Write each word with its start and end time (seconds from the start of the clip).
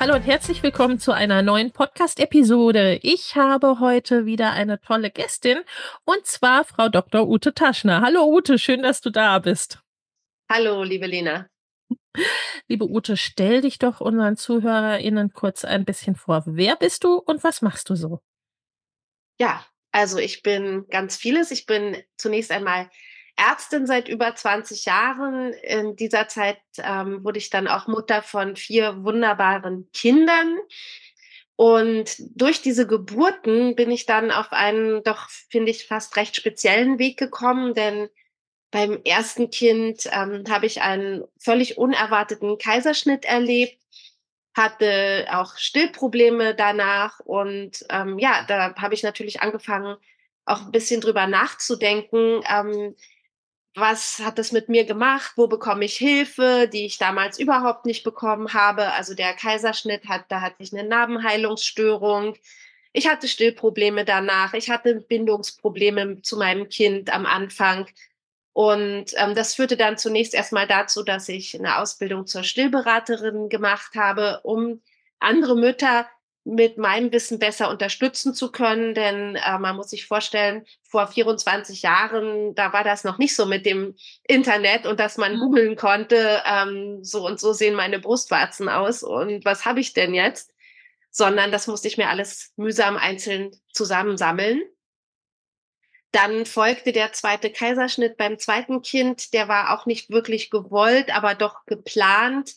Hallo 0.00 0.14
und 0.14 0.22
herzlich 0.22 0.62
willkommen 0.62 1.00
zu 1.00 1.10
einer 1.10 1.42
neuen 1.42 1.72
Podcast-Episode. 1.72 3.00
Ich 3.02 3.34
habe 3.34 3.80
heute 3.80 4.26
wieder 4.26 4.52
eine 4.52 4.80
tolle 4.80 5.10
Gästin 5.10 5.58
und 6.04 6.24
zwar 6.24 6.64
Frau 6.64 6.88
Dr. 6.88 7.26
Ute 7.28 7.52
Taschner. 7.52 8.00
Hallo 8.00 8.24
Ute, 8.24 8.60
schön, 8.60 8.82
dass 8.84 9.00
du 9.00 9.10
da 9.10 9.40
bist. 9.40 9.82
Hallo, 10.48 10.84
liebe 10.84 11.06
Lena. 11.06 11.48
Liebe 12.68 12.88
Ute, 12.88 13.16
stell 13.16 13.60
dich 13.60 13.80
doch 13.80 14.00
unseren 14.00 14.36
ZuhörerInnen 14.36 15.32
kurz 15.32 15.64
ein 15.64 15.84
bisschen 15.84 16.14
vor. 16.14 16.44
Wer 16.46 16.76
bist 16.76 17.02
du 17.02 17.16
und 17.16 17.42
was 17.42 17.60
machst 17.60 17.90
du 17.90 17.96
so? 17.96 18.20
Ja, 19.40 19.66
also 19.90 20.18
ich 20.18 20.42
bin 20.42 20.86
ganz 20.90 21.16
vieles. 21.16 21.50
Ich 21.50 21.66
bin 21.66 21.96
zunächst 22.16 22.52
einmal 22.52 22.88
Ärztin 23.38 23.86
seit 23.86 24.08
über 24.08 24.34
20 24.34 24.84
Jahren. 24.84 25.52
In 25.52 25.96
dieser 25.96 26.28
Zeit 26.28 26.58
ähm, 26.78 27.24
wurde 27.24 27.38
ich 27.38 27.50
dann 27.50 27.68
auch 27.68 27.86
Mutter 27.86 28.22
von 28.22 28.56
vier 28.56 29.04
wunderbaren 29.04 29.88
Kindern. 29.92 30.58
Und 31.56 32.16
durch 32.36 32.62
diese 32.62 32.86
Geburten 32.86 33.74
bin 33.74 33.90
ich 33.90 34.06
dann 34.06 34.30
auf 34.30 34.52
einen 34.52 35.02
doch, 35.02 35.28
finde 35.50 35.70
ich, 35.70 35.86
fast 35.86 36.16
recht 36.16 36.36
speziellen 36.36 36.98
Weg 36.98 37.18
gekommen, 37.18 37.74
denn 37.74 38.08
beim 38.70 39.00
ersten 39.04 39.50
Kind 39.50 40.08
ähm, 40.12 40.44
habe 40.48 40.66
ich 40.66 40.82
einen 40.82 41.24
völlig 41.40 41.78
unerwarteten 41.78 42.58
Kaiserschnitt 42.58 43.24
erlebt 43.24 43.78
hatte 44.58 45.26
auch 45.30 45.56
Stillprobleme 45.56 46.54
danach 46.54 47.20
und 47.20 47.86
ähm, 47.88 48.18
ja, 48.18 48.44
da 48.48 48.74
habe 48.74 48.92
ich 48.92 49.02
natürlich 49.02 49.40
angefangen, 49.40 49.96
auch 50.44 50.62
ein 50.62 50.72
bisschen 50.72 51.00
drüber 51.00 51.26
nachzudenken, 51.26 52.42
ähm, 52.50 52.94
was 53.74 54.18
hat 54.20 54.38
das 54.38 54.52
mit 54.52 54.68
mir 54.68 54.84
gemacht, 54.84 55.32
wo 55.36 55.46
bekomme 55.46 55.84
ich 55.84 55.96
Hilfe, 55.96 56.68
die 56.72 56.86
ich 56.86 56.98
damals 56.98 57.38
überhaupt 57.38 57.86
nicht 57.86 58.04
bekommen 58.04 58.52
habe. 58.52 58.92
Also 58.92 59.14
der 59.14 59.34
Kaiserschnitt 59.34 60.08
hat, 60.08 60.24
da 60.28 60.40
hatte 60.40 60.56
ich 60.58 60.72
eine 60.72 60.88
Narbenheilungsstörung. 60.88 62.36
Ich 62.92 63.08
hatte 63.08 63.28
Stillprobleme 63.28 64.04
danach. 64.04 64.54
Ich 64.54 64.70
hatte 64.70 64.96
Bindungsprobleme 64.96 66.22
zu 66.22 66.36
meinem 66.36 66.68
Kind 66.68 67.12
am 67.12 67.26
Anfang. 67.26 67.86
Und 68.52 69.12
ähm, 69.16 69.34
das 69.36 69.54
führte 69.54 69.76
dann 69.76 69.98
zunächst 69.98 70.34
erstmal 70.34 70.66
dazu, 70.66 71.04
dass 71.04 71.28
ich 71.28 71.56
eine 71.56 71.78
Ausbildung 71.78 72.26
zur 72.26 72.42
Stillberaterin 72.42 73.48
gemacht 73.48 73.94
habe, 73.94 74.40
um 74.42 74.80
andere 75.20 75.56
Mütter 75.56 76.08
mit 76.48 76.78
meinem 76.78 77.12
Wissen 77.12 77.38
besser 77.38 77.68
unterstützen 77.70 78.32
zu 78.32 78.50
können. 78.50 78.94
Denn 78.94 79.36
äh, 79.36 79.58
man 79.58 79.76
muss 79.76 79.90
sich 79.90 80.06
vorstellen, 80.06 80.64
vor 80.82 81.06
24 81.06 81.82
Jahren, 81.82 82.54
da 82.54 82.72
war 82.72 82.84
das 82.84 83.04
noch 83.04 83.18
nicht 83.18 83.36
so 83.36 83.44
mit 83.44 83.66
dem 83.66 83.94
Internet 84.26 84.86
und 84.86 84.98
dass 84.98 85.18
man 85.18 85.36
mhm. 85.36 85.40
googeln 85.40 85.76
konnte, 85.76 86.42
ähm, 86.46 87.04
so 87.04 87.26
und 87.26 87.38
so 87.38 87.52
sehen 87.52 87.74
meine 87.74 87.98
Brustwarzen 87.98 88.68
aus 88.68 89.02
und 89.02 89.44
was 89.44 89.66
habe 89.66 89.80
ich 89.80 89.92
denn 89.92 90.14
jetzt? 90.14 90.52
Sondern 91.10 91.52
das 91.52 91.66
musste 91.66 91.88
ich 91.88 91.98
mir 91.98 92.08
alles 92.08 92.52
mühsam 92.56 92.96
einzeln 92.96 93.50
zusammensammeln. 93.72 94.62
Dann 96.12 96.46
folgte 96.46 96.92
der 96.92 97.12
zweite 97.12 97.50
Kaiserschnitt 97.50 98.16
beim 98.16 98.38
zweiten 98.38 98.80
Kind. 98.80 99.34
Der 99.34 99.48
war 99.48 99.78
auch 99.78 99.84
nicht 99.84 100.08
wirklich 100.08 100.48
gewollt, 100.48 101.14
aber 101.14 101.34
doch 101.34 101.66
geplant. 101.66 102.54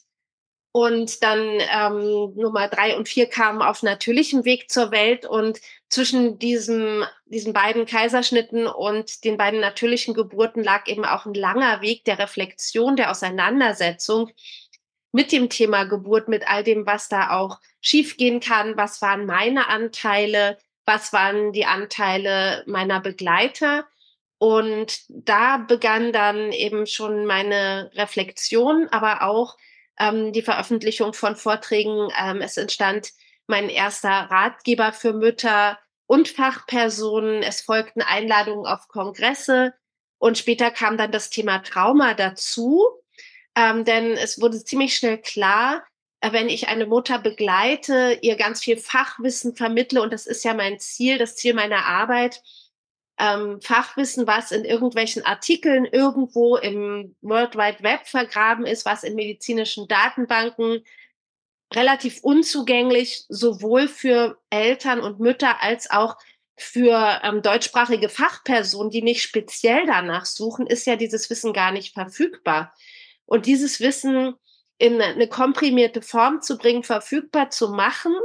Und 0.74 1.22
dann 1.22 1.60
ähm, 1.60 2.34
Nummer 2.36 2.70
drei 2.70 2.96
und 2.96 3.10
vier 3.10 3.28
kamen 3.28 3.62
auf 3.62 3.84
natürlichem 3.84 4.46
Weg 4.46 4.72
zur 4.72 4.92
Welt. 4.92 5.26
Und 5.26 5.60
zwischen 5.90 6.40
diesem, 6.40 7.04
diesen 7.26 7.52
beiden 7.52 7.86
Kaiserschnitten 7.86 8.68
und 8.68 9.26
den 9.26 9.38
beiden 9.38 9.60
natürlichen 9.60 10.14
Geburten 10.14 10.64
lag 10.64 10.88
eben 10.88 11.04
auch 11.04 11.26
ein 11.26 11.34
langer 11.34 11.82
Weg 11.82 12.06
der 12.06 12.20
Reflexion, 12.20 12.96
der 12.96 13.12
Auseinandersetzung 13.12 14.32
mit 15.12 15.34
dem 15.34 15.50
Thema 15.50 15.84
Geburt, 15.84 16.30
mit 16.30 16.48
all 16.48 16.64
dem, 16.64 16.86
was 16.86 17.10
da 17.10 17.32
auch 17.32 17.60
schiefgehen 17.82 18.40
kann. 18.40 18.78
Was 18.78 19.02
waren 19.02 19.26
meine 19.26 19.68
Anteile? 19.68 20.58
was 20.86 21.14
waren 21.14 21.54
die 21.54 21.66
Anteile 21.66 22.64
meiner 22.68 23.00
Begleiter. 23.00 23.86
Und 24.38 25.04
da 25.10 25.58
begann 25.58 26.12
dann 26.12 26.52
eben 26.52 26.88
schon 26.88 27.26
meine 27.26 27.92
Reflexion, 27.94 28.88
aber 28.90 29.22
auch 29.22 29.56
ähm, 30.02 30.34
die 30.34 30.42
Veröffentlichung 30.42 31.14
von 31.14 31.36
Vorträgen. 31.36 32.10
Ähm, 32.20 32.42
es 32.42 32.58
entstand 32.58 33.12
mein 33.48 33.70
erster 33.70 34.10
Ratgeber 34.10 34.94
für 34.94 35.14
Mütter 35.14 35.80
und 36.08 36.28
Fachpersonen. 36.28 37.44
Es 37.44 37.62
folgten 37.62 38.02
Einladungen 38.02 38.66
auf 38.66 38.88
Kongresse 38.88 39.74
und 40.22 40.38
später 40.38 40.70
kam 40.70 40.98
dann 40.98 41.12
das 41.12 41.32
Thema 41.32 41.60
Trauma 41.64 42.14
dazu, 42.14 42.86
ähm, 43.56 43.86
denn 43.86 44.12
es 44.12 44.40
wurde 44.40 44.64
ziemlich 44.64 44.96
schnell 44.96 45.18
klar, 45.18 45.84
äh, 46.20 46.32
wenn 46.32 46.48
ich 46.48 46.68
eine 46.68 46.86
Mutter 46.86 47.18
begleite, 47.18 48.20
ihr 48.22 48.36
ganz 48.36 48.62
viel 48.62 48.78
Fachwissen 48.78 49.56
vermittle, 49.56 50.00
und 50.00 50.14
das 50.14 50.28
ist 50.28 50.44
ja 50.44 50.54
mein 50.54 50.80
Ziel, 50.80 51.18
das 51.18 51.36
Ziel 51.36 51.56
meiner 51.56 51.88
Arbeit, 51.88 52.42
ähm, 53.22 53.62
Fachwissen, 53.62 54.26
was 54.26 54.52
in 54.52 54.66
irgendwelchen 54.66 55.24
Artikeln 55.24 55.86
irgendwo 55.86 56.58
im 56.58 57.16
World 57.22 57.56
Wide 57.56 57.84
Web 57.84 58.08
vergraben 58.08 58.66
ist, 58.66 58.84
was 58.84 59.04
in 59.04 59.14
medizinischen 59.14 59.88
Datenbanken 59.88 60.84
relativ 61.72 62.20
unzugänglich 62.24 63.26
sowohl 63.30 63.88
für 63.88 64.40
Eltern 64.50 65.02
und 65.02 65.20
Mütter 65.20 65.62
als 65.62 65.90
auch 65.92 66.18
für 66.58 67.22
ähm, 67.24 67.44
deutschsprachige 67.44 68.10
Fachpersonen, 68.10 68.90
die 68.90 69.04
nicht 69.04 69.22
speziell 69.22 69.86
danach 69.86 70.26
suchen, 70.26 70.66
ist 70.66 70.88
ja 70.88 70.96
dieses 70.96 71.30
Wissen 71.30 71.54
gar 71.54 71.72
nicht 71.72 71.94
verfügbar. 71.94 72.74
Und 73.26 73.46
dieses 73.46 73.80
Wissen 73.80 74.34
in 74.80 75.00
eine 75.00 75.28
komprimierte 75.28 76.02
Form 76.02 76.42
zu 76.42 76.58
bringen, 76.58 76.84
verfügbar 76.84 77.52
zu 77.52 77.70
machen, 77.70 78.16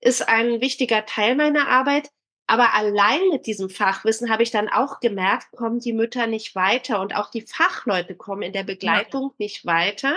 ist 0.00 0.28
ein 0.28 0.60
wichtiger 0.60 1.06
Teil 1.06 1.36
meiner 1.36 1.68
Arbeit. 1.68 2.10
Aber 2.52 2.74
allein 2.74 3.30
mit 3.30 3.46
diesem 3.46 3.70
Fachwissen 3.70 4.28
habe 4.28 4.42
ich 4.42 4.50
dann 4.50 4.68
auch 4.68 5.00
gemerkt, 5.00 5.52
kommen 5.52 5.80
die 5.80 5.94
Mütter 5.94 6.26
nicht 6.26 6.54
weiter 6.54 7.00
und 7.00 7.16
auch 7.16 7.30
die 7.30 7.46
Fachleute 7.46 8.14
kommen 8.14 8.42
in 8.42 8.52
der 8.52 8.62
Begleitung 8.62 9.30
ja. 9.30 9.34
nicht 9.38 9.64
weiter, 9.64 10.14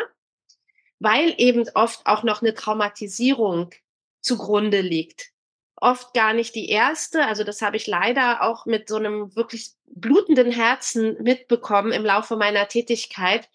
weil 0.99 1.34
eben 1.37 1.64
oft 1.76 2.05
auch 2.05 2.23
noch 2.23 2.41
eine 2.41 2.53
Traumatisierung 2.53 3.70
zugrunde 4.20 4.82
liegt. 4.82 5.32
Oft 5.78 6.14
gar 6.14 6.34
nicht 6.34 6.55
die 6.55 6.67
erste. 6.67 7.26
Also 7.26 7.46
das 7.46 7.61
habe 7.61 7.78
ich 7.78 7.87
leider 7.87 8.41
auch 8.41 8.66
mit 8.66 8.90
so 8.90 8.97
einem 8.97 9.34
wirklich 9.38 9.70
blutenden 9.85 10.52
Herzen 10.52 11.16
mitbekommen 11.23 11.93
im 11.93 12.03
Laufe 12.03 12.35
meiner 12.35 12.67
Tätigkeit, 12.67 13.49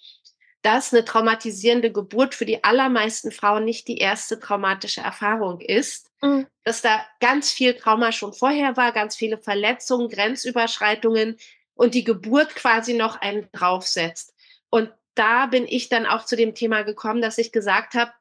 dass 0.63 0.95
eine 0.95 1.05
traumatisierende 1.05 1.93
Geburt 1.93 2.35
für 2.35 2.47
die 2.47 2.65
allermeisten 2.65 3.31
Frauen 3.31 3.67
nicht 3.67 3.89
die 3.89 3.99
erste 3.99 4.41
traumatische 4.41 5.03
Erfahrung 5.03 5.61
ist, 5.61 6.10
mhm. 6.23 6.47
dass 6.65 6.83
da 6.83 7.05
ganz 7.21 7.51
viel 7.51 7.75
Trauma 7.75 8.13
schon 8.13 8.33
vorher 8.33 8.77
war, 8.77 8.93
ganz 8.93 9.17
viele 9.17 9.39
Verletzungen, 9.39 10.09
Grenzüberschreitungen 10.09 11.37
und 11.75 11.95
die 11.95 12.05
Geburt 12.05 12.55
quasi 12.55 12.95
noch 12.95 13.21
einen 13.21 13.49
draufsetzt. 13.53 14.35
Und 14.71 14.93
da 15.15 15.47
bin 15.47 15.67
ich 15.67 15.89
dann 15.89 16.07
auch 16.07 16.25
zu 16.25 16.37
dem 16.37 16.55
Thema 16.55 16.83
gekommen, 16.83 17.21
dass 17.21 17.39
ich 17.39 17.53
gesagt 17.53 17.95
habe, 17.95 18.13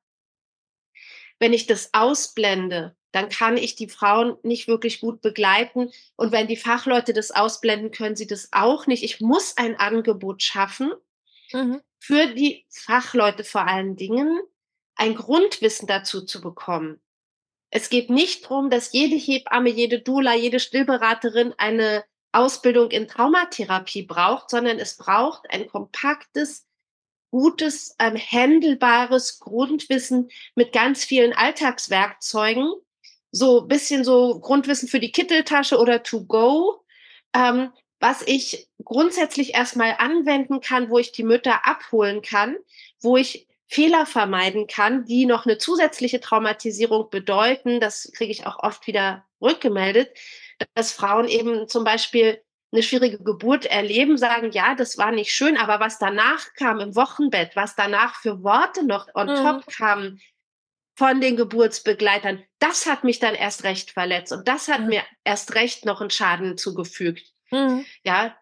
wenn 1.40 1.54
ich 1.54 1.68
das 1.68 1.94
ausblende, 1.94 2.96
dann 3.12 3.30
kann 3.30 3.58
ich 3.58 3.76
die 3.76 3.90
Frauen 3.90 4.38
nicht 4.44 4.68
wirklich 4.68 5.00
gut 5.00 5.22
begleiten. 5.22 5.92
Und 6.16 6.32
wenn 6.32 6.48
die 6.48 6.58
Fachleute 6.58 7.14
das 7.14 7.32
ausblenden, 7.32 7.92
können 7.92 8.16
sie 8.16 8.28
das 8.28 8.50
auch 8.52 8.88
nicht. 8.88 9.04
Ich 9.04 9.22
muss 9.22 9.58
ein 9.58 9.80
Angebot 9.80 10.44
schaffen, 10.44 10.94
mhm. 11.52 11.82
für 11.98 12.28
die 12.28 12.66
Fachleute 12.70 13.44
vor 13.44 13.68
allen 13.68 13.96
Dingen 13.96 14.40
ein 14.96 15.16
Grundwissen 15.16 15.88
dazu 15.88 16.26
zu 16.26 16.42
bekommen. 16.42 17.02
Es 17.72 17.90
geht 17.90 18.10
nicht 18.10 18.46
darum, 18.46 18.70
dass 18.70 18.94
jede 18.94 19.16
Hebamme, 19.16 19.70
jede 19.70 20.00
Dula, 20.00 20.36
jede 20.36 20.60
Stillberaterin 20.60 21.54
eine 21.58 22.04
Ausbildung 22.32 22.92
in 22.92 23.08
Traumatherapie 23.08 24.04
braucht, 24.04 24.50
sondern 24.50 24.80
es 24.80 24.98
braucht 24.98 25.50
ein 25.52 25.68
kompaktes, 25.68 26.68
gutes, 27.32 27.96
ähm, 28.00 28.18
handelbares 28.18 29.40
Grundwissen 29.40 30.30
mit 30.56 30.74
ganz 30.74 31.04
vielen 31.04 31.34
Alltagswerkzeugen. 31.34 32.72
So 33.32 33.62
bisschen 33.62 34.04
so 34.04 34.40
Grundwissen 34.40 34.88
für 34.88 35.00
die 35.00 35.12
Kitteltasche 35.12 35.78
oder 35.78 36.02
to 36.02 36.26
go, 36.26 36.84
ähm, 37.36 37.72
was 38.00 38.24
ich 38.26 38.68
grundsätzlich 38.84 39.54
erstmal 39.54 39.96
anwenden 40.00 40.62
kann, 40.62 40.90
wo 40.90 40.98
ich 40.98 41.12
die 41.12 41.24
Mütter 41.24 41.68
abholen 41.68 42.22
kann, 42.24 42.56
wo 43.02 43.18
ich 43.18 43.49
Fehler 43.72 44.08
vermeiden 44.08 44.66
kann, 44.66 45.06
die 45.06 45.28
noch 45.28 45.46
eine 45.46 45.60
zusätzliche 45.60 46.20
Traumatisierung 46.20 47.12
bedeuten. 47.12 47.80
Das 47.80 48.12
kriege 48.16 48.32
ich 48.32 48.48
auch 48.48 48.58
oft 48.64 48.88
wieder 48.88 49.28
rückgemeldet, 49.40 50.10
dass 50.74 50.92
Frauen 50.92 51.28
eben 51.28 51.68
zum 51.68 51.84
Beispiel 51.84 52.42
eine 52.72 52.82
schwierige 52.82 53.20
Geburt 53.20 53.66
erleben, 53.66 54.18
sagen, 54.18 54.52
ja, 54.52 54.74
das 54.74 54.98
war 54.98 55.12
nicht 55.12 55.32
schön, 55.32 55.56
aber 55.56 55.80
was 55.80 56.00
danach 56.00 56.54
kam 56.56 56.80
im 56.80 56.96
Wochenbett, 56.96 57.56
was 57.56 57.76
danach 57.76 58.16
für 58.16 58.44
Worte 58.44 58.86
noch 58.86 59.08
on 59.14 59.28
mhm. 59.28 59.36
top 59.36 59.68
kamen 59.68 60.22
von 60.96 61.22
den 61.22 61.36
Geburtsbegleitern, 61.36 62.44
das 62.58 62.88
hat 62.88 63.04
mich 63.04 63.20
dann 63.20 63.36
erst 63.36 63.64
recht 63.64 63.92
verletzt 63.92 64.34
und 64.34 64.48
das 64.48 64.68
hat 64.68 64.82
mhm. 64.82 64.88
mir 64.88 65.04
erst 65.24 65.54
recht 65.54 65.86
noch 65.86 66.02
einen 66.02 66.10
Schaden 66.10 66.58
zugefügt. 66.58 67.34
Mhm. 67.52 67.86
Ja, 68.04 68.36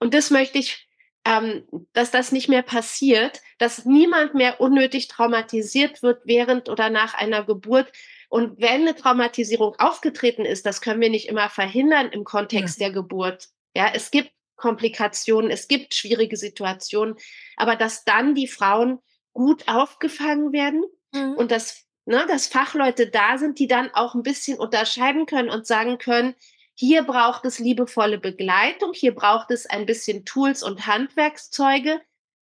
und 0.00 0.14
das 0.14 0.30
möchte 0.30 0.58
ich 0.58 0.87
ähm, 1.28 1.64
dass 1.92 2.10
das 2.10 2.32
nicht 2.32 2.48
mehr 2.48 2.62
passiert, 2.62 3.42
dass 3.58 3.84
niemand 3.84 4.34
mehr 4.34 4.62
unnötig 4.62 5.08
traumatisiert 5.08 6.02
wird 6.02 6.22
während 6.24 6.70
oder 6.70 6.88
nach 6.88 7.12
einer 7.12 7.44
Geburt. 7.44 7.92
Und 8.30 8.58
wenn 8.58 8.82
eine 8.82 8.94
Traumatisierung 8.94 9.74
aufgetreten 9.78 10.46
ist, 10.46 10.64
das 10.64 10.80
können 10.80 11.02
wir 11.02 11.10
nicht 11.10 11.28
immer 11.28 11.50
verhindern 11.50 12.08
im 12.08 12.24
Kontext 12.24 12.80
ja. 12.80 12.86
der 12.86 12.94
Geburt. 12.94 13.48
Ja, 13.74 13.90
es 13.92 14.10
gibt 14.10 14.32
Komplikationen, 14.56 15.50
es 15.50 15.68
gibt 15.68 15.94
schwierige 15.94 16.38
Situationen, 16.38 17.16
aber 17.56 17.76
dass 17.76 18.04
dann 18.04 18.34
die 18.34 18.48
Frauen 18.48 18.98
gut 19.34 19.68
aufgefangen 19.68 20.52
werden 20.52 20.82
mhm. 21.12 21.34
und 21.34 21.50
dass, 21.50 21.84
ne, 22.06 22.24
dass 22.26 22.46
Fachleute 22.46 23.10
da 23.10 23.36
sind, 23.36 23.58
die 23.58 23.68
dann 23.68 23.90
auch 23.92 24.14
ein 24.14 24.22
bisschen 24.22 24.58
unterscheiden 24.58 25.26
können 25.26 25.50
und 25.50 25.66
sagen 25.66 25.98
können, 25.98 26.34
hier 26.80 27.02
braucht 27.02 27.44
es 27.44 27.58
liebevolle 27.58 28.18
Begleitung, 28.18 28.92
hier 28.92 29.12
braucht 29.12 29.50
es 29.50 29.66
ein 29.66 29.84
bisschen 29.84 30.24
Tools 30.24 30.62
und 30.62 30.86
Handwerkszeuge. 30.86 32.00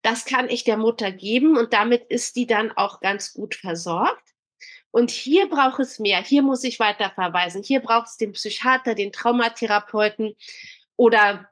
Das 0.04 0.24
kann 0.24 0.50
ich 0.50 0.64
der 0.64 0.78
Mutter 0.78 1.12
geben 1.12 1.58
und 1.58 1.74
damit 1.74 2.06
ist 2.06 2.38
die 2.38 2.48
dann 2.48 2.72
auch 2.72 3.02
ganz 3.02 3.34
gut 3.34 3.56
versorgt. 3.56 4.30
Und 4.90 5.12
hier 5.12 5.50
braucht 5.50 5.82
es 5.82 6.00
mehr, 6.00 6.24
hier 6.24 6.44
muss 6.44 6.64
ich 6.64 6.80
weiter 6.80 7.12
verweisen, 7.14 7.62
hier 7.62 7.82
braucht 7.82 8.08
es 8.08 8.16
den 8.16 8.32
Psychiater, 8.32 8.96
den 8.96 9.12
Traumatherapeuten 9.12 10.38
oder 10.96 11.50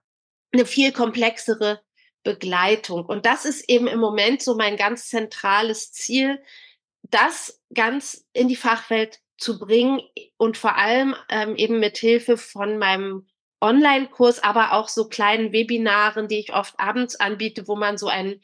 eine 0.53 0.65
viel 0.65 0.93
komplexere 0.93 1.81
Begleitung. 2.23 3.05
Und 3.05 3.25
das 3.25 3.43
ist 3.43 3.69
eben 3.69 3.87
im 3.87 3.99
Moment 3.99 4.41
so 4.41 4.55
mein 4.55 4.77
ganz 4.77 5.09
zentrales 5.09 5.91
Ziel, 5.91 6.41
das 7.01 7.61
ganz 7.73 8.25
in 8.31 8.47
die 8.47 8.55
Fachwelt 8.55 9.19
zu 9.39 9.59
bringen 9.59 10.01
und 10.37 10.57
vor 10.57 10.75
allem 10.75 11.15
ähm, 11.29 11.55
eben 11.55 11.79
mit 11.79 11.97
Hilfe 11.97 12.37
von 12.37 12.77
meinem 12.77 13.27
Online-Kurs, 13.61 14.41
aber 14.43 14.73
auch 14.73 14.87
so 14.87 15.07
kleinen 15.07 15.51
Webinaren, 15.51 16.27
die 16.27 16.39
ich 16.39 16.53
oft 16.53 16.79
abends 16.79 17.15
anbiete, 17.17 17.67
wo 17.67 17.75
man 17.75 17.97
so 17.97 18.07
einen 18.07 18.41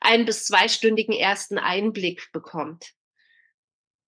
ein- 0.00 0.24
bis 0.26 0.44
zweistündigen 0.44 1.14
ersten 1.14 1.58
Einblick 1.58 2.30
bekommt. 2.32 2.92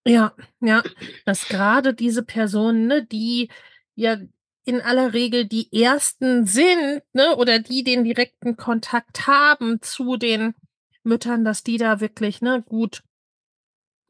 Ja, 0.06 0.34
ja, 0.60 0.82
dass 1.24 1.48
gerade 1.48 1.92
diese 1.92 2.22
Personen, 2.22 2.86
ne, 2.86 3.04
die 3.04 3.50
ja 3.96 4.18
in 4.64 4.80
aller 4.80 5.14
Regel 5.14 5.46
die 5.46 5.72
ersten 5.72 6.46
sind, 6.46 7.02
ne, 7.12 7.36
oder 7.36 7.58
die 7.58 7.82
den 7.82 8.04
direkten 8.04 8.56
Kontakt 8.56 9.26
haben 9.26 9.80
zu 9.82 10.16
den 10.16 10.54
Müttern, 11.02 11.44
dass 11.44 11.64
die 11.64 11.76
da 11.76 12.00
wirklich, 12.00 12.40
ne, 12.40 12.62
gut 12.66 13.02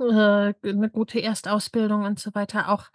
äh, 0.00 0.54
'ne 0.62 0.90
gute 0.90 1.20
Erstausbildung 1.22 2.04
und 2.04 2.19
so 2.20 2.34
weiter 2.34 2.69
auch 2.70 2.87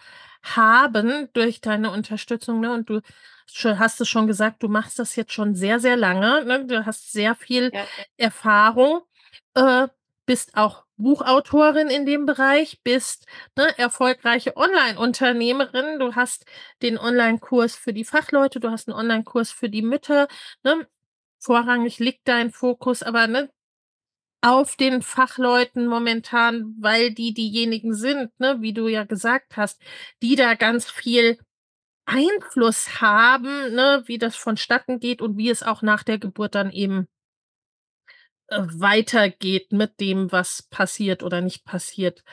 haben 0.43 1.29
durch 1.33 1.61
deine 1.61 1.91
Unterstützung, 1.91 2.59
ne? 2.61 2.71
Und 2.73 2.89
du 2.89 3.01
hast 3.79 4.01
es 4.01 4.09
schon 4.09 4.27
gesagt, 4.27 4.63
du 4.63 4.69
machst 4.69 4.99
das 4.99 5.15
jetzt 5.15 5.33
schon 5.33 5.55
sehr, 5.55 5.79
sehr 5.79 5.97
lange, 5.97 6.45
ne? 6.45 6.65
Du 6.65 6.85
hast 6.85 7.11
sehr 7.11 7.35
viel 7.35 7.71
Ja. 7.73 7.85
Erfahrung, 8.17 9.01
äh, 9.55 9.87
bist 10.25 10.55
auch 10.57 10.85
Buchautorin 10.97 11.89
in 11.89 12.05
dem 12.05 12.25
Bereich, 12.27 12.79
bist, 12.83 13.25
ne, 13.57 13.77
erfolgreiche 13.79 14.55
Online-Unternehmerin. 14.55 15.99
Du 15.99 16.15
hast 16.15 16.45
den 16.83 16.97
Online-Kurs 16.99 17.75
für 17.75 17.91
die 17.93 18.05
Fachleute, 18.05 18.59
du 18.59 18.69
hast 18.71 18.87
'n 18.87 18.93
Online-Kurs 18.93 19.51
für 19.51 19.69
die 19.69 19.81
Mütter, 19.81 20.27
ne? 20.63 20.87
Vorrangig 21.39 21.99
liegt 21.99 22.27
dein 22.27 22.51
Fokus 22.51 23.03
aber, 23.03 23.27
ne, 23.27 23.49
auf 24.41 24.75
den 24.75 25.01
Fachleuten 25.01 25.87
momentan, 25.87 26.75
weil 26.79 27.13
die 27.13 27.33
diejenigen 27.33 27.93
sind, 27.93 28.31
ne, 28.39 28.57
wie 28.59 28.73
du 28.73 28.87
ja 28.87 29.03
gesagt 29.03 29.55
hast, 29.55 29.81
die 30.21 30.35
da 30.35 30.55
ganz 30.55 30.89
viel 30.89 31.37
Einfluss 32.05 33.01
haben, 33.01 33.73
ne, 33.73 34.03
wie 34.07 34.17
das 34.17 34.35
vonstatten 34.35 34.99
geht 34.99 35.21
und 35.21 35.37
wie 35.37 35.49
es 35.49 35.63
auch 35.63 35.81
nach 35.81 36.03
der 36.03 36.17
Geburt 36.17 36.55
dann 36.55 36.71
eben 36.71 37.07
äh, 38.47 38.63
weitergeht 38.73 39.71
mit 39.71 39.99
dem, 39.99 40.31
was 40.31 40.63
passiert 40.63 41.23
oder 41.23 41.41
nicht 41.41 41.63
passiert, 41.63 42.23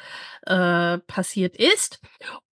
äh, 0.46 0.98
passiert 0.98 1.56
ist. 1.56 2.00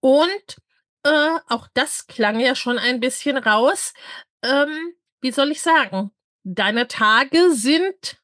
Und 0.00 0.56
äh, 1.02 1.38
auch 1.49 1.67
das 1.75 2.06
klang 2.06 2.41
ja 2.41 2.55
schon 2.55 2.79
ein 2.79 3.00
bisschen 3.00 3.37
raus. 3.37 3.93
Ähm, 4.43 4.94
wie 5.20 5.32
soll 5.32 5.50
ich 5.50 5.62
sagen? 5.62 6.12
Deine 6.44 6.87
Tage 6.87 7.50
sind 7.50 8.19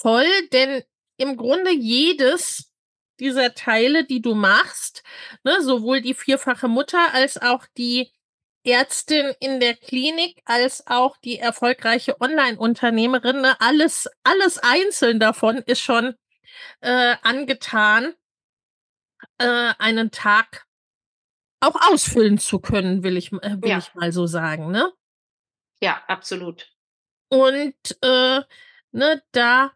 voll, 0.00 0.26
denn 0.52 0.82
im 1.16 1.36
Grunde 1.36 1.72
jedes 1.72 2.72
dieser 3.20 3.54
Teile, 3.54 4.04
die 4.04 4.22
du 4.22 4.34
machst, 4.34 5.02
ne, 5.42 5.60
sowohl 5.62 6.00
die 6.00 6.14
vierfache 6.14 6.68
Mutter 6.68 7.12
als 7.12 7.40
auch 7.40 7.66
die 7.76 8.12
Ärztin 8.64 9.34
in 9.40 9.60
der 9.60 9.74
Klinik, 9.74 10.40
als 10.44 10.86
auch 10.86 11.16
die 11.16 11.38
erfolgreiche 11.38 12.20
Online-Unternehmerin, 12.20 13.40
ne, 13.40 13.60
alles, 13.60 14.08
alles 14.22 14.58
einzeln 14.58 15.18
davon 15.18 15.58
ist 15.58 15.80
schon 15.80 16.14
äh, 16.80 17.16
angetan, 17.22 18.14
äh, 19.38 19.72
einen 19.78 20.10
Tag 20.10 20.66
auch 21.60 21.90
ausfüllen 21.90 22.38
zu 22.38 22.60
können, 22.60 23.02
will 23.02 23.16
ich, 23.16 23.32
äh, 23.32 23.60
will 23.60 23.70
ja. 23.70 23.78
ich 23.78 23.94
mal 23.94 24.12
so 24.12 24.26
sagen, 24.26 24.70
ne? 24.70 24.92
Ja, 25.80 26.02
absolut. 26.06 26.70
Und 27.30 27.74
äh, 28.02 28.40
ne, 28.92 29.22
da 29.32 29.72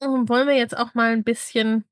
wollen 0.00 0.48
wir 0.48 0.56
jetzt 0.56 0.76
auch 0.76 0.94
mal 0.94 1.12
ein 1.12 1.24
bisschen 1.24 1.84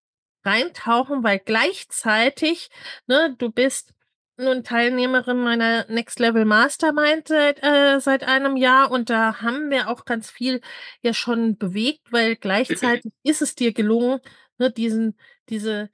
reintauchen, 0.44 1.24
weil 1.24 1.38
gleichzeitig, 1.40 2.70
ne, 3.06 3.34
du 3.38 3.50
bist 3.50 3.94
nun 4.38 4.64
Teilnehmerin 4.64 5.38
meiner 5.38 5.86
Next 5.90 6.18
Level 6.20 6.44
Mastermind 6.44 7.28
seit, 7.28 7.62
äh, 7.62 8.00
seit 8.00 8.22
einem 8.24 8.56
Jahr 8.56 8.90
und 8.90 9.08
da 9.08 9.40
haben 9.40 9.70
wir 9.70 9.88
auch 9.88 10.04
ganz 10.04 10.30
viel 10.30 10.60
ja 11.02 11.14
schon 11.14 11.56
bewegt, 11.56 12.12
weil 12.12 12.36
gleichzeitig 12.36 13.12
ist 13.22 13.42
es 13.42 13.54
dir 13.54 13.72
gelungen, 13.72 14.20
ne, 14.58 14.70
diesen, 14.70 15.18
diese, 15.48 15.90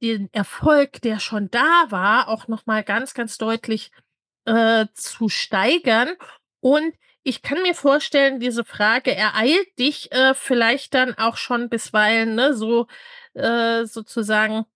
den 0.00 0.32
Erfolg, 0.32 1.02
der 1.02 1.18
schon 1.20 1.50
da 1.50 1.86
war, 1.90 2.28
auch 2.28 2.48
nochmal 2.48 2.82
ganz, 2.82 3.14
ganz 3.14 3.36
deutlich 3.36 3.90
äh, 4.46 4.86
zu 4.94 5.28
steigern. 5.28 6.10
Und 6.60 6.94
ich 7.24 7.42
kann 7.42 7.62
mir 7.62 7.74
vorstellen, 7.74 8.40
diese 8.40 8.64
Frage 8.64 9.14
ereilt 9.14 9.78
dich 9.78 10.10
äh, 10.12 10.34
vielleicht 10.34 10.94
dann 10.94 11.14
auch 11.14 11.36
schon 11.36 11.68
bisweilen, 11.68 12.34
ne, 12.34 12.54
so 12.54 12.86
äh, 13.34 13.84
sozusagen, 13.84 14.66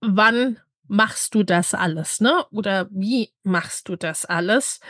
wann 0.00 0.60
machst 0.88 1.34
du 1.34 1.42
das 1.42 1.74
alles, 1.74 2.20
ne? 2.20 2.46
Oder 2.50 2.88
wie 2.90 3.32
machst 3.42 3.88
du 3.88 3.96
das 3.96 4.24
alles? 4.24 4.80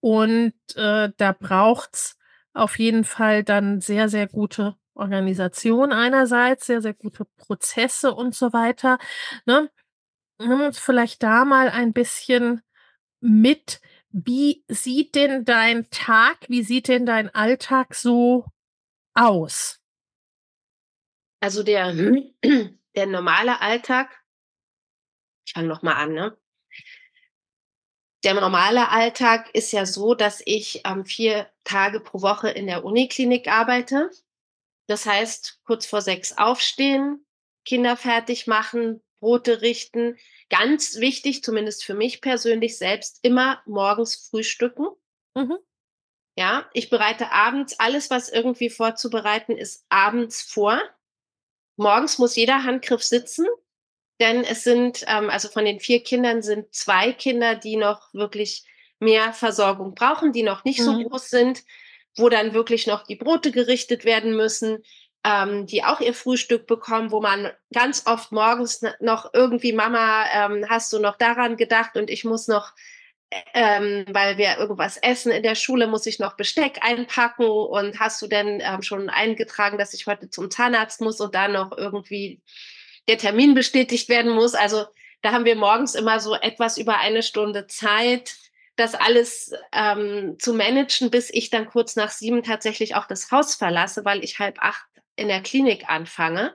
Und 0.00 0.54
äh, 0.74 1.10
da 1.16 1.32
braucht's 1.32 2.16
auf 2.52 2.78
jeden 2.78 3.04
Fall 3.04 3.44
dann 3.44 3.80
sehr, 3.80 4.08
sehr 4.08 4.26
gute 4.28 4.76
Organisation 4.94 5.92
einerseits, 5.92 6.66
sehr, 6.66 6.80
sehr 6.80 6.94
gute 6.94 7.26
Prozesse 7.36 8.14
und 8.14 8.34
so 8.34 8.52
weiter. 8.52 8.98
Ne? 9.44 9.70
Nimm 10.38 10.60
uns 10.62 10.78
vielleicht 10.78 11.22
da 11.22 11.44
mal 11.44 11.68
ein 11.70 11.92
bisschen 11.92 12.62
mit, 13.20 13.80
wie 14.24 14.64
sieht 14.68 15.14
denn 15.14 15.44
dein 15.44 15.90
Tag, 15.90 16.38
wie 16.48 16.62
sieht 16.62 16.88
denn 16.88 17.04
dein 17.04 17.34
Alltag 17.34 17.94
so 17.94 18.46
aus? 19.12 19.78
Also 21.40 21.62
der, 21.62 21.92
der 22.96 23.06
normale 23.06 23.60
Alltag, 23.60 24.24
ich 25.46 25.52
fange 25.52 25.68
nochmal 25.68 25.96
an, 25.96 26.14
ne? 26.14 26.38
der 28.24 28.34
normale 28.34 28.88
Alltag 28.88 29.54
ist 29.54 29.72
ja 29.72 29.84
so, 29.86 30.14
dass 30.14 30.42
ich 30.44 30.80
ähm, 30.84 31.04
vier 31.04 31.48
Tage 31.62 32.00
pro 32.00 32.22
Woche 32.22 32.48
in 32.48 32.66
der 32.66 32.84
Uniklinik 32.84 33.48
arbeite. 33.48 34.10
Das 34.88 35.04
heißt, 35.06 35.60
kurz 35.64 35.86
vor 35.86 36.00
sechs 36.00 36.36
aufstehen, 36.36 37.24
Kinder 37.64 37.96
fertig 37.96 38.46
machen, 38.46 39.00
Brote 39.20 39.62
richten. 39.62 40.16
Ganz 40.50 40.96
wichtig, 40.96 41.42
zumindest 41.42 41.84
für 41.84 41.94
mich 41.94 42.20
persönlich 42.20 42.78
selbst, 42.78 43.18
immer 43.22 43.60
morgens 43.66 44.28
frühstücken. 44.30 44.86
Mhm. 45.34 45.58
Ja, 46.38 46.68
ich 46.74 46.90
bereite 46.90 47.32
abends 47.32 47.78
alles, 47.80 48.10
was 48.10 48.28
irgendwie 48.28 48.68
vorzubereiten 48.68 49.56
ist, 49.56 49.86
abends 49.88 50.42
vor. 50.42 50.80
Morgens 51.76 52.18
muss 52.18 52.36
jeder 52.36 52.64
Handgriff 52.64 53.02
sitzen, 53.02 53.46
denn 54.20 54.44
es 54.44 54.62
sind, 54.62 55.04
ähm, 55.08 55.30
also 55.30 55.48
von 55.48 55.64
den 55.64 55.80
vier 55.80 56.02
Kindern 56.02 56.42
sind 56.42 56.74
zwei 56.74 57.12
Kinder, 57.12 57.54
die 57.54 57.76
noch 57.76 58.12
wirklich 58.12 58.64
mehr 58.98 59.32
Versorgung 59.32 59.94
brauchen, 59.94 60.32
die 60.32 60.42
noch 60.42 60.64
nicht 60.64 60.80
mhm. 60.80 60.84
so 60.84 61.02
groß 61.04 61.30
sind, 61.30 61.64
wo 62.16 62.28
dann 62.28 62.54
wirklich 62.54 62.86
noch 62.86 63.06
die 63.06 63.16
Brote 63.16 63.50
gerichtet 63.50 64.04
werden 64.04 64.36
müssen, 64.36 64.82
ähm, 65.26 65.66
die 65.66 65.82
auch 65.82 66.00
ihr 66.00 66.14
Frühstück 66.14 66.66
bekommen, 66.66 67.10
wo 67.10 67.20
man 67.20 67.50
ganz 67.74 68.06
oft 68.06 68.30
morgens 68.30 68.82
noch 69.00 69.34
irgendwie, 69.34 69.72
Mama, 69.72 70.24
ähm, 70.32 70.66
hast 70.68 70.92
du 70.92 71.00
noch 71.00 71.16
daran 71.16 71.56
gedacht 71.56 71.96
und 71.96 72.10
ich 72.10 72.24
muss 72.24 72.46
noch 72.46 72.72
ähm, 73.54 74.04
weil 74.08 74.38
wir 74.38 74.56
irgendwas 74.58 74.98
essen 74.98 75.32
in 75.32 75.42
der 75.42 75.56
Schule, 75.56 75.88
muss 75.88 76.06
ich 76.06 76.20
noch 76.20 76.36
Besteck 76.36 76.78
einpacken 76.82 77.46
und 77.46 77.98
hast 77.98 78.22
du 78.22 78.28
denn 78.28 78.62
ähm, 78.64 78.82
schon 78.82 79.10
eingetragen, 79.10 79.78
dass 79.78 79.94
ich 79.94 80.06
heute 80.06 80.30
zum 80.30 80.48
Zahnarzt 80.48 81.00
muss 81.00 81.20
und 81.20 81.34
dann 81.34 81.52
noch 81.52 81.76
irgendwie 81.76 82.40
der 83.08 83.18
Termin 83.18 83.54
bestätigt 83.54 84.08
werden 84.08 84.32
muss. 84.32 84.54
Also 84.54 84.84
da 85.22 85.32
haben 85.32 85.44
wir 85.44 85.56
morgens 85.56 85.96
immer 85.96 86.20
so 86.20 86.34
etwas 86.34 86.78
über 86.78 86.98
eine 86.98 87.24
Stunde 87.24 87.66
Zeit, 87.66 88.36
das 88.76 88.94
alles 88.94 89.52
ähm, 89.72 90.36
zu 90.38 90.54
managen, 90.54 91.10
bis 91.10 91.28
ich 91.30 91.50
dann 91.50 91.66
kurz 91.66 91.96
nach 91.96 92.10
sieben 92.10 92.44
tatsächlich 92.44 92.94
auch 92.94 93.06
das 93.06 93.32
Haus 93.32 93.56
verlasse, 93.56 94.04
weil 94.04 94.22
ich 94.22 94.38
halb 94.38 94.58
acht 94.60 94.86
in 95.16 95.28
der 95.28 95.42
Klinik 95.42 95.88
anfange. 95.88 96.54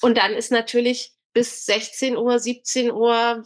Und 0.00 0.16
dann 0.16 0.32
ist 0.32 0.50
natürlich 0.52 1.12
bis 1.32 1.66
16 1.66 2.16
Uhr, 2.16 2.38
17 2.38 2.90
Uhr 2.90 3.44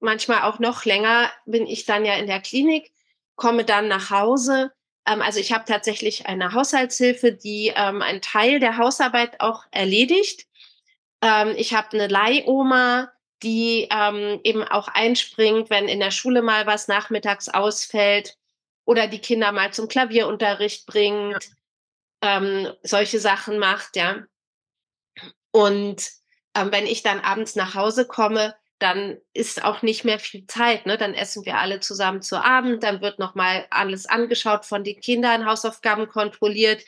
manchmal 0.00 0.42
auch 0.42 0.58
noch 0.58 0.84
länger 0.84 1.30
bin 1.46 1.66
ich 1.66 1.84
dann 1.84 2.04
ja 2.04 2.14
in 2.14 2.26
der 2.26 2.40
Klinik, 2.40 2.92
komme 3.36 3.64
dann 3.64 3.88
nach 3.88 4.10
Hause. 4.10 4.72
Ähm, 5.06 5.22
also 5.22 5.40
ich 5.40 5.52
habe 5.52 5.64
tatsächlich 5.64 6.26
eine 6.26 6.52
Haushaltshilfe, 6.52 7.32
die 7.32 7.72
ähm, 7.74 8.02
einen 8.02 8.22
Teil 8.22 8.60
der 8.60 8.76
Hausarbeit 8.76 9.40
auch 9.40 9.64
erledigt. 9.70 10.46
Ähm, 11.22 11.54
ich 11.56 11.74
habe 11.74 11.92
eine 11.92 12.06
Leihoma, 12.06 13.12
die 13.44 13.88
eben 14.42 14.64
auch 14.64 14.88
einspringt, 14.88 15.70
wenn 15.70 15.86
in 15.86 16.00
der 16.00 16.10
Schule 16.10 16.42
mal 16.42 16.66
was 16.66 16.88
nachmittags 16.88 17.48
ausfällt 17.48 18.36
oder 18.84 19.06
die 19.06 19.20
Kinder 19.20 19.52
mal 19.52 19.72
zum 19.72 19.86
Klavierunterricht 19.86 20.86
bringt, 20.86 21.48
ähm, 22.22 22.72
solche 22.82 23.20
Sachen 23.20 23.58
macht, 23.58 23.96
ja. 23.96 24.24
Und 25.50 26.10
ähm, 26.54 26.72
wenn 26.72 26.86
ich 26.86 27.02
dann 27.02 27.20
abends 27.20 27.56
nach 27.56 27.74
Hause 27.74 28.06
komme, 28.06 28.54
dann 28.78 29.18
ist 29.34 29.64
auch 29.64 29.82
nicht 29.82 30.04
mehr 30.04 30.18
viel 30.18 30.46
Zeit. 30.46 30.86
Ne? 30.86 30.96
Dann 30.96 31.14
essen 31.14 31.44
wir 31.44 31.58
alle 31.58 31.80
zusammen 31.80 32.22
zu 32.22 32.36
Abend, 32.36 32.82
dann 32.82 33.00
wird 33.00 33.18
nochmal 33.18 33.66
alles 33.70 34.06
angeschaut 34.06 34.64
von 34.64 34.84
den 34.84 35.00
Kindern, 35.00 35.46
Hausaufgaben 35.46 36.08
kontrolliert. 36.08 36.84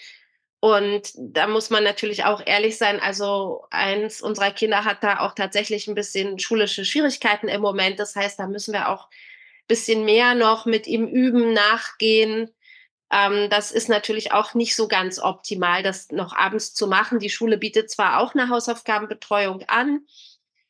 Und 0.60 1.12
da 1.16 1.46
muss 1.46 1.70
man 1.70 1.82
natürlich 1.82 2.24
auch 2.24 2.42
ehrlich 2.46 2.76
sein. 2.76 3.00
Also 3.00 3.64
eins 3.70 4.20
unserer 4.20 4.50
Kinder 4.50 4.84
hat 4.84 5.02
da 5.02 5.20
auch 5.20 5.34
tatsächlich 5.34 5.88
ein 5.88 5.94
bisschen 5.94 6.38
schulische 6.38 6.84
Schwierigkeiten 6.84 7.48
im 7.48 7.62
Moment. 7.62 7.98
Das 7.98 8.14
heißt, 8.14 8.38
da 8.38 8.46
müssen 8.46 8.74
wir 8.74 8.88
auch 8.90 9.06
ein 9.06 9.66
bisschen 9.68 10.04
mehr 10.04 10.34
noch 10.34 10.66
mit 10.66 10.86
ihm 10.86 11.06
üben, 11.08 11.54
nachgehen. 11.54 12.50
Ähm, 13.12 13.50
das 13.50 13.72
ist 13.72 13.88
natürlich 13.88 14.32
auch 14.32 14.54
nicht 14.54 14.76
so 14.76 14.86
ganz 14.88 15.18
optimal, 15.18 15.82
das 15.82 16.10
noch 16.10 16.34
abends 16.34 16.74
zu 16.74 16.86
machen. 16.86 17.18
Die 17.18 17.30
Schule 17.30 17.58
bietet 17.58 17.90
zwar 17.90 18.20
auch 18.20 18.34
eine 18.34 18.48
Hausaufgabenbetreuung 18.48 19.64
an, 19.68 20.06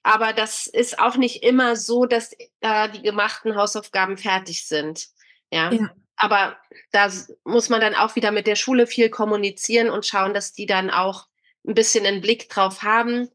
aber 0.03 0.33
das 0.33 0.67
ist 0.67 0.99
auch 0.99 1.17
nicht 1.17 1.43
immer 1.43 1.77
so, 1.77 2.07
dass 2.07 2.33
äh, 2.61 2.89
die 2.91 3.03
gemachten 3.03 3.57
Hausaufgaben 3.57 4.17
fertig 4.17 4.67
sind. 4.67 5.09
Ja? 5.51 5.71
ja. 5.71 5.91
Aber 6.17 6.57
da 6.93 7.11
muss 7.45 7.69
man 7.69 7.81
dann 7.81 7.95
auch 7.95 8.17
wieder 8.17 8.31
mit 8.31 8.47
der 8.47 8.57
Schule 8.57 8.87
viel 8.87 9.11
kommunizieren 9.11 9.91
und 9.91 10.07
schauen, 10.07 10.35
dass 10.35 10.53
die 10.53 10.67
dann 10.67 10.91
auch 10.91 11.27
ein 11.67 11.75
bisschen 11.75 12.07
einen 12.07 12.21
Blick 12.21 12.49
drauf 12.49 12.83
haben. 12.83 13.29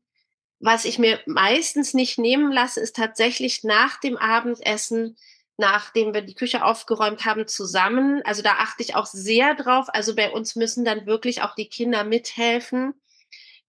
Was 0.60 0.86
ich 0.86 0.98
mir 0.98 1.20
meistens 1.26 1.94
nicht 1.94 2.18
nehmen 2.18 2.52
lasse, 2.52 2.80
ist 2.80 2.96
tatsächlich 2.96 3.64
nach 3.64 4.00
dem 4.00 4.18
Abendessen, 4.18 5.18
nachdem 5.58 6.14
wir 6.14 6.22
die 6.22 6.36
Küche 6.36 6.64
aufgeräumt 6.64 7.26
haben, 7.26 7.48
zusammen. 7.48 8.22
Also 8.26 8.42
da 8.42 8.54
achte 8.60 8.84
ich 8.84 8.96
auch 8.96 9.06
sehr 9.06 9.56
drauf. 9.56 9.88
Also 9.90 10.16
bei 10.16 10.32
uns 10.32 10.56
müssen 10.56 10.86
dann 10.86 11.06
wirklich 11.06 11.42
auch 11.42 11.56
die 11.56 11.70
Kinder 11.70 12.04
mithelfen 12.04 12.94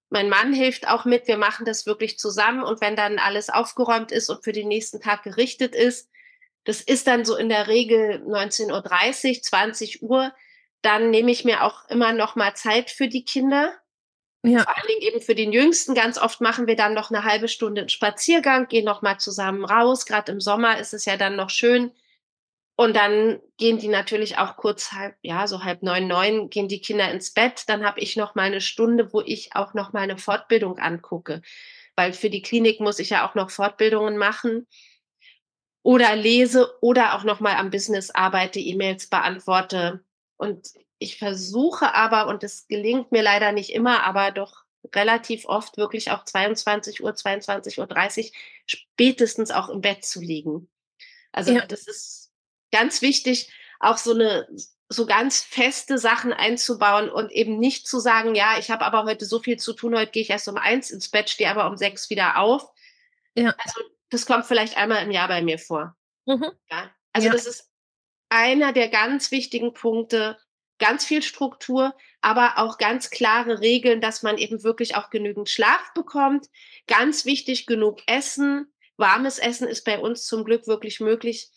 mein 0.09 0.29
Mann 0.29 0.53
hilft 0.53 0.89
auch 0.89 1.05
mit. 1.05 1.27
Wir 1.27 1.37
machen 1.37 1.67
das 1.67 1.87
wirklich 1.87 2.19
zusammen. 2.19 2.63
Und 2.63 2.81
wenn 2.81 2.97
dann 2.97 3.19
alles 3.19 3.51
aufgeräumt 3.51 4.13
ist 4.13 4.29
und 4.29 4.45
für 4.45 4.53
den 4.53 4.69
nächsten 4.69 5.01
Tag 5.01 5.23
gerichtet 5.23 5.75
ist, 5.75 6.11
das 6.65 6.81
ist 6.81 7.07
dann 7.07 7.25
so 7.25 7.37
in 7.37 7.49
der 7.49 7.69
Regel 7.69 8.23
19.30 8.27 9.37
Uhr, 9.37 9.43
20 9.43 10.03
Uhr, 10.03 10.33
dann 10.83 11.11
nehme 11.11 11.31
ich 11.31 11.45
mir 11.45 11.65
auch 11.65 11.89
immer 11.89 12.13
noch 12.13 12.37
mal 12.37 12.55
Zeit 12.55 12.91
für 12.91 13.09
die 13.09 13.25
Kinder. 13.25 13.73
Ja. 14.45 14.63
Vor 14.63 14.77
allen 14.77 14.87
Dingen 14.89 15.03
eben 15.03 15.21
für 15.21 15.35
den 15.35 15.53
Jüngsten. 15.53 15.95
Ganz 15.95 16.19
oft 16.19 16.41
machen 16.41 16.67
wir 16.67 16.77
dann 16.77 16.95
noch 16.95 17.11
eine 17.11 17.25
halbe 17.25 17.49
Stunde 17.49 17.83
einen 17.83 17.89
Spaziergang, 17.89 18.69
gehen 18.69 18.85
noch 18.85 19.03
mal 19.03 19.19
zusammen 19.19 19.65
raus. 19.65 20.07
Gerade 20.07 20.33
im 20.33 20.41
Sommer 20.41 20.79
ist 20.79 20.95
es 20.95 21.05
ja 21.05 21.17
dann 21.17 21.37
noch 21.37 21.51
schön, 21.51 21.93
und 22.79 22.95
dann 22.95 23.41
gehen 23.57 23.79
die 23.79 23.89
natürlich 23.89 24.37
auch 24.37 24.57
kurz 24.57 24.93
halb, 24.93 25.17
ja, 25.23 25.47
so 25.47 25.65
halb 25.65 25.83
neun, 25.83 26.07
neun 26.07 26.51
gehen 26.51 26.69
die 26.69 26.83
Kinder 26.83 27.11
ins 27.11 27.33
Bett. 27.33 27.65
Dann 27.69 27.85
habe 27.87 28.01
ich 28.01 28.17
noch 28.17 28.35
mal 28.35 28.43
eine 28.43 28.61
Stunde, 28.61 29.15
wo 29.15 29.23
ich 29.23 29.57
auch 29.57 29.73
noch 29.73 29.95
mal 29.95 30.03
eine 30.03 30.19
Fortbildung 30.19 30.79
angucke. 30.79 31.41
Weil 31.97 32.13
für 32.13 32.29
die 32.29 32.43
Klinik 32.43 32.79
muss 32.81 32.99
ich 32.99 33.11
ja 33.11 33.27
auch 33.27 33.35
noch 33.35 33.49
Fortbildungen 33.51 34.19
machen 34.19 34.67
oder 35.83 36.15
lese 36.17 36.77
oder 36.83 37.15
auch 37.15 37.25
noch 37.25 37.41
mal 37.41 37.57
am 37.57 37.71
Business 37.71 38.11
arbeite, 38.11 38.61
E-Mails 38.61 39.07
beantworte. 39.09 40.05
Und 40.37 40.69
ich 40.99 41.19
versuche 41.19 41.95
aber, 41.95 42.27
und 42.29 42.43
das 42.43 42.69
gelingt 42.69 43.13
mir 43.13 43.23
leider 43.23 43.53
nicht 43.53 43.71
immer, 43.71 44.05
aber 44.05 44.31
doch 44.31 44.65
relativ 44.95 45.47
oft 45.47 45.77
wirklich 45.77 46.11
auch 46.11 46.25
22 46.25 47.03
Uhr, 47.03 47.15
22 47.15 47.79
Uhr 47.79 47.87
30 47.87 48.33
spätestens 48.67 49.51
auch 49.51 49.69
im 49.69 49.81
Bett 49.81 50.05
zu 50.05 50.21
liegen. 50.21 50.69
Also 51.33 51.53
ja. 51.53 51.67
das 51.67 51.87
ist 51.87 52.33
ganz 52.71 53.03
wichtig, 53.03 53.53
auch 53.81 53.99
so 53.99 54.13
eine 54.13 54.49
so 54.89 55.05
ganz 55.05 55.43
feste 55.43 55.99
Sachen 55.99 56.33
einzubauen 56.33 57.11
und 57.11 57.33
eben 57.33 57.59
nicht 57.59 57.89
zu 57.89 57.99
sagen, 57.99 58.37
ja, 58.37 58.57
ich 58.59 58.71
habe 58.71 58.85
aber 58.85 59.03
heute 59.03 59.27
so 59.27 59.41
viel 59.41 59.59
zu 59.59 59.73
tun, 59.73 59.97
heute 59.97 60.13
gehe 60.13 60.23
ich 60.23 60.31
erst 60.31 60.47
um 60.47 60.57
eins 60.57 60.91
ins 60.91 61.09
Bett, 61.09 61.29
stehe 61.29 61.51
aber 61.51 61.67
um 61.67 61.77
sechs 61.77 62.09
wieder 62.09 62.39
auf. 62.39 62.71
Ja. 63.35 63.53
Also 63.59 63.81
das 64.11 64.27
kommt 64.27 64.47
vielleicht 64.47 64.77
einmal 64.77 65.03
im 65.03 65.11
Jahr 65.11 65.27
bei 65.27 65.43
mir 65.43 65.59
vor. 65.59 65.97
Mhm. 66.27 66.53
Ja. 66.71 66.91
Also 67.13 67.27
ja. 67.27 67.33
das 67.33 67.47
ist 67.47 67.69
einer 68.29 68.73
der 68.73 68.89
ganz 68.89 69.33
wichtigen 69.33 69.75
Punkte, 69.75 70.39
ganz 70.79 71.05
viel 71.05 71.23
Struktur, 71.23 71.95
aber 72.21 72.55
auch 72.59 72.79
ganz 72.79 73.11
klare 73.11 73.61
Regeln, 73.61 74.01
dass 74.01 74.23
man 74.23 74.39
eben 74.39 74.63
wirklich 74.63 74.97
auch 74.97 75.11
genügend 75.11 75.49
Schlaf 75.49 75.93
bekommt. 75.95 76.47
Ganz 76.87 77.25
wichtig, 77.25 77.67
genug 77.67 78.01
Essen. 78.07 78.73
Warmes 78.97 79.39
Essen 79.39 79.69
ist 79.69 79.85
bei 79.85 79.99
uns 79.99 80.25
zum 80.27 80.45
Glück 80.45 80.67
wirklich 80.67 81.01
möglich 81.01 81.51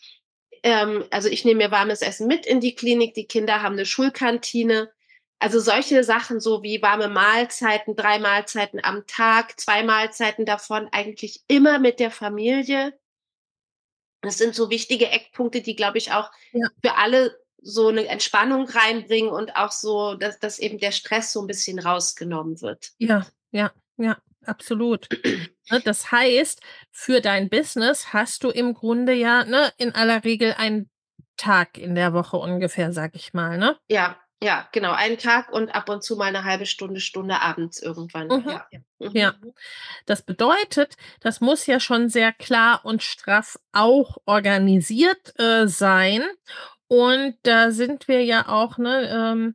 ähm, 0.62 1.04
also 1.10 1.28
ich 1.28 1.44
nehme 1.44 1.64
mir 1.64 1.70
warmes 1.70 2.02
Essen 2.02 2.26
mit 2.26 2.46
in 2.46 2.60
die 2.60 2.74
Klinik, 2.74 3.14
die 3.14 3.26
Kinder 3.26 3.62
haben 3.62 3.74
eine 3.74 3.86
Schulkantine. 3.86 4.92
Also 5.38 5.58
solche 5.58 6.04
Sachen 6.04 6.38
so 6.38 6.62
wie 6.62 6.82
warme 6.82 7.08
Mahlzeiten, 7.08 7.96
drei 7.96 8.18
Mahlzeiten 8.18 8.80
am 8.82 9.06
Tag, 9.06 9.58
zwei 9.58 9.82
Mahlzeiten 9.82 10.44
davon 10.44 10.88
eigentlich 10.92 11.42
immer 11.48 11.78
mit 11.78 11.98
der 11.98 12.10
Familie. 12.10 12.98
Das 14.20 14.36
sind 14.36 14.54
so 14.54 14.68
wichtige 14.68 15.08
Eckpunkte, 15.08 15.62
die, 15.62 15.76
glaube 15.76 15.96
ich, 15.96 16.12
auch 16.12 16.30
ja. 16.52 16.68
für 16.84 16.96
alle 16.96 17.40
so 17.62 17.88
eine 17.88 18.06
Entspannung 18.06 18.68
reinbringen 18.68 19.30
und 19.30 19.56
auch 19.56 19.72
so, 19.72 20.14
dass, 20.14 20.38
dass 20.38 20.58
eben 20.58 20.78
der 20.78 20.92
Stress 20.92 21.32
so 21.32 21.40
ein 21.40 21.46
bisschen 21.46 21.78
rausgenommen 21.78 22.60
wird. 22.60 22.90
Ja, 22.98 23.26
ja, 23.50 23.72
ja 23.96 24.16
absolut. 24.44 25.08
Ne, 25.70 25.80
das 25.84 26.10
heißt, 26.10 26.60
für 26.90 27.20
dein 27.20 27.48
Business 27.48 28.12
hast 28.12 28.42
du 28.42 28.50
im 28.50 28.74
Grunde 28.74 29.12
ja 29.12 29.44
ne, 29.44 29.72
in 29.76 29.94
aller 29.94 30.24
Regel 30.24 30.54
einen 30.56 30.90
Tag 31.36 31.78
in 31.78 31.94
der 31.94 32.12
Woche 32.12 32.36
ungefähr, 32.36 32.92
sag 32.92 33.14
ich 33.14 33.32
mal, 33.32 33.56
ne? 33.56 33.78
Ja, 33.88 34.16
ja, 34.42 34.68
genau. 34.72 34.92
Einen 34.92 35.18
Tag 35.18 35.52
und 35.52 35.68
ab 35.74 35.88
und 35.90 36.02
zu 36.02 36.16
mal 36.16 36.26
eine 36.26 36.44
halbe 36.44 36.64
Stunde, 36.64 37.00
Stunde 37.00 37.40
abends 37.40 37.80
irgendwann. 37.80 38.28
Mhm. 38.28 38.48
Ja. 38.48 38.66
Mhm. 38.98 39.10
ja. 39.12 39.34
Das 40.06 40.22
bedeutet, 40.22 40.96
das 41.20 41.40
muss 41.40 41.66
ja 41.66 41.78
schon 41.78 42.08
sehr 42.08 42.32
klar 42.32 42.84
und 42.84 43.02
straff 43.02 43.58
auch 43.72 44.16
organisiert 44.24 45.38
äh, 45.38 45.68
sein. 45.68 46.22
Und 46.92 47.36
da 47.44 47.70
sind 47.70 48.08
wir 48.08 48.24
ja 48.24 48.48
auch, 48.48 48.76
ne, 48.76 49.08
ähm, 49.08 49.54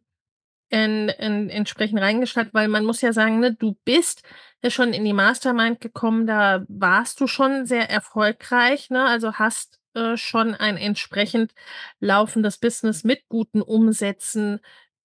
in, 0.69 1.09
in, 1.09 1.49
entsprechend 1.49 1.99
reingestaltet, 1.99 2.53
weil 2.53 2.69
man 2.69 2.85
muss 2.85 3.01
ja 3.01 3.11
sagen, 3.11 3.41
ne, 3.41 3.53
du 3.53 3.75
bist 3.83 4.23
ja 4.63 4.69
schon 4.69 4.93
in 4.93 5.03
die 5.03 5.11
Mastermind 5.11 5.81
gekommen, 5.81 6.27
da 6.27 6.63
warst 6.69 7.19
du 7.19 7.27
schon 7.27 7.65
sehr 7.65 7.89
erfolgreich, 7.89 8.89
ne? 8.89 9.05
Also 9.05 9.33
hast 9.33 9.81
äh, 9.95 10.15
schon 10.15 10.55
ein 10.55 10.77
entsprechend 10.77 11.53
laufendes 11.99 12.57
Business 12.57 13.03
mit 13.03 13.27
guten 13.27 13.61
Umsätzen 13.61 14.61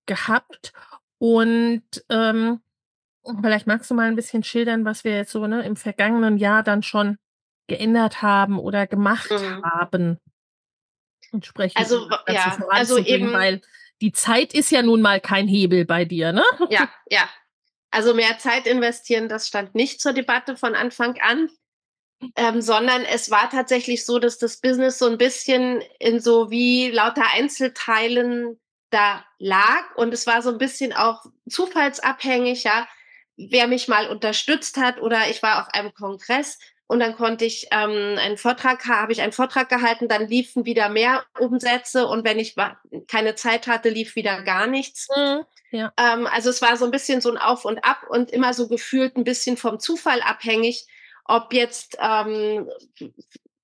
gehabt. 0.06 0.72
Und 1.18 1.82
ähm, 2.10 2.60
vielleicht 3.42 3.66
magst 3.66 3.90
du 3.90 3.94
mal 3.94 4.06
ein 4.06 4.16
bisschen 4.16 4.44
schildern, 4.44 4.84
was 4.84 5.02
wir 5.02 5.16
jetzt 5.16 5.32
so 5.32 5.48
ne, 5.48 5.64
im 5.64 5.74
vergangenen 5.74 6.38
Jahr 6.38 6.62
dann 6.62 6.84
schon 6.84 7.18
geändert 7.66 8.22
haben 8.22 8.60
oder 8.60 8.86
gemacht 8.86 9.32
mhm. 9.32 9.64
haben. 9.64 10.18
Entsprechend 11.32 11.78
also, 11.78 12.08
ja, 12.28 12.58
also 12.68 12.98
eben, 12.98 13.32
weil 13.32 13.60
die 14.00 14.12
Zeit 14.12 14.54
ist 14.54 14.70
ja 14.70 14.82
nun 14.82 15.00
mal 15.00 15.20
kein 15.20 15.46
Hebel 15.46 15.84
bei 15.84 16.04
dir, 16.04 16.32
ne? 16.32 16.44
Ja, 16.70 16.90
ja. 17.08 17.28
Also 17.92 18.14
mehr 18.14 18.38
Zeit 18.38 18.66
investieren, 18.66 19.28
das 19.28 19.48
stand 19.48 19.74
nicht 19.74 20.00
zur 20.00 20.12
Debatte 20.12 20.56
von 20.56 20.74
Anfang 20.74 21.18
an, 21.20 21.50
ähm, 22.36 22.60
sondern 22.60 23.04
es 23.04 23.30
war 23.30 23.50
tatsächlich 23.50 24.04
so, 24.04 24.18
dass 24.18 24.38
das 24.38 24.60
Business 24.60 24.98
so 24.98 25.06
ein 25.06 25.18
bisschen 25.18 25.82
in 25.98 26.20
so 26.20 26.50
wie 26.50 26.90
lauter 26.90 27.24
Einzelteilen 27.34 28.60
da 28.90 29.24
lag 29.38 29.94
und 29.96 30.12
es 30.12 30.26
war 30.26 30.42
so 30.42 30.50
ein 30.50 30.58
bisschen 30.58 30.92
auch 30.92 31.24
zufallsabhängig, 31.48 32.64
ja, 32.64 32.86
wer 33.36 33.66
mich 33.66 33.88
mal 33.88 34.08
unterstützt 34.08 34.76
hat 34.76 35.00
oder 35.00 35.28
ich 35.30 35.42
war 35.42 35.62
auf 35.62 35.74
einem 35.74 35.94
Kongress 35.94 36.58
und 36.90 36.98
dann 36.98 37.14
konnte 37.14 37.44
ich 37.44 37.68
ähm, 37.70 38.18
einen 38.18 38.36
Vortrag, 38.36 38.84
habe 38.88 39.12
ich 39.12 39.22
einen 39.22 39.30
Vortrag 39.30 39.68
gehalten, 39.68 40.08
dann 40.08 40.26
liefen 40.26 40.64
wieder 40.64 40.88
mehr 40.88 41.24
Umsätze 41.38 42.08
und 42.08 42.24
wenn 42.24 42.40
ich 42.40 42.56
keine 43.06 43.36
Zeit 43.36 43.68
hatte, 43.68 43.90
lief 43.90 44.16
wieder 44.16 44.42
gar 44.42 44.66
nichts. 44.66 45.06
Mhm, 45.16 45.44
ja. 45.70 45.92
ähm, 45.96 46.26
also 46.26 46.50
es 46.50 46.60
war 46.60 46.76
so 46.76 46.84
ein 46.84 46.90
bisschen 46.90 47.20
so 47.20 47.30
ein 47.30 47.38
Auf 47.38 47.64
und 47.64 47.84
Ab 47.84 47.98
und 48.08 48.32
immer 48.32 48.54
so 48.54 48.66
gefühlt 48.66 49.16
ein 49.16 49.22
bisschen 49.22 49.56
vom 49.56 49.78
Zufall 49.78 50.20
abhängig, 50.20 50.88
ob 51.26 51.52
jetzt 51.52 51.96
ähm, 52.00 52.68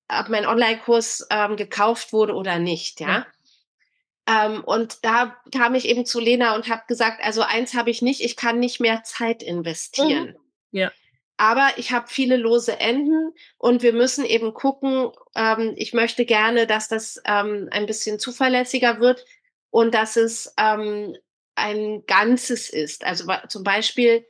ob 0.07 0.29
mein 0.29 0.45
Online-Kurs 0.45 1.27
ähm, 1.29 1.57
gekauft 1.57 2.13
wurde 2.13 2.33
oder 2.33 2.59
nicht, 2.59 3.01
ja. 3.01 3.25
ja. 4.25 4.45
Ähm, 4.45 4.63
und 4.63 5.03
da 5.03 5.35
kam 5.53 5.75
ich 5.75 5.83
eben 5.89 6.05
zu 6.05 6.21
Lena 6.21 6.55
und 6.55 6.69
habe 6.69 6.83
gesagt, 6.87 7.21
also 7.21 7.41
eins 7.41 7.73
habe 7.73 7.89
ich 7.89 8.01
nicht, 8.01 8.21
ich 8.21 8.37
kann 8.37 8.59
nicht 8.59 8.79
mehr 8.79 9.03
Zeit 9.03 9.43
investieren. 9.43 10.27
Mhm. 10.71 10.79
Ja. 10.79 10.91
Aber 11.37 11.69
ich 11.77 11.91
habe 11.91 12.07
viele 12.07 12.35
lose 12.35 12.79
Enden 12.79 13.31
und 13.59 13.83
wir 13.83 13.93
müssen 13.93 14.25
eben 14.25 14.55
gucken, 14.55 15.11
ähm, 15.35 15.73
ich 15.77 15.93
möchte 15.93 16.25
gerne, 16.25 16.65
dass 16.65 16.87
das 16.87 17.21
ähm, 17.25 17.69
ein 17.71 17.85
bisschen 17.85 18.19
zuverlässiger 18.19 18.99
wird 18.99 19.23
und 19.69 19.93
dass 19.93 20.15
es 20.17 20.53
ähm, 20.57 21.15
ein 21.53 22.03
Ganzes 22.07 22.69
ist. 22.69 23.05
Also 23.05 23.31
zum 23.49 23.63
Beispiel, 23.63 24.25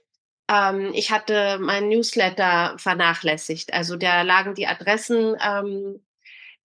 ähm, 0.49 0.91
ich 0.93 1.09
hatte 1.09 1.59
mein 1.59 1.87
Newsletter 1.87 2.75
vernachlässigt. 2.77 3.73
Also 3.73 3.95
da 3.95 4.23
lagen 4.23 4.53
die 4.53 4.67
Adressen 4.67 5.37
ähm, 5.41 6.03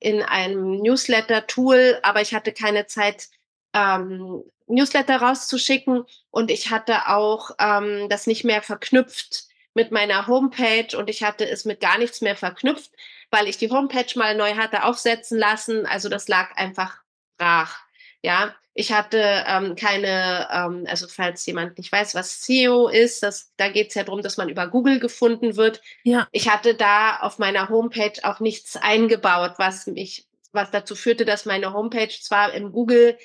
in 0.01 0.23
einem 0.23 0.81
Newsletter-Tool, 0.83 2.01
aber 2.03 2.21
ich 2.21 2.35
hatte 2.35 2.53
keine 2.53 2.87
Zeit, 2.87 3.29
ähm, 3.75 4.43
Newsletter 4.67 5.19
rauszuschicken 5.19 6.05
und 6.31 6.51
ich 6.51 6.71
hatte 6.71 7.09
auch 7.09 7.51
das 7.59 8.27
nicht 8.27 8.45
mehr 8.45 8.63
verknüpft 8.63 9.52
mit 9.75 9.91
meiner 9.91 10.27
Homepage 10.27 10.97
und 10.97 11.09
ich 11.09 11.23
hatte 11.23 11.49
es 11.49 11.65
mit 11.65 11.81
gar 11.81 11.99
nichts 11.99 12.21
mehr 12.21 12.37
verknüpft, 12.37 12.91
weil 13.31 13.49
ich 13.49 13.57
die 13.57 13.71
Homepage 13.71 14.17
mal 14.17 14.37
neu 14.37 14.55
hatte 14.57 14.85
aufsetzen 14.85 15.39
lassen. 15.39 15.87
Also 15.87 16.09
das 16.09 16.29
lag 16.29 16.55
einfach 16.57 16.99
brach. 17.39 17.81
Ja, 18.23 18.55
ich 18.75 18.93
hatte 18.93 19.45
ähm, 19.47 19.77
keine, 19.77 20.49
ähm, 20.51 20.87
also 20.89 21.07
falls 21.07 21.45
jemand 21.45 21.77
nicht 21.77 21.93
weiß, 21.93 22.15
was 22.15 22.45
SEO 22.45 22.89
ist, 22.89 23.23
das, 23.23 23.53
da 23.57 23.69
geht 23.69 23.89
es 23.89 23.95
ja 23.95 24.05
darum, 24.05 24.23
dass 24.23 24.39
man 24.39 24.49
über 24.49 24.67
Google 24.69 24.99
gefunden 24.99 25.57
wird. 25.57 25.83
Ja. 26.05 26.27
Ich 26.33 26.49
hatte 26.49 26.75
da 26.75 27.19
auf 27.19 27.39
meiner 27.39 27.69
Homepage 27.69 28.19
auch 28.23 28.41
nichts 28.41 28.77
eingebaut, 28.77 29.55
was 29.59 29.87
mich, 29.87 30.27
was 30.53 30.71
dazu 30.71 30.95
führte, 30.95 31.25
dass 31.25 31.45
meine 31.45 31.75
Homepage 31.75 32.09
zwar 32.09 32.55
im 32.55 32.73
Google 32.73 33.19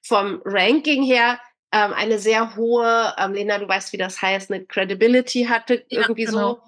vom 0.00 0.40
Ranking 0.44 1.02
her 1.02 1.38
ähm, 1.74 1.92
eine 1.92 2.20
sehr 2.20 2.54
hohe, 2.54 3.12
ähm, 3.18 3.34
Lena, 3.34 3.58
du 3.58 3.68
weißt, 3.68 3.92
wie 3.92 3.96
das 3.96 4.22
heißt, 4.22 4.52
eine 4.52 4.64
Credibility 4.64 5.46
hatte, 5.46 5.84
ja, 5.88 6.02
irgendwie 6.02 6.24
genau. 6.24 6.54
so, 6.54 6.60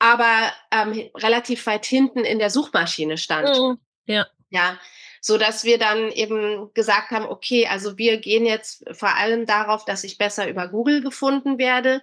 aber 0.00 0.52
ähm, 0.72 1.10
relativ 1.16 1.64
weit 1.66 1.86
hinten 1.86 2.24
in 2.24 2.40
der 2.40 2.50
Suchmaschine 2.50 3.18
stand. 3.18 3.56
Mhm. 3.56 3.78
Ja. 4.06 4.26
Ja. 4.50 4.76
So 5.20 5.38
dass 5.38 5.62
wir 5.62 5.78
dann 5.78 6.10
eben 6.10 6.72
gesagt 6.74 7.10
haben, 7.10 7.26
okay, 7.26 7.68
also 7.68 7.98
wir 7.98 8.18
gehen 8.18 8.46
jetzt 8.46 8.84
vor 8.92 9.14
allem 9.16 9.46
darauf, 9.46 9.84
dass 9.84 10.02
ich 10.02 10.18
besser 10.18 10.48
über 10.48 10.66
Google 10.66 11.02
gefunden 11.02 11.58
werde. 11.58 12.02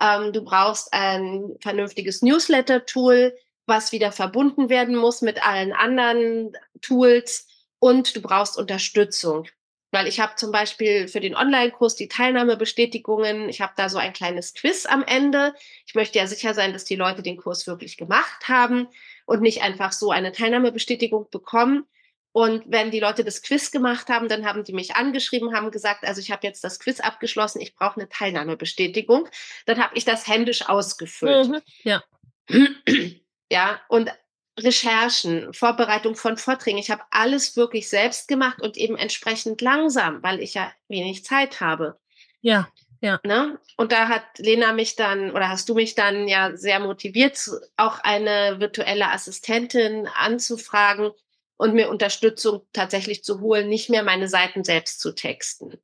Ähm, 0.00 0.32
du 0.32 0.42
brauchst 0.42 0.92
ein 0.92 1.56
vernünftiges 1.60 2.22
Newsletter-Tool, 2.22 3.36
was 3.66 3.92
wieder 3.92 4.10
verbunden 4.10 4.68
werden 4.68 4.96
muss 4.96 5.22
mit 5.22 5.46
allen 5.46 5.72
anderen 5.72 6.56
Tools 6.80 7.46
und 7.78 8.16
du 8.16 8.20
brauchst 8.20 8.58
Unterstützung. 8.58 9.46
Weil 9.94 10.08
ich 10.08 10.18
habe 10.18 10.34
zum 10.34 10.50
Beispiel 10.50 11.06
für 11.06 11.20
den 11.20 11.36
Online-Kurs 11.36 11.94
die 11.94 12.08
Teilnahmebestätigungen, 12.08 13.48
ich 13.48 13.60
habe 13.60 13.74
da 13.76 13.88
so 13.88 13.96
ein 13.96 14.12
kleines 14.12 14.52
Quiz 14.52 14.86
am 14.86 15.04
Ende. 15.04 15.54
Ich 15.86 15.94
möchte 15.94 16.18
ja 16.18 16.26
sicher 16.26 16.52
sein, 16.52 16.72
dass 16.72 16.84
die 16.84 16.96
Leute 16.96 17.22
den 17.22 17.36
Kurs 17.36 17.68
wirklich 17.68 17.96
gemacht 17.96 18.48
haben 18.48 18.88
und 19.24 19.40
nicht 19.40 19.62
einfach 19.62 19.92
so 19.92 20.10
eine 20.10 20.32
Teilnahmebestätigung 20.32 21.30
bekommen. 21.30 21.86
Und 22.32 22.64
wenn 22.66 22.90
die 22.90 22.98
Leute 22.98 23.22
das 23.22 23.40
Quiz 23.40 23.70
gemacht 23.70 24.08
haben, 24.08 24.28
dann 24.28 24.44
haben 24.44 24.64
die 24.64 24.72
mich 24.72 24.96
angeschrieben, 24.96 25.54
haben 25.54 25.70
gesagt, 25.70 26.02
also 26.02 26.20
ich 26.20 26.32
habe 26.32 26.44
jetzt 26.44 26.64
das 26.64 26.80
Quiz 26.80 26.98
abgeschlossen, 26.98 27.60
ich 27.60 27.76
brauche 27.76 28.00
eine 28.00 28.08
Teilnahmebestätigung. 28.08 29.28
Dann 29.64 29.80
habe 29.80 29.96
ich 29.96 30.04
das 30.04 30.26
händisch 30.26 30.68
ausgefüllt. 30.68 31.50
Mhm, 31.50 31.60
ja. 31.84 32.02
Ja, 33.50 33.80
und 33.88 34.10
Recherchen, 34.58 35.52
Vorbereitung 35.52 36.14
von 36.14 36.36
Vorträgen. 36.36 36.78
Ich 36.78 36.90
habe 36.90 37.02
alles 37.10 37.56
wirklich 37.56 37.88
selbst 37.88 38.28
gemacht 38.28 38.60
und 38.60 38.76
eben 38.76 38.96
entsprechend 38.96 39.60
langsam, 39.60 40.22
weil 40.22 40.40
ich 40.40 40.54
ja 40.54 40.72
wenig 40.88 41.24
Zeit 41.24 41.60
habe. 41.60 41.98
Ja, 42.40 42.68
ja. 43.00 43.20
Ne? 43.22 43.58
Und 43.76 43.92
da 43.92 44.08
hat 44.08 44.22
Lena 44.38 44.72
mich 44.72 44.96
dann 44.96 45.30
oder 45.32 45.48
hast 45.48 45.68
du 45.68 45.74
mich 45.74 45.94
dann 45.94 46.26
ja 46.28 46.56
sehr 46.56 46.80
motiviert, 46.80 47.38
auch 47.76 47.98
eine 47.98 48.60
virtuelle 48.60 49.10
Assistentin 49.10 50.08
anzufragen 50.14 51.10
und 51.56 51.74
mir 51.74 51.90
Unterstützung 51.90 52.62
tatsächlich 52.72 53.22
zu 53.22 53.40
holen, 53.40 53.68
nicht 53.68 53.90
mehr 53.90 54.04
meine 54.04 54.28
Seiten 54.28 54.64
selbst 54.64 55.00
zu 55.00 55.14
texten. 55.14 55.78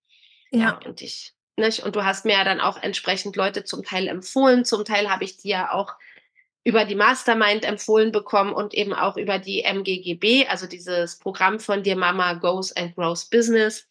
Ja. 0.51 0.61
ja 0.61 0.81
und 0.87 1.03
ich, 1.03 1.35
nicht? 1.57 1.81
Und 1.81 1.95
du 1.95 2.05
hast 2.05 2.25
mir 2.25 2.35
ja 2.35 2.45
dann 2.45 2.61
auch 2.61 2.83
entsprechend 2.83 3.37
Leute 3.37 3.65
zum 3.65 3.85
Teil 3.85 4.09
empfohlen. 4.09 4.65
Zum 4.65 4.85
Teil 4.85 5.11
habe 5.11 5.25
ich 5.25 5.37
dir 5.37 5.51
ja 5.51 5.73
auch 5.73 5.93
über 6.65 6.85
die 6.85 6.95
Mastermind 6.95 7.65
empfohlen 7.65 8.13
bekommen 8.13 8.53
und 8.53 8.75
eben 8.75 8.93
auch 8.93 9.17
über 9.17 9.39
die 9.39 9.63
MGGB, 9.63 10.47
also 10.47 10.67
dieses 10.67 11.19
Programm 11.19 11.59
von 11.59 11.83
dir 11.83 11.97
Mama 11.97 12.35
Goes 12.35 12.73
and 12.73 12.95
Grows 12.95 13.27
Business. 13.27 13.89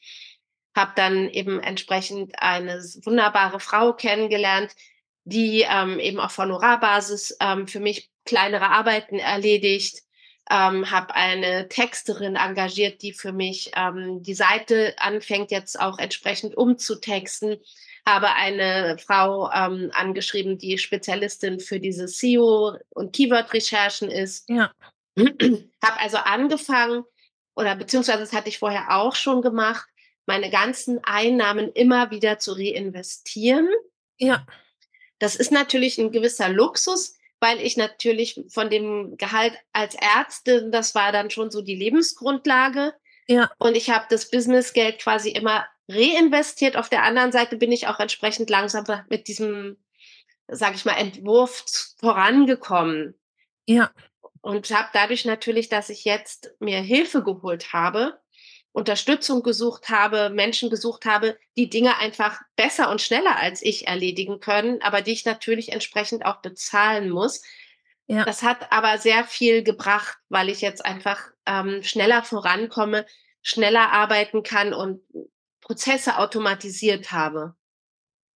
Habe 0.75 0.91
dann 0.95 1.29
eben 1.29 1.59
entsprechend 1.59 2.33
eine 2.39 2.79
wunderbare 3.03 3.59
Frau 3.59 3.93
kennengelernt, 3.93 4.75
die 5.23 5.65
ähm, 5.69 5.99
eben 5.99 6.19
auf 6.19 6.37
Honorarbasis 6.37 7.35
ähm, 7.39 7.67
für 7.67 7.79
mich 7.79 8.09
kleinere 8.25 8.69
Arbeiten 8.69 9.17
erledigt. 9.17 10.03
Ähm, 10.51 10.89
habe 10.89 11.13
eine 11.15 11.69
Texterin 11.69 12.35
engagiert, 12.35 13.01
die 13.01 13.13
für 13.13 13.31
mich 13.31 13.71
ähm, 13.75 14.21
die 14.21 14.33
Seite 14.33 14.95
anfängt 14.97 15.51
jetzt 15.51 15.79
auch 15.79 15.97
entsprechend 15.99 16.55
umzutexten 16.55 17.57
habe 18.13 18.33
eine 18.33 18.97
Frau 18.97 19.51
ähm, 19.51 19.91
angeschrieben, 19.93 20.57
die 20.57 20.77
Spezialistin 20.77 21.59
für 21.59 21.79
diese 21.79 22.07
SEO 22.07 22.77
und 22.89 23.15
Keyword-Recherchen 23.15 24.09
ist. 24.09 24.49
Ja. 24.49 24.71
habe 25.17 25.99
also 25.99 26.17
angefangen, 26.17 27.03
oder 27.55 27.75
beziehungsweise 27.75 28.19
das 28.19 28.33
hatte 28.33 28.49
ich 28.49 28.59
vorher 28.59 28.95
auch 28.95 29.15
schon 29.15 29.41
gemacht, 29.41 29.87
meine 30.25 30.49
ganzen 30.49 30.99
Einnahmen 31.03 31.71
immer 31.73 32.11
wieder 32.11 32.39
zu 32.39 32.53
reinvestieren. 32.53 33.67
Ja. 34.17 34.45
Das 35.17 35.35
ist 35.35 35.51
natürlich 35.51 35.97
ein 35.97 36.11
gewisser 36.11 36.49
Luxus, 36.49 37.17
weil 37.39 37.59
ich 37.59 37.77
natürlich 37.77 38.41
von 38.49 38.69
dem 38.69 39.17
Gehalt 39.17 39.53
als 39.73 39.95
Ärztin, 39.95 40.71
das 40.71 40.95
war 40.95 41.11
dann 41.11 41.29
schon 41.29 41.51
so 41.51 41.61
die 41.61 41.75
Lebensgrundlage. 41.75 42.93
Ja. 43.29 43.51
Und 43.59 43.77
ich 43.77 43.91
habe 43.91 44.07
das 44.09 44.31
Businessgeld 44.31 44.99
quasi 44.99 45.29
immer 45.29 45.67
reinvestiert. 45.87 46.75
Auf 46.75 46.89
der 46.89 47.03
anderen 47.03 47.31
Seite 47.31 47.57
bin 47.57 47.71
ich 47.71 47.87
auch 47.87 47.99
entsprechend 47.99 48.49
langsam 48.49 48.85
mit 49.07 49.27
diesem, 49.27 49.77
sage 50.47 50.75
ich 50.75 50.83
mal, 50.83 50.97
Entwurf 50.97 51.63
vorangekommen. 51.99 53.13
Ja. 53.67 53.91
Und 54.41 54.71
habe 54.71 54.89
dadurch 54.93 55.25
natürlich, 55.25 55.69
dass 55.69 55.89
ich 55.89 56.05
jetzt 56.05 56.55
mir 56.59 56.79
Hilfe 56.79 57.23
geholt 57.23 57.71
habe, 57.71 58.19
Unterstützung 58.71 59.43
gesucht 59.43 59.89
habe, 59.89 60.31
Menschen 60.31 60.71
gesucht 60.71 61.05
habe, 61.05 61.37
die 61.55 61.69
Dinge 61.69 61.97
einfach 61.97 62.41
besser 62.55 62.89
und 62.89 63.01
schneller 63.01 63.35
als 63.35 63.61
ich 63.61 63.87
erledigen 63.87 64.39
können, 64.39 64.81
aber 64.81 65.01
die 65.01 65.11
ich 65.11 65.25
natürlich 65.25 65.71
entsprechend 65.71 66.25
auch 66.25 66.37
bezahlen 66.37 67.11
muss. 67.11 67.43
Ja. 68.09 68.25
Das 68.25 68.41
hat 68.41 68.71
aber 68.71 68.97
sehr 68.97 69.23
viel 69.23 69.63
gebracht, 69.63 70.17
weil 70.29 70.49
ich 70.49 70.61
jetzt 70.61 70.83
einfach 70.83 71.29
ähm, 71.45 71.83
schneller 71.83 72.23
vorankomme, 72.23 73.05
schneller 73.43 73.91
arbeiten 73.91 74.41
kann 74.41 74.73
und 74.73 75.01
Prozesse 75.61 76.17
automatisiert 76.17 77.11
habe. 77.11 77.53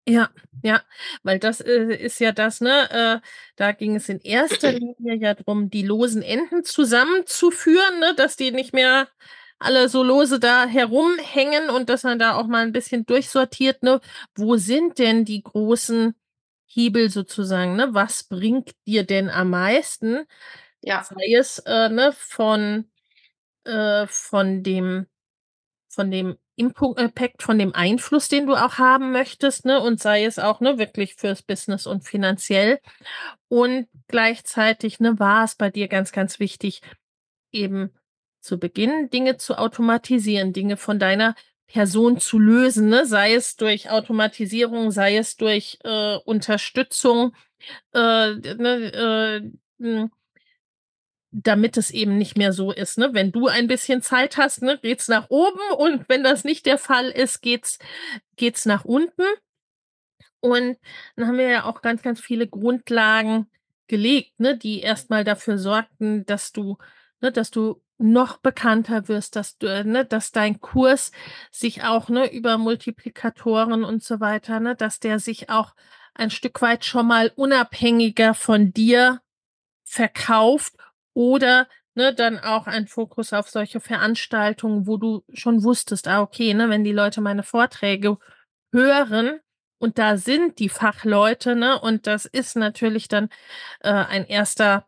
Ja, 0.08 0.30
ja, 0.62 0.84
weil 1.24 1.40
das 1.40 1.60
äh, 1.60 1.96
ist 1.96 2.20
ja 2.20 2.32
das, 2.32 2.62
ne? 2.62 3.22
Äh, 3.24 3.28
da 3.56 3.72
ging 3.72 3.96
es 3.96 4.10
in 4.10 4.20
erster 4.20 4.72
Linie 4.72 5.16
ja 5.16 5.34
darum, 5.34 5.72
die 5.72 5.82
losen 5.82 6.22
Enden 6.22 6.64
zusammenzuführen, 6.64 8.00
ne? 8.00 8.14
Dass 8.16 8.36
die 8.36 8.52
nicht 8.52 8.74
mehr 8.74 9.08
alle 9.58 9.90
so 9.90 10.04
lose 10.04 10.40
da 10.40 10.68
herumhängen 10.68 11.70
und 11.72 11.90
dass 11.90 12.04
man 12.04 12.20
da 12.20 12.36
auch 12.36 12.46
mal 12.46 12.64
ein 12.64 12.74
bisschen 12.74 13.08
durchsortiert, 13.08 13.82
ne? 13.82 14.02
Wo 14.36 14.58
sind 14.58 15.00
denn 15.00 15.26
die 15.26 15.42
großen 15.42 16.14
Hebel 16.74 17.10
sozusagen, 17.10 17.76
ne? 17.76 17.90
Was 17.94 18.24
bringt 18.26 18.72
dir 18.88 19.06
denn 19.06 19.30
am 19.30 19.50
meisten? 19.52 20.26
Ja. 20.82 21.04
Sei 21.04 21.36
es, 21.38 21.60
äh, 21.60 21.90
ne, 21.90 22.14
von, 22.18 22.86
äh, 23.66 24.08
von 24.08 24.64
dem 24.64 25.08
von 25.90 26.12
dem 26.12 26.38
Impact, 26.56 27.44
von 27.44 27.60
dem 27.60 27.74
Einfluss, 27.76 28.30
den 28.30 28.48
du 28.48 28.56
auch 28.56 28.78
haben 28.80 29.12
möchtest, 29.12 29.66
ne? 29.66 29.82
Und 29.82 30.02
sei 30.02 30.26
es 30.26 30.40
auch, 30.40 30.60
ne, 30.62 30.78
wirklich 30.80 31.16
fürs 31.16 31.42
Business 31.44 31.88
und 31.88 32.04
finanziell. 32.04 32.80
Und 33.50 33.88
gleichzeitig, 34.08 35.00
ne, 35.00 35.20
war 35.20 35.46
es 35.46 35.56
bei 35.56 35.70
dir 35.72 35.88
ganz, 35.88 36.12
ganz 36.12 36.40
wichtig, 36.40 36.82
eben 37.52 37.92
zu 38.42 38.60
Beginn 38.60 39.10
Dinge 39.12 39.38
zu 39.38 39.58
automatisieren, 39.58 40.54
Dinge 40.54 40.78
von 40.78 41.00
deiner 41.00 41.36
Person 41.74 42.20
zu 42.20 42.38
lösen, 42.38 42.90
ne? 42.90 43.08
sei 43.08 43.34
es 43.34 43.56
durch 43.56 43.90
Automatisierung, 43.90 44.92
sei 44.92 45.18
es 45.18 45.38
durch 45.38 45.80
äh, 45.84 46.18
Unterstützung, 46.18 47.36
äh, 47.94 48.34
ne, 48.36 49.52
äh, 49.82 49.84
hm, 49.84 50.12
damit 51.32 51.78
es 51.78 51.90
eben 51.90 52.20
nicht 52.20 52.38
mehr 52.38 52.54
so 52.54 52.72
ist, 52.72 53.00
ne? 53.00 53.10
Wenn 53.14 53.32
du 53.32 53.48
ein 53.48 53.66
bisschen 53.66 54.04
Zeit 54.04 54.38
hast, 54.38 54.62
ne, 54.62 54.78
geht's 54.78 55.08
nach 55.08 55.32
oben 55.32 55.60
und 55.76 56.08
wenn 56.10 56.24
das 56.24 56.44
nicht 56.44 56.68
der 56.68 56.78
Fall 56.78 57.10
ist, 57.10 57.42
geht's 57.42 57.80
geht's 58.36 58.68
nach 58.68 58.86
unten. 58.86 59.24
Und 60.42 60.78
dann 61.16 61.28
haben 61.28 61.38
wir 61.40 61.50
ja 61.50 61.64
auch 61.66 61.82
ganz, 61.82 62.04
ganz 62.04 62.20
viele 62.20 62.48
Grundlagen 62.48 63.48
gelegt, 63.88 64.40
ne, 64.40 64.56
die 64.56 64.82
erstmal 64.82 65.24
dafür 65.24 65.58
sorgten, 65.58 66.24
dass 66.28 66.52
du, 66.52 66.78
ne, 67.20 67.32
dass 67.32 67.50
du 67.50 67.82
noch 67.98 68.38
bekannter 68.38 69.08
wirst, 69.08 69.36
dass 69.36 69.58
du, 69.58 69.84
ne, 69.86 70.06
dass 70.06 70.32
dein 70.32 70.60
Kurs 70.60 71.12
sich 71.52 71.84
auch, 71.84 72.10
ne, 72.10 72.32
über 72.32 72.58
Multiplikatoren 72.58 73.84
und 73.84 74.04
so 74.04 74.20
weiter, 74.20 74.60
ne, 74.60 74.76
dass 74.76 75.00
der 75.00 75.20
sich 75.20 75.50
auch 75.50 75.74
ein 76.16 76.30
Stück 76.30 76.62
weit 76.62 76.86
schon 76.86 77.08
mal 77.08 77.32
unabhängiger 77.36 78.34
von 78.34 78.72
dir 78.74 79.22
verkauft 79.86 80.74
oder 81.14 81.68
ne, 81.96 82.14
dann 82.14 82.40
auch 82.40 82.68
ein 82.68 82.88
Fokus 82.88 83.34
auf 83.34 83.50
solche 83.50 83.80
Veranstaltungen, 83.80 84.88
wo 84.88 84.98
du 84.98 85.24
schon 85.34 85.64
wusstest, 85.64 86.08
ah, 86.08 86.22
okay, 86.22 86.54
ne, 86.54 86.70
wenn 86.70 86.84
die 86.84 86.92
Leute 86.92 87.22
meine 87.22 87.44
Vorträge 87.44 88.18
hören 88.72 89.40
und 89.78 89.98
da 89.98 90.18
sind 90.18 90.60
die 90.60 90.70
Fachleute, 90.70 91.56
ne, 91.56 91.80
und 91.80 92.08
das 92.08 92.26
ist 92.26 92.56
natürlich 92.56 93.08
dann 93.08 93.30
äh, 93.82 93.92
ein 93.92 94.26
erster 94.26 94.88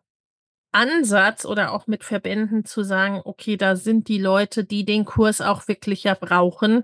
Ansatz 0.75 1.45
oder 1.45 1.71
auch 1.73 1.87
mit 1.87 2.03
Verbänden 2.03 2.65
zu 2.65 2.83
sagen, 2.83 3.21
okay, 3.23 3.57
da 3.57 3.75
sind 3.75 4.07
die 4.07 4.19
Leute, 4.19 4.65
die 4.65 4.85
den 4.85 5.05
Kurs 5.05 5.41
auch 5.41 5.67
wirklich 5.67 6.03
ja 6.03 6.15
brauchen 6.15 6.83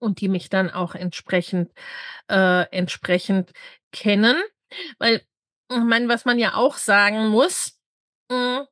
und 0.00 0.20
die 0.20 0.28
mich 0.28 0.48
dann 0.48 0.70
auch 0.70 0.94
entsprechend 0.94 1.72
äh, 2.28 2.62
entsprechend 2.70 3.52
kennen, 3.92 4.36
weil 4.98 5.22
ich 5.70 5.78
meine, 5.78 6.08
was 6.08 6.24
man 6.24 6.38
ja 6.38 6.54
auch 6.54 6.76
sagen 6.76 7.28
muss, 7.28 7.78
hm. 8.30 8.66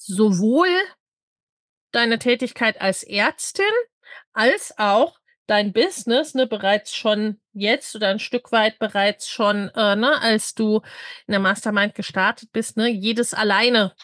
Sowohl 0.00 0.68
deine 1.92 2.18
Tätigkeit 2.18 2.80
als 2.80 3.02
Ärztin 3.02 3.64
als 4.32 4.78
auch 4.78 5.18
dein 5.48 5.72
Business, 5.72 6.34
ne, 6.34 6.46
bereits 6.46 6.94
schon 6.94 7.40
jetzt 7.52 7.96
oder 7.96 8.08
ein 8.08 8.20
Stück 8.20 8.52
weit 8.52 8.78
bereits 8.78 9.28
schon, 9.28 9.70
äh, 9.74 9.96
ne, 9.96 10.20
als 10.20 10.54
du 10.54 10.82
in 11.26 11.32
der 11.32 11.40
Mastermind 11.40 11.94
gestartet 11.94 12.50
bist, 12.52 12.76
ne, 12.76 12.88
jedes 12.88 13.34
alleine 13.34 13.94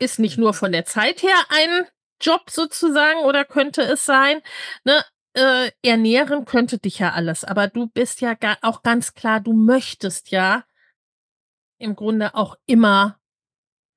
ist 0.00 0.18
nicht 0.18 0.38
nur 0.38 0.54
von 0.54 0.72
der 0.72 0.84
Zeit 0.86 1.22
her 1.22 1.36
ein 1.50 1.86
Job 2.20 2.50
sozusagen 2.50 3.20
oder 3.20 3.44
könnte 3.44 3.82
es 3.82 4.04
sein, 4.04 4.40
ne, 4.84 5.04
äh, 5.34 5.70
ernähren 5.82 6.44
könnte 6.44 6.78
dich 6.78 7.00
ja 7.00 7.12
alles, 7.12 7.44
aber 7.44 7.68
du 7.68 7.88
bist 7.88 8.20
ja 8.20 8.34
ga 8.34 8.56
auch 8.62 8.82
ganz 8.82 9.14
klar, 9.14 9.40
du 9.40 9.52
möchtest 9.52 10.30
ja 10.30 10.64
im 11.80 11.94
Grunde 11.94 12.34
auch 12.34 12.56
immer 12.66 13.18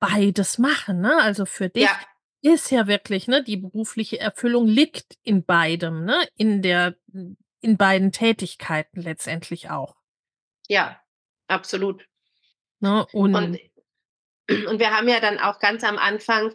beides 0.00 0.58
machen, 0.58 1.00
ne? 1.00 1.16
Also 1.20 1.46
für 1.46 1.68
dich 1.68 1.84
Ja. 1.84 1.96
Ist 2.42 2.70
ja 2.70 2.86
wirklich, 2.88 3.28
ne, 3.28 3.42
die 3.42 3.56
berufliche 3.56 4.18
Erfüllung 4.20 4.66
liegt 4.66 5.16
in 5.22 5.44
beidem, 5.44 6.04
ne? 6.04 6.16
In 6.36 6.62
der 6.62 6.96
in 7.60 7.76
beiden 7.76 8.10
Tätigkeiten 8.12 9.00
letztendlich 9.00 9.70
auch. 9.70 9.94
Ja, 10.68 11.00
absolut. 11.48 12.04
Ne? 12.80 13.06
Und 13.12 13.34
Und 13.34 13.58
und 14.68 14.78
wir 14.80 14.90
haben 14.96 15.08
ja 15.08 15.20
dann 15.20 15.38
auch 15.38 15.58
ganz 15.60 15.84
am 15.84 15.98
Anfang 15.98 16.52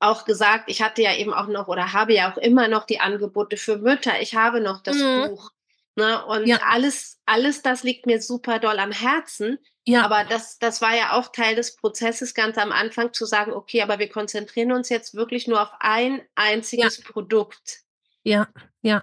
auch 0.00 0.24
gesagt 0.24 0.64
ich 0.68 0.82
hatte 0.82 1.02
ja 1.02 1.14
eben 1.14 1.32
auch 1.34 1.46
noch 1.48 1.68
oder 1.68 1.92
habe 1.92 2.14
ja 2.14 2.32
auch 2.32 2.38
immer 2.38 2.68
noch 2.68 2.86
die 2.86 3.00
Angebote 3.00 3.56
für 3.56 3.78
Mütter. 3.78 4.20
Ich 4.20 4.34
habe 4.34 4.60
noch 4.60 4.82
das 4.82 4.96
Mhm. 4.96 5.28
Buch, 5.28 5.50
ne? 5.96 6.24
Und 6.26 6.46
Ja. 6.46 6.58
alles 6.68 7.20
alles 7.26 7.62
das 7.62 7.82
liegt 7.82 8.06
mir 8.06 8.20
super 8.22 8.58
doll 8.58 8.78
am 8.78 8.92
Herzen. 8.92 9.58
Ja. 9.86 10.04
Aber 10.04 10.24
das 10.24 10.58
das 10.58 10.80
war 10.80 10.94
ja 10.94 11.12
auch 11.12 11.32
Teil 11.32 11.56
des 11.56 11.74
Prozesses 11.76 12.34
ganz 12.34 12.56
am 12.56 12.70
Anfang 12.72 13.12
zu 13.12 13.26
sagen: 13.26 13.52
„Okay, 13.52 13.82
aber 13.82 13.98
wir 13.98 14.08
konzentrieren 14.08 14.72
uns 14.72 14.88
jetzt 14.88 15.14
wirklich 15.14 15.48
nur 15.48 15.60
auf 15.60 15.70
ein 15.80 16.22
einziges 16.36 17.02
Produkt.“ 17.02 17.80
Ja, 18.24 18.48
ja. 18.82 19.02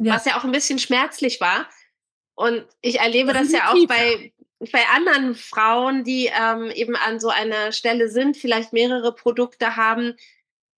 Ja. 0.00 0.14
Was 0.14 0.24
ja 0.26 0.36
auch 0.38 0.44
'n 0.44 0.52
bisschen 0.52 0.78
schmerzlich 0.78 1.40
war. 1.40 1.68
Und 2.36 2.66
ich 2.82 3.00
erlebe 3.00 3.32
das 3.32 3.52
ja 3.52 3.72
auch 3.72 3.86
bei 3.88 4.32
bei 4.72 4.86
anderen 4.94 5.34
Frauen, 5.36 6.04
die, 6.04 6.30
ähm, 6.38 6.70
eben 6.72 6.96
an 6.96 7.20
so 7.20 7.28
einer 7.30 7.72
Stelle 7.72 8.08
sind, 8.10 8.36
vielleicht 8.36 8.72
mehrere 8.72 9.14
Produkte 9.14 9.76
haben, 9.76 10.16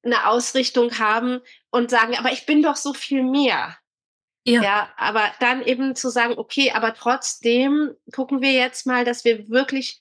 'ne 0.04 0.26
Ausrichtung 0.28 0.98
haben 0.98 1.40
und 1.70 1.90
sagen: 1.90 2.16
„Aber 2.18 2.32
ich 2.32 2.46
bin 2.46 2.62
doch 2.62 2.76
so 2.76 2.94
viel 2.94 3.22
mehr.“ 3.24 3.76
Ja. 4.46 4.62
Ja, 4.62 4.88
aber 4.96 5.24
dann 5.40 5.62
eben 5.62 5.96
zu 5.96 6.09
sagen: 6.09 6.35
„Okay, 6.38 6.70
aber 6.72 6.94
trotzdem 6.94 7.94
gucken 8.14 8.40
wir 8.40 8.52
jetzt 8.52 8.87
mal, 8.87 9.04
dass 9.04 9.24
wir 9.24 9.48
wirklich 9.48 10.00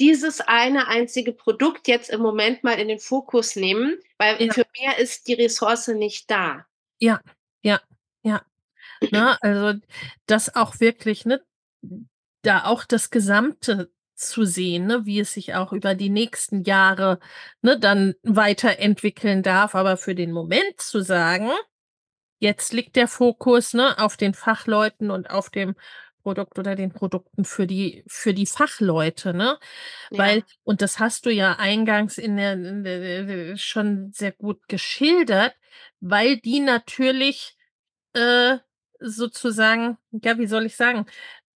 dieses 0.00 0.40
eine 0.40 0.88
einzige 0.88 1.32
Produkt 1.32 1.86
jetzt 1.86 2.10
im 2.10 2.20
Moment 2.20 2.64
mal 2.64 2.78
in 2.80 2.88
den 2.88 2.98
Fokus 2.98 3.54
nehmen, 3.56 3.96
weil 4.18 4.42
Ja. 4.42 4.52
für 4.52 4.64
mehr 4.80 4.98
ist 4.98 5.28
die 5.28 5.34
Ressource 5.34 5.88
nicht 5.88 6.28
da.“ 6.30 6.66
Ja, 7.00 7.20
ja, 7.62 7.80
ja. 8.22 8.42
Ne, 9.10 9.38
also 9.42 9.80
das 10.26 10.54
auch 10.56 10.80
wirklich, 10.80 11.26
ne, 11.26 11.42
da 12.42 12.64
auch 12.66 12.84
das 12.84 13.10
Gesamte 13.10 13.92
zu 14.16 14.44
sehen, 14.44 14.86
ne, 14.86 15.06
wie 15.06 15.20
es 15.20 15.34
sich 15.34 15.54
auch 15.54 15.72
über 15.72 15.94
die 15.94 16.10
nächsten 16.10 16.62
Jahre, 16.64 17.20
ne, 17.62 17.78
dann 17.80 18.14
weiterentwickeln 18.24 19.42
darf. 19.42 19.74
Aber 19.74 19.96
für 19.98 20.14
den 20.14 20.32
Moment 20.32 20.80
zu 20.80 21.00
sagen: 21.02 21.50
„Jetzt 22.44 22.72
liegt 22.74 22.96
der 22.96 23.08
Fokus, 23.08 23.72
ne, 23.74 23.98
auf 23.98 24.16
den 24.18 24.34
Fachleuten 24.34 25.10
und 25.10 25.30
auf 25.30 25.50
dem 25.50 25.74
Produkt 26.22 26.58
oder 26.58 26.74
den 26.76 26.92
Produkten 26.92 27.44
für 27.46 27.66
die 27.66 28.04
für 28.06 28.34
die 28.34 28.46
Fachleute“, 28.46 29.32
ne? 29.34 29.58
Weil 30.10 30.38
Ja. 30.38 30.44
und 30.64 30.82
das 30.82 30.98
hast 31.00 31.26
du 31.26 31.30
ja 31.30 31.54
eingangs 31.58 32.18
in 32.18 32.36
der 32.36 32.52
in 32.54 32.84
der 32.84 33.56
schon 33.58 34.12
sehr 34.12 34.32
gut 34.32 34.68
geschildert, 34.68 35.54
weil 36.00 36.38
die 36.38 36.60
natürlich, 36.60 37.56
äh, 38.14 38.58
sozusagen 39.00 39.98
ja, 40.12 40.38
wie 40.38 40.46
soll 40.48 40.66
ich 40.66 40.76
sagen, 40.76 41.06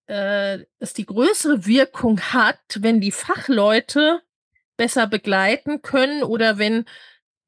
äh, 0.09 0.61
es 0.81 0.95
die 0.95 1.07
größere 1.07 1.67
Wirkung 1.67 2.21
hat, 2.21 2.61
wenn 2.81 3.01
die 3.01 3.13
Fachleute 3.13 4.23
besser 4.79 5.07
begleiten 5.09 5.83
können 5.83 6.23
oder 6.25 6.59
wenn 6.59 6.87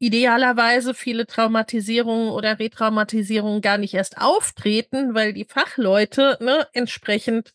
idealerweise 0.00 0.94
viele 0.94 1.26
Traumatisierungen 1.26 2.30
oder 2.30 2.58
Retraumatisierungen 2.60 3.62
gar 3.62 3.78
nicht 3.78 3.94
erst 3.94 4.18
auftreten, 4.18 5.14
weil 5.14 5.34
die 5.34 5.46
Fachleute, 5.46 6.38
ne, 6.42 6.68
entsprechend 6.74 7.52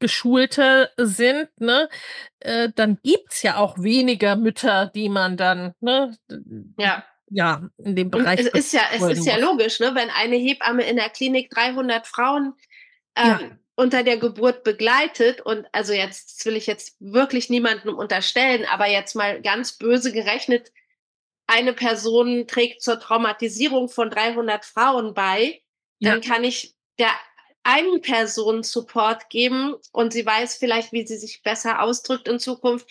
geschulter 0.00 0.90
sind, 0.98 1.48
ne? 1.60 1.88
Äh, 2.40 2.70
dann 2.74 2.98
gibt's 3.02 3.42
ja 3.42 3.56
auch 3.58 3.78
weniger 3.78 4.36
Mütter, 4.36 4.92
die 4.94 5.08
man 5.10 5.36
dann, 5.38 5.74
ne, 5.80 6.16
Ja. 6.78 7.04
ja, 7.30 7.68
in 7.78 7.96
dem 7.96 8.10
Und 8.12 8.20
Bereich 8.22 8.40
es 8.40 8.46
ist 8.48 8.72
ja 8.72 8.82
es 8.92 9.02
ist 9.08 9.26
ja 9.26 9.36
logisch, 9.36 9.80
ne, 9.80 9.94
wenn 9.94 10.10
eine 10.10 10.36
Hebamme 10.36 10.84
in 10.84 10.96
der 10.96 11.08
Klinik 11.10 11.50
300 11.50 12.06
Frauen, 12.06 12.54
ähm, 13.16 13.38
Ja. 13.40 13.40
unter 13.76 14.04
der 14.04 14.18
Geburt 14.18 14.64
begleitet 14.64 15.40
und 15.40 15.66
also 15.72 15.92
jetzt 15.92 16.38
das 16.40 16.46
will 16.46 16.56
ich 16.56 16.66
jetzt 16.66 16.96
wirklich 17.00 17.50
niemandem 17.50 17.94
unterstellen, 17.96 18.64
aber 18.70 18.86
jetzt 18.88 19.16
mal 19.16 19.42
ganz 19.42 19.72
böse 19.78 20.12
gerechnet, 20.12 20.72
eine 21.46 21.72
Person 21.72 22.46
trägt 22.46 22.82
zur 22.82 22.98
Traumatisierung 23.00 23.88
von 23.88 24.10
300 24.10 24.64
Frauen 24.64 25.14
bei, 25.14 25.62
Ja. 25.98 26.12
dann 26.12 26.20
kann 26.20 26.44
ich 26.44 26.74
der 26.98 27.10
einen 27.62 28.00
Person 28.02 28.62
Support 28.62 29.30
geben 29.30 29.74
und 29.92 30.12
sie 30.12 30.24
weiß 30.24 30.56
vielleicht, 30.56 30.92
wie 30.92 31.06
sie 31.06 31.16
sich 31.16 31.42
besser 31.42 31.82
ausdrückt 31.82 32.28
in 32.28 32.38
Zukunft 32.38 32.86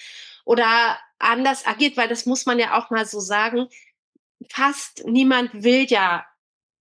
oder 0.46 0.98
anders 1.20 1.66
agiert, 1.66 1.96
weil 1.96 2.08
das 2.08 2.26
muss 2.26 2.46
man 2.46 2.60
ja 2.60 2.78
auch 2.78 2.90
mal 2.90 3.06
so 3.06 3.20
sagen, 3.20 3.68
fast 4.50 5.06
niemand 5.06 5.52
will 5.54 5.86
ja 5.90 6.26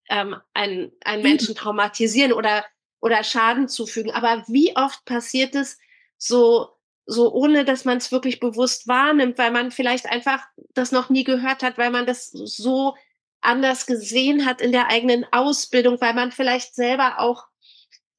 ähm, 0.08 0.37
einen, 0.54 0.92
einen 1.04 1.22
Menschen 1.22 1.54
traumatisieren 1.54 2.32
oder, 2.32 2.64
oder 3.00 3.22
Schaden 3.24 3.68
zufügen. 3.68 4.11
Aber 4.11 4.42
wie 4.48 4.74
oft 4.76 5.04
passiert 5.04 5.54
es 5.54 5.78
so, 6.16 6.70
so 7.06 7.32
ohne 7.32 7.64
dass 7.64 7.84
man 7.84 7.98
es 7.98 8.12
wirklich 8.12 8.40
bewusst 8.40 8.86
wahrnimmt, 8.86 9.38
weil 9.38 9.50
man 9.50 9.70
vielleicht 9.70 10.06
einfach 10.06 10.44
das 10.74 10.92
noch 10.92 11.10
nie 11.10 11.24
gehört 11.24 11.62
hat, 11.62 11.78
weil 11.78 11.90
man 11.90 12.06
das 12.06 12.30
so 12.30 12.94
anders 13.40 13.86
gesehen 13.86 14.46
hat 14.46 14.60
in 14.60 14.72
der 14.72 14.88
eigenen 14.88 15.26
Ausbildung, 15.32 16.00
weil 16.00 16.14
man 16.14 16.32
vielleicht 16.32 16.74
selber 16.74 17.18
auch 17.18 17.46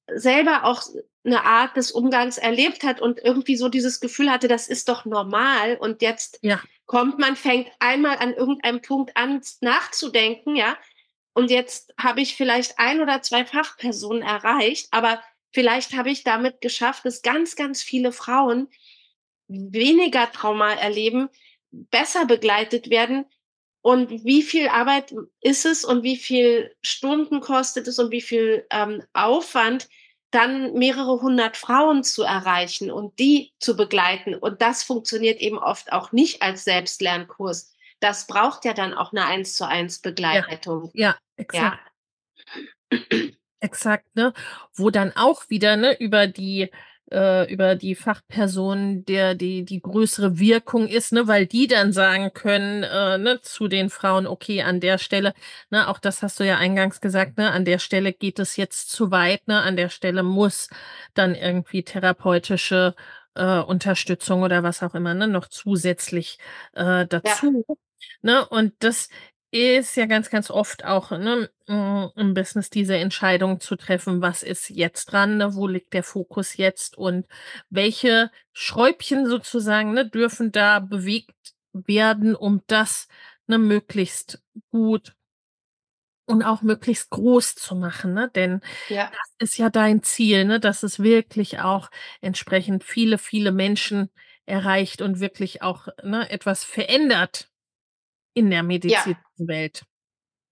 selber 0.08 0.66
auch 0.66 0.84
eine 1.26 1.46
Art 1.46 1.78
des 1.78 1.92
Umgangs 1.92 2.38
erlebt 2.38 2.84
hat 2.84 3.00
und 3.00 3.20
irgendwie 3.24 3.56
so 3.56 3.70
dieses 3.70 4.02
Gefühl 4.02 4.30
hatte, 4.30 4.50
das 4.50 4.68
ist 4.68 4.90
doch 4.90 5.06
normal 5.06 5.78
und 5.78 6.02
jetzt 6.02 6.40
ja. 6.42 6.60
kommt 6.86 7.20
man, 7.20 7.38
fängt 7.38 7.70
einmal 7.80 8.18
an 8.18 8.34
irgendeinem 8.34 8.82
Punkt 8.82 9.16
an 9.16 9.42
nachzudenken, 9.62 10.58
ja, 10.58 10.78
und 11.34 11.50
jetzt 11.50 11.94
habe 11.98 12.22
ich 12.22 12.36
vielleicht 12.36 12.78
ein 12.78 13.02
oder 13.02 13.22
zwei 13.22 13.46
Fachpersonen 13.46 14.22
erreicht, 14.22 14.88
aber 14.92 15.22
vielleicht 15.54 15.94
habe 15.96 16.10
ich 16.10 16.24
damit 16.24 16.62
geschafft, 16.62 17.06
dass 17.06 17.22
ganz, 17.22 17.56
ganz 17.56 17.82
viele 17.82 18.12
Frauen 18.12 18.68
weniger 19.48 20.32
Trauma 20.32 20.74
erleben, 20.74 21.30
besser 21.72 22.26
begleitet 22.26 22.90
werden. 22.90 23.26
Und 23.82 24.24
wie 24.24 24.44
viel 24.44 24.70
Arbeit 24.70 25.14
ist 25.42 25.66
es 25.66 25.84
und 25.84 26.04
wie 26.04 26.16
viel 26.16 26.74
Stunden 26.82 27.42
kostet 27.42 27.88
es 27.88 28.00
und 28.00 28.12
wie 28.12 28.22
viel 28.22 28.66
ähm, 28.72 29.04
Aufwand, 29.14 29.90
dann 30.32 30.74
mehrere 30.74 31.22
hundert 31.22 31.58
Frauen 31.58 32.04
zu 32.04 32.24
erreichen 32.24 32.90
und 32.90 33.20
die 33.20 33.54
zu 33.60 33.76
begleiten. 33.76 34.36
Und 34.36 34.62
das 34.62 34.84
funktioniert 34.84 35.42
eben 35.42 35.60
oft 35.60 35.92
auch 35.92 36.12
nicht 36.12 36.42
als 36.42 36.64
Selbstlernkurs. 36.64 37.72
Das 38.00 38.26
braucht 38.26 38.66
ja 38.66 38.74
dann 38.74 38.94
auch 38.94 39.12
eine 39.12 39.26
eins 39.26 39.54
zu 39.56 39.68
eins 39.68 40.00
Begleitung. 40.00 40.90
Ja, 40.94 41.10
ja 41.10 41.18
exakt. 41.36 41.80
Ja. 42.92 43.00
Exakt, 43.64 44.06
ne? 44.16 44.34
Wo 44.74 44.90
dann 44.90 45.14
auch 45.16 45.50
wieder, 45.50 45.78
ne, 45.78 45.98
über 45.98 46.28
die 46.28 46.70
äh, 47.12 47.50
über 47.52 47.76
die 47.76 47.96
Fachpersonen 47.96 49.06
der 49.06 49.36
die 49.36 49.64
die 49.64 49.82
größere 49.82 50.38
Wirkung 50.38 50.86
ist, 50.90 51.14
ne, 51.14 51.28
weil 51.30 51.46
die 51.46 51.68
dann 51.68 51.94
sagen 51.94 52.34
können, 52.34 52.84
äh, 52.84 53.18
ne, 53.18 53.40
zu 53.42 53.70
den 53.70 53.90
Frauen, 53.90 54.28
okay, 54.28 54.64
an 54.64 54.82
der 54.82 54.98
Stelle, 54.98 55.34
ne, 55.70 55.88
auch 55.88 56.00
das 56.00 56.22
hast 56.24 56.42
du 56.42 56.46
ja 56.46 56.58
eingangs 56.58 57.00
gesagt, 57.00 57.38
ne, 57.38 57.52
an 57.52 57.64
der 57.64 57.80
Stelle 57.80 58.12
geht 58.12 58.38
es 58.40 58.58
jetzt 58.58 58.90
zu 58.90 59.12
weit, 59.12 59.48
ne, 59.48 59.62
an 59.62 59.78
der 59.78 59.88
Stelle 59.90 60.24
muss 60.24 60.68
dann 61.14 61.36
irgendwie 61.36 61.84
therapeutische 61.84 62.96
äh, 63.36 63.60
Unterstützung 63.60 64.42
oder 64.44 64.62
was 64.64 64.84
auch 64.84 64.94
immer, 64.94 65.14
ne, 65.14 65.28
noch 65.30 65.48
zusätzlich 65.48 66.38
äh, 66.74 67.06
dazu. 67.08 67.64
Ja. 67.70 67.76
Ne, 68.22 68.46
und 68.50 68.74
das 68.80 69.08
ist 69.54 69.96
ja 69.96 70.08
ganz, 70.08 70.32
ganz 70.32 70.50
oft 70.50 70.84
auch 70.84 71.12
ne, 71.12 71.48
mm, 71.68 72.06
im 72.16 72.34
Business 72.34 72.72
diese 72.72 72.98
Entscheidung 72.98 73.60
zu 73.60 73.76
treffen, 73.76 74.20
was 74.22 74.42
ist 74.42 74.70
jetzt 74.70 75.06
dran, 75.06 75.38
ne, 75.38 75.54
wo 75.54 75.68
liegt 75.68 75.94
der 75.94 76.02
Fokus 76.04 76.58
jetzt 76.58 76.98
und 76.98 77.28
welche 77.70 78.32
Schräubchen 78.52 79.28
sozusagen 79.28 79.94
ne, 79.94 80.10
dürfen 80.10 80.52
da 80.52 80.80
bewegt 80.80 81.54
werden, 81.72 82.36
um 82.36 82.64
das 82.66 83.08
ne, 83.46 83.60
möglichst 83.60 84.42
gut 84.72 85.14
und 86.26 86.42
auch 86.42 86.64
möglichst 86.64 87.12
groß 87.12 87.54
zu 87.54 87.76
machen, 87.76 88.14
ne? 88.14 88.32
Denn 88.34 88.62
ja. 88.90 89.12
das 89.12 89.50
ist 89.50 89.58
ja 89.58 89.70
dein 89.70 90.02
Ziel, 90.02 90.46
ne? 90.46 90.60
Dass 90.60 90.82
es 90.82 91.00
wirklich 91.00 91.60
auch 91.60 91.92
entsprechend 92.22 92.84
viele, 92.84 93.20
viele 93.20 93.52
Menschen 93.52 94.10
erreicht 94.48 95.04
und 95.04 95.20
wirklich 95.20 95.62
auch 95.62 95.90
ne, 96.02 96.28
etwas 96.32 96.64
verändert 96.64 97.50
in 98.34 98.50
der 98.50 98.64
Medizinwelt. 98.64 99.78
Ja. 99.80 99.88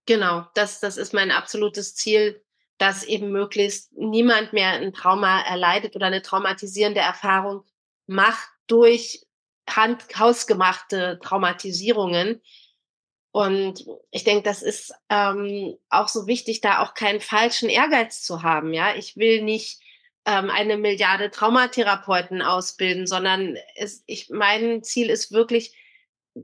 Genau, 0.05 0.47
das, 0.55 0.79
das 0.79 0.97
ist 0.97 1.13
mein 1.13 1.31
absolutes 1.31 1.95
Ziel, 1.95 2.43
dass 2.77 3.03
eben 3.03 3.31
möglichst 3.31 3.91
niemand 3.93 4.53
mehr 4.53 4.71
ein 4.71 4.93
Trauma 4.93 5.41
erleidet 5.41 5.95
oder 5.95 6.07
eine 6.07 6.23
traumatisierende 6.23 6.99
Erfahrung 6.99 7.63
macht 8.07 8.49
durch 8.67 9.25
hand 9.69 10.03
hausgemachte 10.17 11.19
Traumatisierungen. 11.21 12.41
Und 13.31 13.85
ich 14.09 14.23
denke, 14.23 14.43
das 14.43 14.61
ist 14.61 14.93
ähm, 15.09 15.77
auch 15.89 16.07
so 16.07 16.27
wichtig, 16.27 16.61
da 16.61 16.81
auch 16.81 16.93
keinen 16.93 17.21
falschen 17.21 17.69
Ehrgeiz 17.69 18.23
zu 18.23 18.43
haben. 18.43 18.73
Ja, 18.73 18.95
ich 18.95 19.15
will 19.15 19.43
nicht 19.43 19.79
ähm, 20.25 20.49
eine 20.49 20.77
Milliarde 20.77 21.31
Traumatherapeuten 21.31 22.41
ausbilden, 22.41 23.07
sondern 23.07 23.57
es, 23.75 24.03
ich, 24.07 24.29
mein 24.29 24.83
Ziel 24.83 25.09
ist 25.09 25.31
wirklich, 25.31 25.73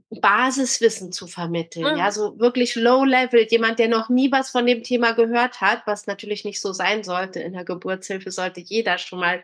Basiswissen 0.10 1.12
zu 1.12 1.28
vermitteln. 1.28 1.94
Mhm. 1.94 2.00
Ja, 2.00 2.12
so 2.12 2.38
wirklich 2.40 2.76
low 2.76 3.04
level, 3.04 3.48
jemand, 3.50 3.80
der 3.80 3.88
noch 3.88 4.10
nie 4.10 4.32
was 4.32 4.50
von 4.50 4.66
dem 4.66 4.84
Thema 4.84 5.14
gehört 5.14 5.62
hat, 5.62 5.84
was 5.86 6.08
natürlich 6.08 6.44
nicht 6.44 6.62
so 6.62 6.74
sein 6.74 7.04
sollte. 7.04 7.40
In 7.40 7.54
der 7.54 7.64
Geburtshilfe 7.64 8.32
sollte 8.32 8.60
jeder 8.60 8.98
schon 8.98 9.20
mal 9.20 9.44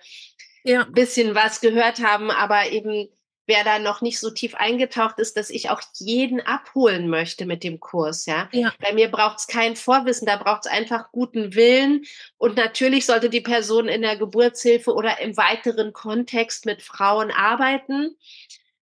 ja. 0.63 0.83
ein 0.83 0.91
bisschen 0.91 1.35
was 1.35 1.61
gehört 1.61 2.03
haben, 2.03 2.29
aber 2.29 2.69
eben 2.71 3.09
wer 3.45 3.63
da 3.63 3.79
noch 3.79 4.01
nicht 4.01 4.19
so 4.19 4.29
tief 4.29 4.55
eingetaucht 4.55 5.19
ist, 5.19 5.35
dass 5.35 5.49
ich 5.49 5.69
auch 5.69 5.81
jeden 5.95 6.39
abholen 6.41 7.09
möchte 7.09 7.45
mit 7.45 7.63
dem 7.63 7.79
Kurs. 7.79 8.25
Ja, 8.25 8.49
ja. 8.51 8.73
bei 8.79 8.93
mir 8.93 9.09
braucht 9.11 9.39
es 9.39 9.47
kein 9.47 9.75
Vorwissen, 9.75 10.25
da 10.25 10.37
braucht 10.37 10.65
es 10.65 10.71
einfach 10.71 11.11
guten 11.11 11.53
Willen 11.53 12.05
und 12.37 12.55
natürlich 12.55 13.05
sollte 13.05 13.29
die 13.29 13.41
Person 13.41 13.87
in 13.87 14.01
der 14.01 14.17
Geburtshilfe 14.17 14.93
oder 14.93 15.19
im 15.19 15.35
weiteren 15.35 15.93
Kontext 15.93 16.65
mit 16.65 16.81
Frauen 16.81 17.31
arbeiten. 17.31 18.15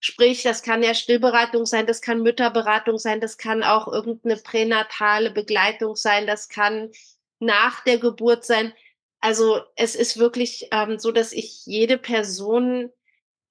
Sprich, 0.04 0.42
das 0.42 0.64
kann 0.64 0.82
ja 0.82 0.96
Stillberatung 0.96 1.68
sein, 1.68 1.86
das 1.86 2.02
kann 2.02 2.24
Mütterberatung 2.24 2.98
sein, 2.98 3.22
das 3.22 3.38
kann 3.38 3.64
auch 3.64 3.88
irgendeine 3.88 4.36
pränatale 4.38 5.30
Begleitung 5.30 5.96
sein, 5.96 6.26
das 6.26 6.50
kann 6.50 6.90
nach 7.40 7.84
der 7.84 8.00
Geburt 8.00 8.44
sein. 8.44 8.74
Also 9.20 9.62
es 9.76 9.94
ist 9.94 10.18
wirklich 10.18 10.68
ähm, 10.72 10.98
so, 10.98 11.12
dass 11.12 11.32
ich 11.32 11.68
jede 11.68 12.00
Person 12.00 12.90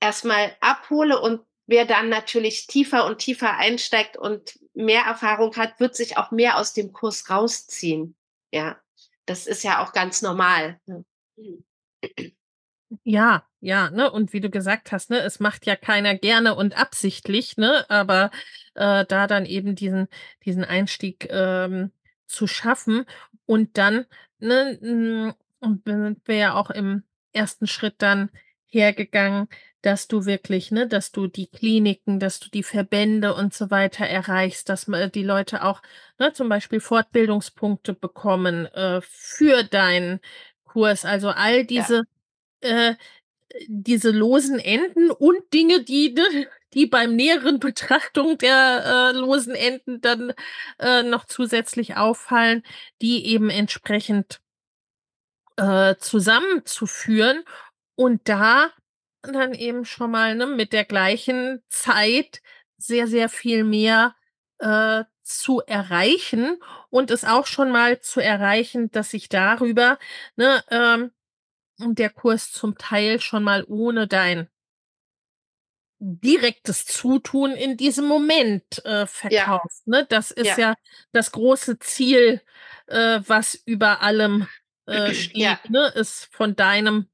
erstmal 0.00 0.56
abhole 0.60 1.20
und 1.20 1.40
wer 1.66 1.84
dann 1.84 2.08
natürlich 2.08 2.66
tiefer 2.66 3.06
und 3.06 3.18
tiefer 3.18 3.56
einsteigt 3.56 4.16
und 4.16 4.58
mehr 4.74 5.02
Erfahrung 5.02 5.54
hat, 5.54 5.78
wird 5.78 5.94
sich 5.94 6.16
auch 6.16 6.32
mehr 6.32 6.58
aus 6.58 6.72
dem 6.72 6.92
Kurs 6.92 7.30
rausziehen. 7.30 8.16
Ja, 8.52 8.80
das 9.24 9.46
ist 9.46 9.62
ja 9.62 9.84
auch 9.84 9.92
ganz 9.92 10.20
normal. 10.20 10.80
Mhm. 10.86 11.64
Ja, 13.04 13.44
ja, 13.60 13.90
ne? 13.90 14.10
Und 14.10 14.32
wie 14.32 14.40
du 14.40 14.50
gesagt 14.50 14.90
hast, 14.90 15.10
ne, 15.10 15.20
es 15.20 15.38
macht 15.38 15.64
ja 15.66 15.76
keiner 15.76 16.16
gerne 16.16 16.54
und 16.56 16.76
absichtlich, 16.76 17.56
ne? 17.56 17.88
Aber 17.88 18.30
äh, 18.74 19.04
da 19.06 19.26
dann 19.28 19.46
eben 19.46 19.76
diesen, 19.76 20.08
diesen 20.44 20.64
Einstieg 20.64 21.28
ähm, 21.30 21.92
zu 22.26 22.46
schaffen 22.48 23.04
und 23.46 23.78
dann, 23.78 24.06
ne, 24.40 25.34
und 25.60 25.84
sind 25.84 26.20
wir 26.26 26.36
ja 26.36 26.54
auch 26.54 26.70
im 26.70 27.04
ersten 27.32 27.66
Schritt 27.68 27.94
dann 27.98 28.30
hergegangen, 28.66 29.48
dass 29.82 30.08
du 30.08 30.24
wirklich, 30.26 30.72
ne, 30.72 30.88
dass 30.88 31.12
du 31.12 31.28
die 31.28 31.46
Kliniken, 31.46 32.18
dass 32.18 32.40
du 32.40 32.50
die 32.50 32.62
Verbände 32.64 33.34
und 33.34 33.54
so 33.54 33.70
weiter 33.70 34.04
erreichst, 34.06 34.68
dass 34.68 34.86
die 35.14 35.22
Leute 35.22 35.64
auch, 35.64 35.80
ne, 36.18 36.32
zum 36.32 36.48
Beispiel 36.48 36.80
Fortbildungspunkte 36.80 37.94
bekommen 37.94 38.66
äh, 38.66 39.00
für 39.02 39.62
deinen 39.62 40.20
Kurs. 40.64 41.04
Also 41.04 41.28
all 41.30 41.64
diese 41.64 41.98
ja 41.98 42.02
äh, 42.60 42.94
diese 43.68 44.10
losen 44.10 44.58
Enden 44.58 45.10
und 45.10 45.52
Dinge, 45.52 45.82
die, 45.84 46.12
ne, 46.12 46.48
die 46.74 46.86
beim 46.86 47.16
näheren 47.16 47.58
Betrachtung 47.60 48.38
der 48.38 49.12
äh, 49.14 49.18
losen 49.18 49.54
Enden 49.54 50.00
dann 50.00 50.32
äh, 50.78 51.02
noch 51.02 51.24
zusätzlich 51.26 51.96
auffallen, 51.96 52.62
die 53.02 53.26
eben 53.26 53.50
entsprechend 53.50 54.40
äh, 55.56 55.96
zusammenzuführen 55.98 57.44
und 57.96 58.28
da 58.28 58.70
dann 59.22 59.52
eben 59.54 59.84
schon 59.84 60.10
mal 60.10 60.34
ne, 60.34 60.46
mit 60.46 60.72
der 60.72 60.84
gleichen 60.84 61.62
Zeit 61.68 62.40
sehr, 62.78 63.06
sehr 63.06 63.28
viel 63.28 63.64
mehr 63.64 64.14
äh, 64.58 65.04
zu 65.22 65.60
erreichen 65.66 66.58
und 66.90 67.10
es 67.10 67.24
auch 67.24 67.46
schon 67.46 67.70
mal 67.70 68.00
zu 68.00 68.20
erreichen, 68.20 68.90
dass 68.90 69.12
ich 69.14 69.28
darüber 69.28 69.98
ne, 70.36 70.64
ähm, 70.70 71.12
der 71.88 72.10
Kurs 72.10 72.52
zum 72.52 72.76
Teil 72.78 73.20
schon 73.20 73.42
mal 73.42 73.64
ohne 73.66 74.06
dein 74.06 74.48
direktes 76.00 76.86
Zutun 76.86 77.52
in 77.52 77.76
diesem 77.76 78.06
Moment 78.06 78.84
äh, 78.84 79.06
verkauft. 79.06 79.82
Ja. 79.84 79.98
Ne? 79.98 80.06
Das 80.08 80.30
ist 80.30 80.56
ja. 80.56 80.70
ja 80.70 80.74
das 81.12 81.30
große 81.32 81.78
Ziel, 81.78 82.40
äh, 82.86 83.20
was 83.26 83.54
über 83.54 84.02
allem 84.02 84.48
äh, 84.86 85.12
steht, 85.14 85.36
ja. 85.36 85.60
ne? 85.68 85.88
ist 85.94 86.28
von 86.32 86.56
deinem 86.56 87.06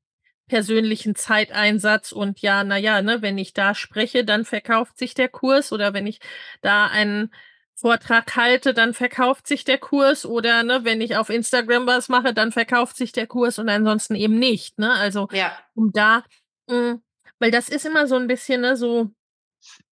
persönlichen 0.48 1.16
Zeiteinsatz 1.16 2.12
und 2.12 2.40
ja, 2.40 2.62
naja, 2.62 3.02
ne, 3.02 3.20
wenn 3.20 3.36
ich 3.36 3.52
da 3.52 3.74
spreche, 3.74 4.24
dann 4.24 4.44
verkauft 4.44 4.96
sich 4.96 5.14
der 5.14 5.28
Kurs 5.28 5.72
oder 5.72 5.92
wenn 5.92 6.06
ich 6.06 6.20
da 6.60 6.86
einen 6.86 7.32
Vortrag 7.78 8.36
halte, 8.36 8.72
dann 8.72 8.94
verkauft 8.94 9.46
sich 9.46 9.64
der 9.64 9.78
Kurs 9.78 10.24
oder 10.24 10.62
ne, 10.62 10.84
wenn 10.84 11.00
ich 11.00 11.16
auf 11.16 11.28
Instagram 11.28 11.86
was 11.86 12.08
mache, 12.08 12.32
dann 12.32 12.50
verkauft 12.50 12.96
sich 12.96 13.12
der 13.12 13.26
Kurs 13.26 13.58
und 13.58 13.68
ansonsten 13.68 14.14
eben 14.14 14.38
nicht. 14.38 14.78
Ne? 14.78 14.92
Also 14.92 15.28
ja. 15.30 15.52
um 15.74 15.92
da, 15.92 16.24
mh, 16.68 16.74
hm, 16.74 17.02
weil 17.38 17.50
das 17.50 17.68
ist 17.68 17.84
immer 17.84 18.06
so 18.06 18.16
ein 18.16 18.26
bisschen 18.26 18.62
ne, 18.62 18.76
so, 18.76 19.10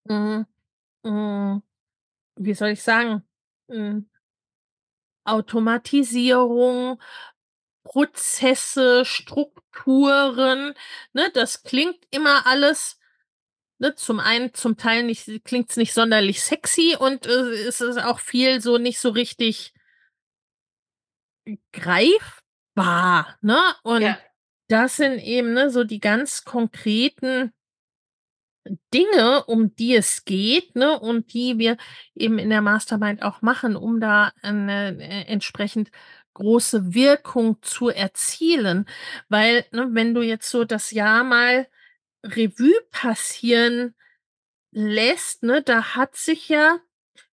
mh, 0.05 0.47
hm, 1.05 1.11
mh, 1.11 1.53
hm, 1.53 1.63
wie 2.37 2.55
soll 2.55 2.71
ich 2.71 2.83
sagen, 2.83 3.23
Automatisierung, 5.25 7.01
Prozesse, 7.83 9.05
Strukturen. 9.05 10.75
Ne, 11.13 11.31
das 11.33 11.63
klingt 11.63 11.99
immer 12.11 12.47
alles 12.47 12.99
ne, 13.85 13.95
zum 13.95 14.19
einen, 14.19 14.55
zum 14.55 14.77
Teil 14.77 15.03
nicht, 15.03 15.45
klingt 15.45 15.71
es 15.71 15.77
nicht 15.77 15.93
sonderlich 15.93 16.43
sexy 16.43 16.97
und 16.99 17.27
äh, 17.27 17.67
es 17.69 17.81
ist 17.81 17.99
auch 17.99 18.19
viel 18.19 18.61
so 18.61 18.79
nicht 18.79 18.99
so 18.99 19.11
richtig 19.11 19.75
greifbar, 21.73 23.37
ne? 23.43 23.61
Und 23.83 24.03
ja. 24.03 24.19
das 24.69 24.97
sind 24.97 25.19
eben 25.19 25.53
ne, 25.53 25.71
so 25.71 25.85
die 25.85 26.01
ganz 26.01 26.45
konkreten 26.45 27.53
Dinge, 28.95 29.45
um 29.45 29.77
die 29.77 29.95
es 29.95 30.25
geht, 30.25 30.75
ne, 30.75 30.99
und 30.99 31.35
die 31.35 31.59
wir 31.59 31.77
eben 32.15 32.39
in 32.39 32.49
der 32.49 32.63
Mastermind 32.63 33.23
auch 33.23 33.43
machen, 33.43 33.77
um 33.77 34.01
da 34.01 34.33
eine 34.41 34.99
äh, 34.99 35.27
entsprechend 35.27 35.91
große 36.33 36.95
Wirkung 36.95 37.59
zu 37.61 37.91
erzielen. 37.91 38.87
Weil, 39.29 39.67
ne, 39.73 39.89
wenn 39.91 40.15
du 40.15 40.23
jetzt 40.23 40.49
so 40.49 40.65
das 40.65 40.91
Jahr 40.91 41.23
mal 41.23 41.69
Revue 42.25 42.75
passieren 42.91 43.95
lässt, 44.73 45.43
ne, 45.43 45.63
da 45.63 45.95
hat 45.95 46.17
sich 46.17 46.49
ja 46.49 46.79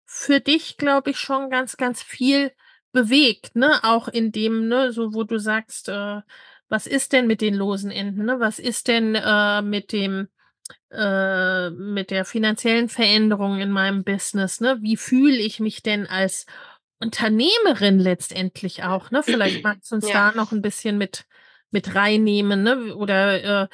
für 0.05 0.41
dich, 0.41 0.77
glaube 0.77 1.11
ich, 1.11 1.19
schon 1.19 1.49
ganz, 1.51 1.77
ganz 1.77 2.03
viel 2.03 2.53
bewegt, 2.93 3.55
ne, 3.57 3.83
auch 3.85 4.09
in 4.09 4.33
dem, 4.33 4.69
ne, 4.69 4.93
so 4.93 5.15
wo 5.15 5.25
du 5.25 5.39
sagst, 5.39 5.89
äh, 5.89 6.21
was 6.69 6.87
ist 6.87 7.13
denn 7.13 7.27
mit 7.27 7.41
den 7.41 7.55
losen 7.55 7.91
Enden, 7.91 8.25
ne, 8.25 8.41
was 8.41 8.59
ist 8.59 8.89
denn 8.89 9.15
äh, 9.15 9.63
mit 9.63 9.93
dem 9.93 10.29
äh, 10.91 11.71
mit 11.71 12.11
der 12.11 12.25
finanziellen 12.25 12.89
Veränderung 12.89 13.61
in 13.61 13.71
meinem 13.71 14.05
Business, 14.05 14.61
ne? 14.61 14.79
Wie 14.81 14.97
fühle 14.97 15.37
ich 15.37 15.61
mich 15.61 15.83
denn 15.83 16.07
als 16.07 16.47
Unternehmerin 16.99 17.99
letztendlich 17.99 18.83
auch, 18.83 19.11
ne? 19.11 19.23
Vielleicht 19.23 19.63
magst 19.65 19.91
du 19.91 19.97
uns 19.97 20.09
ja. 20.09 20.31
da 20.31 20.37
noch 20.37 20.53
ein 20.53 20.63
bisschen 20.63 20.99
mit 20.99 21.27
mit 21.71 21.95
reinnehmen, 21.95 22.63
ne? 22.63 22.95
Oder 22.97 23.63
äh, 23.63 23.69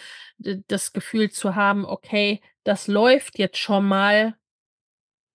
das 0.68 0.92
Gefühl 0.92 1.30
zu 1.30 1.54
haben, 1.54 1.84
okay, 1.84 2.40
das 2.64 2.88
läuft 2.88 3.38
jetzt 3.38 3.58
schon 3.58 3.86
mal 3.86 4.36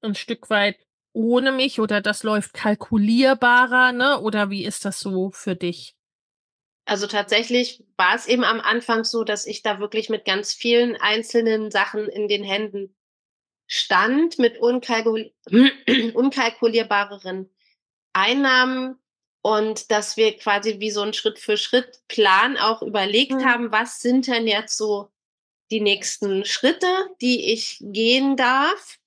ein 0.02 0.16
Stück 0.16 0.50
weit 0.50 0.78
ohne 1.14 1.52
mich 1.52 1.80
oder 1.80 2.02
das 2.02 2.24
läuft 2.24 2.54
kalkulierbarer, 2.54 3.92
ne? 3.92 4.20
Oder 4.22 4.50
wie 4.50 4.66
ist 4.66 4.86
das 4.86 5.00
so 5.00 5.32
für 5.32 5.56
dich? 5.56 5.96
Also 6.86 7.08
tatsächlich 7.08 7.84
war 7.98 8.16
es 8.16 8.28
eben 8.28 8.44
am 8.44 8.60
Anfang 8.60 9.04
so, 9.04 9.24
dass 9.24 9.46
ich 9.46 9.62
da 9.62 9.80
wirklich 9.80 10.10
mit 10.10 10.26
ganz 10.26 10.54
vielen 10.54 10.96
einzelnen 10.96 11.72
Sachen 11.72 12.08
in 12.08 12.28
den 12.28 12.44
Händen 12.44 12.96
stand, 13.68 14.40
mit 14.40 14.58
unkalkul 14.58 15.32
unkalkulierbareren 16.14 17.50
Einnahmen 18.14 18.98
und 19.42 19.92
dass 19.92 20.18
wir 20.18 20.38
quasi 20.38 20.80
wie 20.80 20.92
so 20.92 21.02
einen 21.02 21.14
Schritt 21.14 21.40
für 21.40 21.58
Schritt 21.58 22.02
Plan 22.08 22.58
auch 22.58 22.82
überlegt 22.82 23.34
mhm. 23.34 23.46
haben, 23.46 23.72
was 23.72 24.00
sind 24.00 24.28
denn 24.28 24.48
jetzt 24.48 24.78
so 24.78 25.10
die 25.72 25.82
nächsten 25.82 26.46
Schritte, 26.46 26.88
die 27.22 27.52
ich 27.52 27.78
gehen 27.82 28.36
darf. 28.36 28.98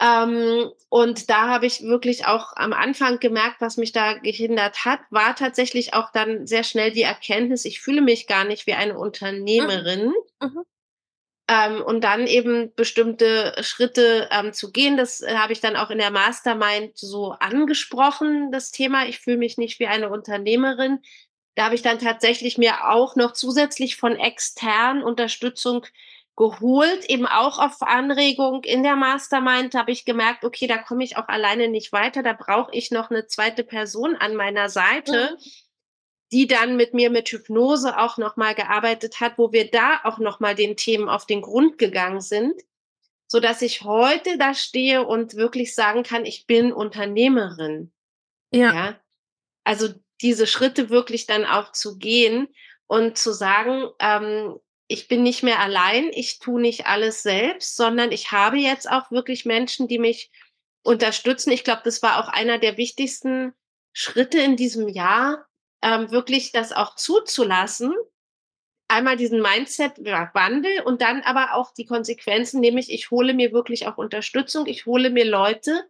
Ähm, 0.00 0.70
und 0.88 1.28
da 1.28 1.48
habe 1.48 1.66
ich 1.66 1.82
wirklich 1.82 2.26
auch 2.26 2.52
am 2.54 2.72
Anfang 2.72 3.18
gemerkt, 3.18 3.60
was 3.60 3.76
mich 3.76 3.92
da 3.92 4.14
gehindert 4.14 4.84
hat, 4.84 5.00
war 5.10 5.34
tatsächlich 5.34 5.92
auch 5.94 6.10
dann 6.12 6.46
sehr 6.46 6.64
schnell 6.64 6.92
die 6.92 7.02
Erkenntnis, 7.02 7.64
ich 7.64 7.80
fühle 7.80 8.00
mich 8.00 8.26
gar 8.26 8.44
nicht 8.44 8.66
wie 8.66 8.74
eine 8.74 8.98
Unternehmerin. 8.98 10.12
Mhm. 10.40 10.48
Mhm. 10.48 10.64
Ähm, 11.48 11.82
und 11.82 12.04
dann 12.04 12.26
eben 12.26 12.74
bestimmte 12.74 13.54
Schritte 13.62 14.28
ähm, 14.30 14.52
zu 14.52 14.70
gehen. 14.70 14.98
Das 14.98 15.22
äh, 15.22 15.34
habe 15.34 15.52
ich 15.52 15.60
dann 15.60 15.76
auch 15.76 15.88
in 15.90 15.98
der 15.98 16.10
Mastermind 16.10 16.96
so 16.98 17.32
angesprochen, 17.32 18.52
das 18.52 18.70
Thema. 18.70 19.06
Ich 19.06 19.18
fühle 19.18 19.38
mich 19.38 19.56
nicht 19.56 19.80
wie 19.80 19.86
eine 19.86 20.10
Unternehmerin. 20.10 21.00
Da 21.54 21.64
habe 21.64 21.74
ich 21.74 21.82
dann 21.82 21.98
tatsächlich 21.98 22.58
mir 22.58 22.88
auch 22.90 23.16
noch 23.16 23.32
zusätzlich 23.32 23.96
von 23.96 24.16
extern 24.16 25.02
Unterstützung 25.02 25.86
geholt, 26.38 27.04
eben 27.10 27.26
auch 27.26 27.58
auf 27.58 27.82
Anregung 27.82 28.62
in 28.62 28.84
der 28.84 28.94
Mastermind 28.94 29.74
habe 29.74 29.90
ich 29.90 30.04
gemerkt, 30.04 30.44
okay, 30.44 30.68
da 30.68 30.78
komme 30.78 31.02
ich 31.02 31.16
auch 31.16 31.26
alleine 31.26 31.68
nicht 31.68 31.90
weiter, 31.90 32.22
da 32.22 32.32
brauche 32.32 32.70
ich 32.72 32.92
noch 32.92 33.10
eine 33.10 33.26
zweite 33.26 33.64
Person 33.64 34.14
an 34.14 34.36
meiner 34.36 34.68
Seite, 34.68 35.36
mhm. 35.36 35.42
Die 36.32 36.46
dann 36.46 36.76
mit 36.76 36.94
mir 36.94 37.10
mit 37.10 37.28
Hypnose 37.28 37.98
auch 37.98 38.18
nochmal 38.18 38.54
gearbeitet 38.54 39.20
hat, 39.20 39.38
wo 39.38 39.52
wir 39.52 39.70
da 39.70 40.00
auch 40.04 40.18
nochmal 40.18 40.54
den 40.54 40.76
Themen 40.76 41.08
auf 41.08 41.26
den 41.26 41.40
Grund 41.40 41.78
gegangen 41.78 42.20
sind, 42.20 42.60
so 43.26 43.40
dass 43.40 43.62
ich 43.62 43.82
heute 43.82 44.38
da 44.38 44.54
stehe 44.54 45.06
und 45.06 45.34
wirklich 45.34 45.74
sagen 45.74 46.02
kann, 46.02 46.24
ich 46.24 46.46
bin 46.46 46.72
Unternehmerin. 46.72 47.92
Ja. 48.52 48.74
ja? 48.74 49.00
Also 49.64 49.88
diese 50.20 50.46
Schritte 50.46 50.90
wirklich 50.90 51.26
dann 51.26 51.44
auch 51.44 51.72
zu 51.72 51.98
gehen 51.98 52.48
und 52.86 53.16
zu 53.18 53.32
sagen, 53.32 53.88
ähm, 54.00 54.58
ich 54.88 55.08
bin 55.08 55.22
nicht 55.22 55.42
mehr 55.42 55.60
allein, 55.60 56.10
ich 56.12 56.38
tue 56.38 56.60
nicht 56.60 56.86
alles 56.86 57.22
selbst, 57.22 57.76
sondern 57.76 58.10
ich 58.10 58.32
habe 58.32 58.56
jetzt 58.56 58.90
auch 58.90 59.10
wirklich 59.10 59.44
Menschen, 59.44 59.86
die 59.86 59.98
mich 59.98 60.30
unterstützen. 60.82 61.52
Ich 61.52 61.64
glaube, 61.64 61.82
das 61.84 62.02
war 62.02 62.18
auch 62.18 62.28
einer 62.28 62.58
der 62.58 62.78
wichtigsten 62.78 63.52
Schritte 63.92 64.38
in 64.38 64.56
diesem 64.56 64.88
Jahr, 64.88 65.47
ähm, 65.82 66.10
wirklich 66.10 66.52
das 66.52 66.72
auch 66.72 66.96
zuzulassen. 66.96 67.94
Einmal 68.88 69.16
diesen 69.16 69.42
Mindset-Wandel 69.42 70.80
und 70.84 71.02
dann 71.02 71.20
aber 71.22 71.54
auch 71.54 71.74
die 71.74 71.84
Konsequenzen, 71.84 72.60
nämlich 72.60 72.90
ich 72.90 73.10
hole 73.10 73.34
mir 73.34 73.52
wirklich 73.52 73.86
auch 73.86 73.98
Unterstützung, 73.98 74.66
ich 74.66 74.86
hole 74.86 75.10
mir 75.10 75.26
Leute, 75.26 75.84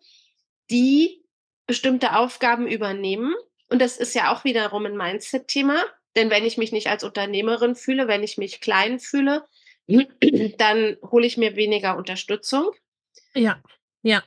die 0.71 1.23
bestimmte 1.67 2.17
Aufgaben 2.17 2.67
übernehmen. 2.67 3.35
Und 3.69 3.81
das 3.81 3.99
ist 3.99 4.15
ja 4.15 4.33
auch 4.33 4.45
wiederum 4.45 4.87
ein 4.87 4.97
Mindset-Thema 4.97 5.85
denn 6.19 6.31
wenn 6.31 6.45
ich 6.45 6.59
mich 6.59 6.73
nicht 6.73 6.89
als 6.89 7.05
Unternehmerin 7.05 7.77
fühle, 7.77 8.09
wenn 8.09 8.25
ich 8.25 8.39
mich 8.39 8.61
klein 8.61 8.99
fühle, 8.99 9.45
dann 10.59 10.97
hole 11.03 11.27
ich 11.27 11.37
mir 11.37 11.55
weniger 11.55 11.97
Unterstützung. 11.97 12.73
Ja, 13.35 13.63
ja. 14.03 14.25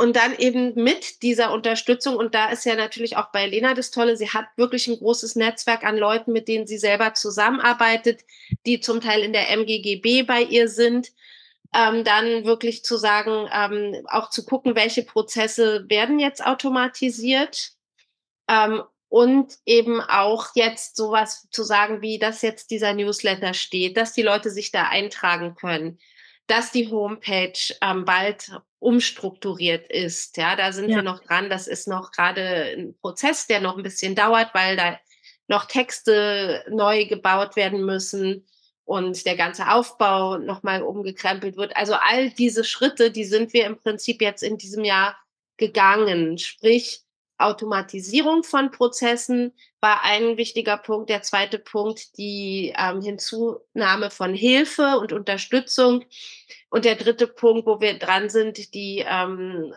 Und 0.00 0.14
dann 0.14 0.36
eben 0.38 0.74
mit 0.76 1.22
dieser 1.22 1.52
Unterstützung, 1.52 2.14
und 2.14 2.32
da 2.32 2.50
ist 2.50 2.64
ja 2.64 2.76
natürlich 2.76 3.16
auch 3.16 3.32
bei 3.32 3.46
Lena 3.46 3.74
das 3.74 3.90
Tolle, 3.90 4.16
sie 4.16 4.30
hat 4.30 4.46
wirklich 4.56 4.86
ein 4.86 4.96
großes 4.96 5.34
Netzwerk 5.34 5.84
an 5.84 5.96
Leuten, 5.98 6.32
mit 6.32 6.46
denen 6.46 6.68
sie 6.68 6.78
selber 6.78 7.14
zusammenarbeitet, 7.14 8.20
die 8.64 8.78
zum 8.78 9.00
Teil 9.00 9.24
in 9.24 9.32
der 9.32 9.50
MGGB 9.50 10.22
bei 10.22 10.42
ihr 10.42 10.68
sind. 10.68 11.08
Ähm, 11.74 12.04
dann 12.04 12.44
wirklich 12.44 12.84
zu 12.84 12.96
sagen, 12.96 13.48
ähm, 13.52 14.06
auch 14.06 14.30
zu 14.30 14.44
gucken, 14.46 14.76
welche 14.76 15.02
Prozesse 15.02 15.84
werden 15.88 16.18
jetzt 16.18 16.46
automatisiert 16.46 17.72
ähm, 18.48 18.82
und 19.08 19.54
eben 19.66 20.00
auch 20.00 20.46
jetzt 20.54 20.96
sowas 20.96 21.48
zu 21.50 21.64
sagen, 21.64 22.00
wie 22.02 22.18
dass 22.18 22.40
jetzt 22.40 22.70
dieser 22.70 22.94
Newsletter 22.94 23.52
steht, 23.52 23.96
dass 23.96 24.12
die 24.12 24.22
Leute 24.22 24.50
sich 24.50 24.70
da 24.70 24.84
eintragen 24.84 25.56
können, 25.56 25.98
dass 26.48 26.72
die 26.72 26.90
Homepage 26.90 27.58
ähm, 27.80 28.04
bald 28.04 28.50
umstrukturiert 28.80 29.90
ist. 29.90 30.36
Ja, 30.36 30.56
da 30.56 30.72
sind 30.72 30.90
ja. 30.90 30.96
wir 30.96 31.02
noch 31.02 31.20
dran. 31.20 31.50
Das 31.50 31.66
ist 31.66 31.88
noch 31.88 32.10
gerade 32.10 32.74
ein 32.76 32.96
Prozess, 33.00 33.46
der 33.46 33.60
noch 33.60 33.76
ein 33.76 33.82
bisschen 33.82 34.14
dauert, 34.14 34.54
weil 34.54 34.76
da 34.76 34.98
noch 35.46 35.66
Texte 35.66 36.64
neu 36.70 37.06
gebaut 37.06 37.56
werden 37.56 37.84
müssen 37.84 38.46
und 38.84 39.26
der 39.26 39.36
ganze 39.36 39.70
Aufbau 39.70 40.38
nochmal 40.38 40.82
umgekrempelt 40.82 41.56
wird. 41.56 41.76
Also 41.76 41.94
all 41.94 42.30
diese 42.30 42.64
Schritte, 42.64 43.10
die 43.10 43.24
sind 43.24 43.52
wir 43.52 43.66
im 43.66 43.78
Prinzip 43.78 44.22
jetzt 44.22 44.42
in 44.42 44.56
diesem 44.56 44.84
Jahr 44.84 45.16
gegangen. 45.56 46.38
Sprich, 46.38 47.02
Automatisierung 47.38 48.42
von 48.42 48.70
Prozessen 48.70 49.52
war 49.80 50.04
ein 50.04 50.36
wichtiger 50.36 50.76
Punkt. 50.76 51.08
Der 51.08 51.22
zweite 51.22 51.58
Punkt, 51.58 52.18
die 52.18 52.74
ähm, 52.76 53.00
Hinzunahme 53.00 54.10
von 54.10 54.34
Hilfe 54.34 54.98
und 54.98 55.12
Unterstützung. 55.12 56.04
Und 56.68 56.84
der 56.84 56.96
dritte 56.96 57.28
Punkt, 57.28 57.66
wo 57.66 57.80
wir 57.80 57.98
dran 57.98 58.28
sind, 58.28 58.74
die 58.74 59.04
ähm, 59.08 59.72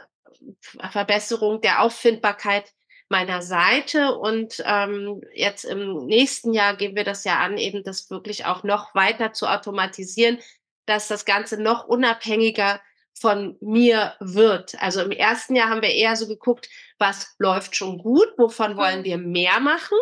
Verbesserung 0.91 1.62
der 1.62 1.82
Auffindbarkeit 1.82 2.74
meiner 3.10 3.43
Seite. 3.43 4.17
Und 4.17 4.63
ähm, 4.65 5.21
jetzt 5.34 5.63
im 5.63 6.08
nächsten 6.08 6.54
Jahr 6.54 6.76
gehen 6.76 6.95
wir 6.95 7.04
das 7.04 7.24
ja 7.24 7.39
an, 7.39 7.58
eben 7.58 7.84
das 7.84 8.10
wirklich 8.10 8.45
auch 8.45 8.63
noch 8.63 8.95
weiter 8.95 9.34
zu 9.34 9.45
automatisieren, 9.47 10.39
dass 10.88 11.08
das 11.08 11.26
Ganze 11.26 11.62
noch 11.62 11.88
unabhängiger 11.88 12.82
von 13.13 13.58
mir 13.62 14.15
wird. 14.19 14.81
Also 14.81 15.02
im 15.02 15.12
ersten 15.12 15.56
Jahr 15.56 15.69
haben 15.69 15.81
wir 15.81 15.94
eher 15.94 16.15
so 16.15 16.27
geguckt, 16.27 16.69
was 16.98 17.36
läuft 17.40 17.75
schon 17.75 17.98
gut, 17.98 18.29
wovon 18.38 18.77
wollen 18.77 19.00
mhm. 19.00 19.06
wir 19.06 19.17
mehr 19.17 19.60
machen. 19.60 19.98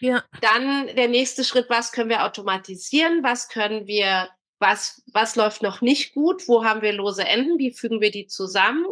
Ja. 0.00 0.24
Dann 0.40 0.94
der 0.94 1.08
nächste 1.08 1.44
Schritt, 1.44 1.68
was 1.68 1.92
können 1.92 2.10
wir 2.10 2.24
automatisieren, 2.24 3.22
was 3.22 3.48
können 3.48 3.86
wir, 3.86 4.28
was, 4.58 5.02
was 5.12 5.36
läuft 5.36 5.62
noch 5.62 5.80
nicht 5.80 6.14
gut, 6.14 6.46
wo 6.48 6.64
haben 6.64 6.82
wir 6.82 6.92
lose 6.92 7.24
Enden, 7.24 7.58
wie 7.58 7.72
fügen 7.72 8.00
wir 8.00 8.10
die 8.10 8.26
zusammen. 8.26 8.86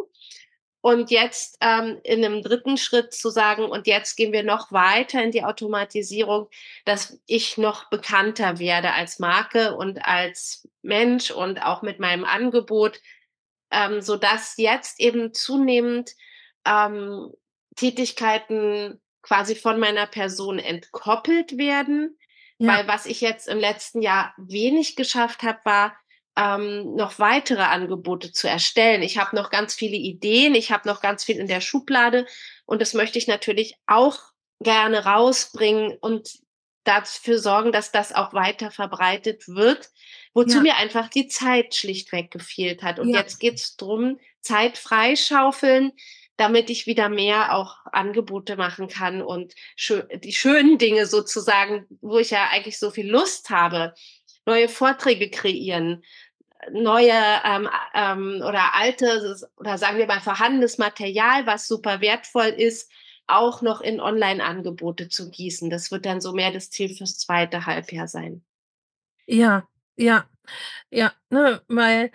Und 0.81 1.11
jetzt 1.11 1.57
ähm, 1.59 1.99
in 2.03 2.23
einem 2.23 2.41
dritten 2.41 2.77
Schritt 2.77 3.13
zu 3.13 3.29
sagen, 3.29 3.65
und 3.65 3.87
jetzt 3.87 4.15
gehen 4.15 4.31
wir 4.31 4.43
noch 4.43 4.71
weiter 4.71 5.21
in 5.21 5.31
die 5.31 5.43
Automatisierung, 5.43 6.47
dass 6.85 7.19
ich 7.25 7.57
noch 7.57 7.89
bekannter 7.89 8.59
werde 8.59 8.93
als 8.93 9.19
Marke 9.19 9.75
und 9.75 10.05
als 10.05 10.67
Mensch 10.83 11.31
und 11.31 11.61
auch 11.61 11.81
mit 11.81 11.99
meinem 11.99 12.23
Angebot, 12.23 13.01
ähm, 13.71 14.01
so 14.01 14.15
dass 14.15 14.55
jetzt 14.57 14.99
eben 14.99 15.33
zunehmend 15.33 16.11
ähm, 16.65 17.31
Tätigkeiten 17.75 19.01
quasi 19.21 19.55
von 19.55 19.79
meiner 19.79 20.07
Person 20.07 20.59
entkoppelt 20.59 21.57
werden. 21.57 22.17
Ja. 22.59 22.77
Weil 22.77 22.87
was 22.87 23.05
ich 23.05 23.21
jetzt 23.21 23.47
im 23.47 23.59
letzten 23.59 24.01
Jahr 24.01 24.33
wenig 24.37 24.95
geschafft 24.95 25.43
habe, 25.43 25.59
war, 25.63 25.97
ähm, 26.37 26.95
noch 26.95 27.19
weitere 27.19 27.63
Angebote 27.63 28.31
zu 28.31 28.47
erstellen. 28.47 29.01
Ich 29.01 29.17
habe 29.17 29.35
noch 29.35 29.49
ganz 29.49 29.73
viele 29.73 29.97
Ideen, 29.97 30.53
ich 30.53 30.71
habe 30.71 30.87
noch 30.87 31.01
ganz 31.01 31.23
viel 31.23 31.37
in 31.37 31.47
der 31.47 31.61
Schublade 31.61 32.27
und 32.65 32.81
das 32.81 32.93
möchte 32.93 33.17
ich 33.17 33.27
natürlich 33.27 33.75
auch 33.87 34.19
gerne 34.59 35.05
rausbringen 35.05 35.97
und 35.99 36.29
dafür 36.87 37.39
sorgen, 37.39 37.71
dass 37.71 37.91
das 37.91 38.13
auch 38.13 38.33
weiter 38.33 38.71
verbreitet 38.71 39.47
wird, 39.47 39.89
wozu 40.33 40.57
ja. 40.57 40.61
mir 40.61 40.75
einfach 40.77 41.09
die 41.09 41.27
Zeit 41.27 41.75
schlichtweg 41.75 42.31
gefehlt 42.31 42.83
hat. 42.83 42.99
Und 42.99 43.09
ja. 43.09 43.19
jetzt 43.19 43.39
geht 43.39 43.55
es 43.55 43.75
darum, 43.75 44.19
Zeit 44.41 44.77
freischaufeln, 44.77 45.91
damit 46.37 46.69
ich 46.69 46.85
wieder 46.85 47.09
mehr 47.09 47.55
auch 47.55 47.77
Angebote 47.91 48.55
machen 48.55 48.87
kann 48.87 49.21
und 49.21 49.55
schö 49.75 50.03
die 50.19 50.33
schönen 50.33 50.77
Dinge 50.77 51.07
sozusagen, 51.07 51.85
wo 52.01 52.19
ich 52.19 52.29
ja 52.29 52.47
eigentlich 52.51 52.79
so 52.79 52.91
viel 52.91 53.09
Lust 53.09 53.49
habe, 53.49 53.93
neue 54.45 54.69
Vorträge 54.69 55.29
kreieren, 55.29 56.03
neue 56.71 57.11
ähm, 57.43 57.69
ähm, 57.93 58.43
oder 58.47 58.75
altes 58.75 59.45
oder 59.57 59.77
sagen 59.77 59.97
wir 59.97 60.05
mal 60.05 60.21
vorhandenes 60.21 60.77
Material, 60.77 61.45
was 61.45 61.67
super 61.67 62.01
wertvoll 62.01 62.47
ist, 62.47 62.91
auch 63.27 63.61
noch 63.61 63.81
in 63.81 63.99
Online-Angebote 63.99 65.09
zu 65.09 65.29
gießen. 65.29 65.69
Das 65.69 65.91
wird 65.91 66.05
dann 66.05 66.21
so 66.21 66.33
mehr 66.33 66.51
das 66.51 66.69
Ziel 66.69 66.93
fürs 66.95 67.17
zweite 67.17 67.65
Halbjahr 67.65 68.07
sein. 68.07 68.43
Ja, 69.25 69.67
ja, 69.97 70.25
ja, 70.89 71.13
ne, 71.29 71.61
weil 71.67 72.11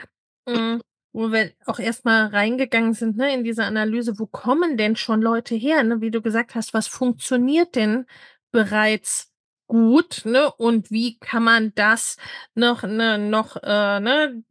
mh, 0.46 0.56
hm, 0.56 0.82
wo 1.12 1.30
wir 1.30 1.52
auch 1.66 1.78
erstmal 1.78 2.26
reingegangen 2.28 2.94
sind, 2.94 3.16
ne, 3.16 3.34
in 3.34 3.44
diese 3.44 3.64
Analyse, 3.64 4.18
wo 4.18 4.26
kommen 4.26 4.76
denn 4.78 4.96
schon 4.96 5.20
Leute 5.20 5.54
her, 5.54 5.82
ne, 5.84 6.00
wie 6.00 6.10
du 6.10 6.22
gesagt 6.22 6.54
hast, 6.54 6.72
was 6.74 6.88
funktioniert 6.88 7.76
denn 7.76 8.06
bereits 8.50 9.30
gut, 9.66 10.22
ne, 10.24 10.50
und 10.52 10.90
wie 10.90 11.18
kann 11.18 11.44
man 11.44 11.74
das 11.74 12.16
noch, 12.54 12.82
ne, 12.82 13.18
noch, 13.18 13.56
äh, 13.62 14.00
ne, 14.00 14.42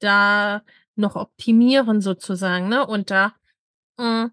da 0.00 0.62
noch 0.94 1.16
optimieren 1.16 2.00
sozusagen, 2.00 2.68
ne, 2.68 2.86
und 2.86 3.10
da 3.10 3.34
mh, 3.98 4.24
hm, 4.24 4.32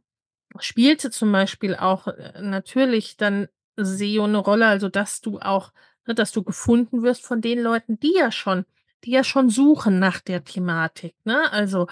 spielte 0.59 1.11
zum 1.11 1.31
Beispiel 1.31 1.75
auch 1.75 2.07
äh, 2.07 2.41
natürlich 2.41 3.17
dann 3.17 3.47
SEO 3.75 4.25
eine 4.25 4.37
Rolle, 4.37 4.67
also 4.67 4.89
dass 4.89 5.21
du 5.21 5.39
auch, 5.39 5.73
ne, 6.05 6.13
dass 6.15 6.31
du 6.31 6.43
gefunden 6.43 7.03
wirst 7.03 7.25
von 7.25 7.41
den 7.41 7.59
Leuten, 7.59 7.99
die 7.99 8.13
ja 8.15 8.31
schon 8.31 8.65
die 9.03 9.11
ja 9.11 9.23
schon 9.23 9.49
suchen 9.49 9.99
nach 9.99 10.21
der 10.21 10.43
Thematik, 10.43 11.15
ne? 11.25 11.51
Also, 11.51 11.87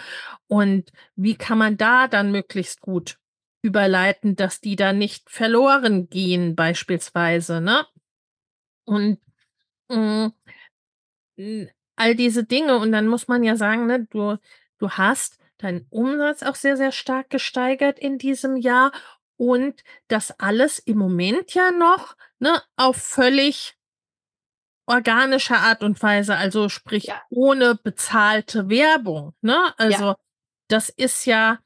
und 0.48 0.92
wie 1.16 1.36
kann 1.36 1.58
man 1.58 1.78
da 1.78 2.08
dann 2.08 2.32
möglichst 2.32 2.82
gut 2.82 3.18
überleiten, 3.62 4.36
dass 4.36 4.62
die 4.62 4.76
da 4.76 4.94
nicht 4.94 5.30
verloren 5.30 6.10
gehen, 6.10 6.56
beispielsweise, 6.56 7.62
ne? 7.62 7.86
Und 8.86 9.20
mh, 9.90 10.32
hm, 11.38 11.70
all 11.96 12.16
diese 12.16 12.44
Dinge, 12.46 12.78
und 12.78 12.92
dann 12.92 13.08
muss 13.08 13.28
man 13.28 13.44
ja 13.44 13.56
sagen, 13.56 13.88
ne, 13.88 14.08
du, 14.10 14.38
du 14.78 14.90
hast 14.92 15.41
deinen 15.64 15.86
Umsatz 15.90 16.44
auch 16.44 16.56
sehr, 16.56 16.78
sehr 16.78 16.92
stark 16.92 17.30
gesteigert 17.30 18.00
in 18.00 18.18
diesem 18.18 18.56
Jahr 18.58 18.92
und 19.38 19.84
das 20.08 20.40
alles 20.40 20.80
im 20.80 20.98
Moment 20.98 21.54
ja 21.54 21.72
noch 21.72 22.16
ne, 22.40 22.62
auf 22.76 22.98
völlig 22.98 23.76
organischer 24.86 25.60
Art 25.60 25.84
und 25.84 26.02
Weise, 26.04 26.36
also 26.36 26.70
sprich 26.70 27.06
ja. 27.06 27.22
ohne 27.30 27.76
bezahlte 27.76 28.70
Werbung. 28.70 29.34
Ne? 29.42 29.58
Also 29.78 30.06
ja. 30.06 30.18
das 30.68 30.90
ist 30.90 31.26
ja 31.26 31.60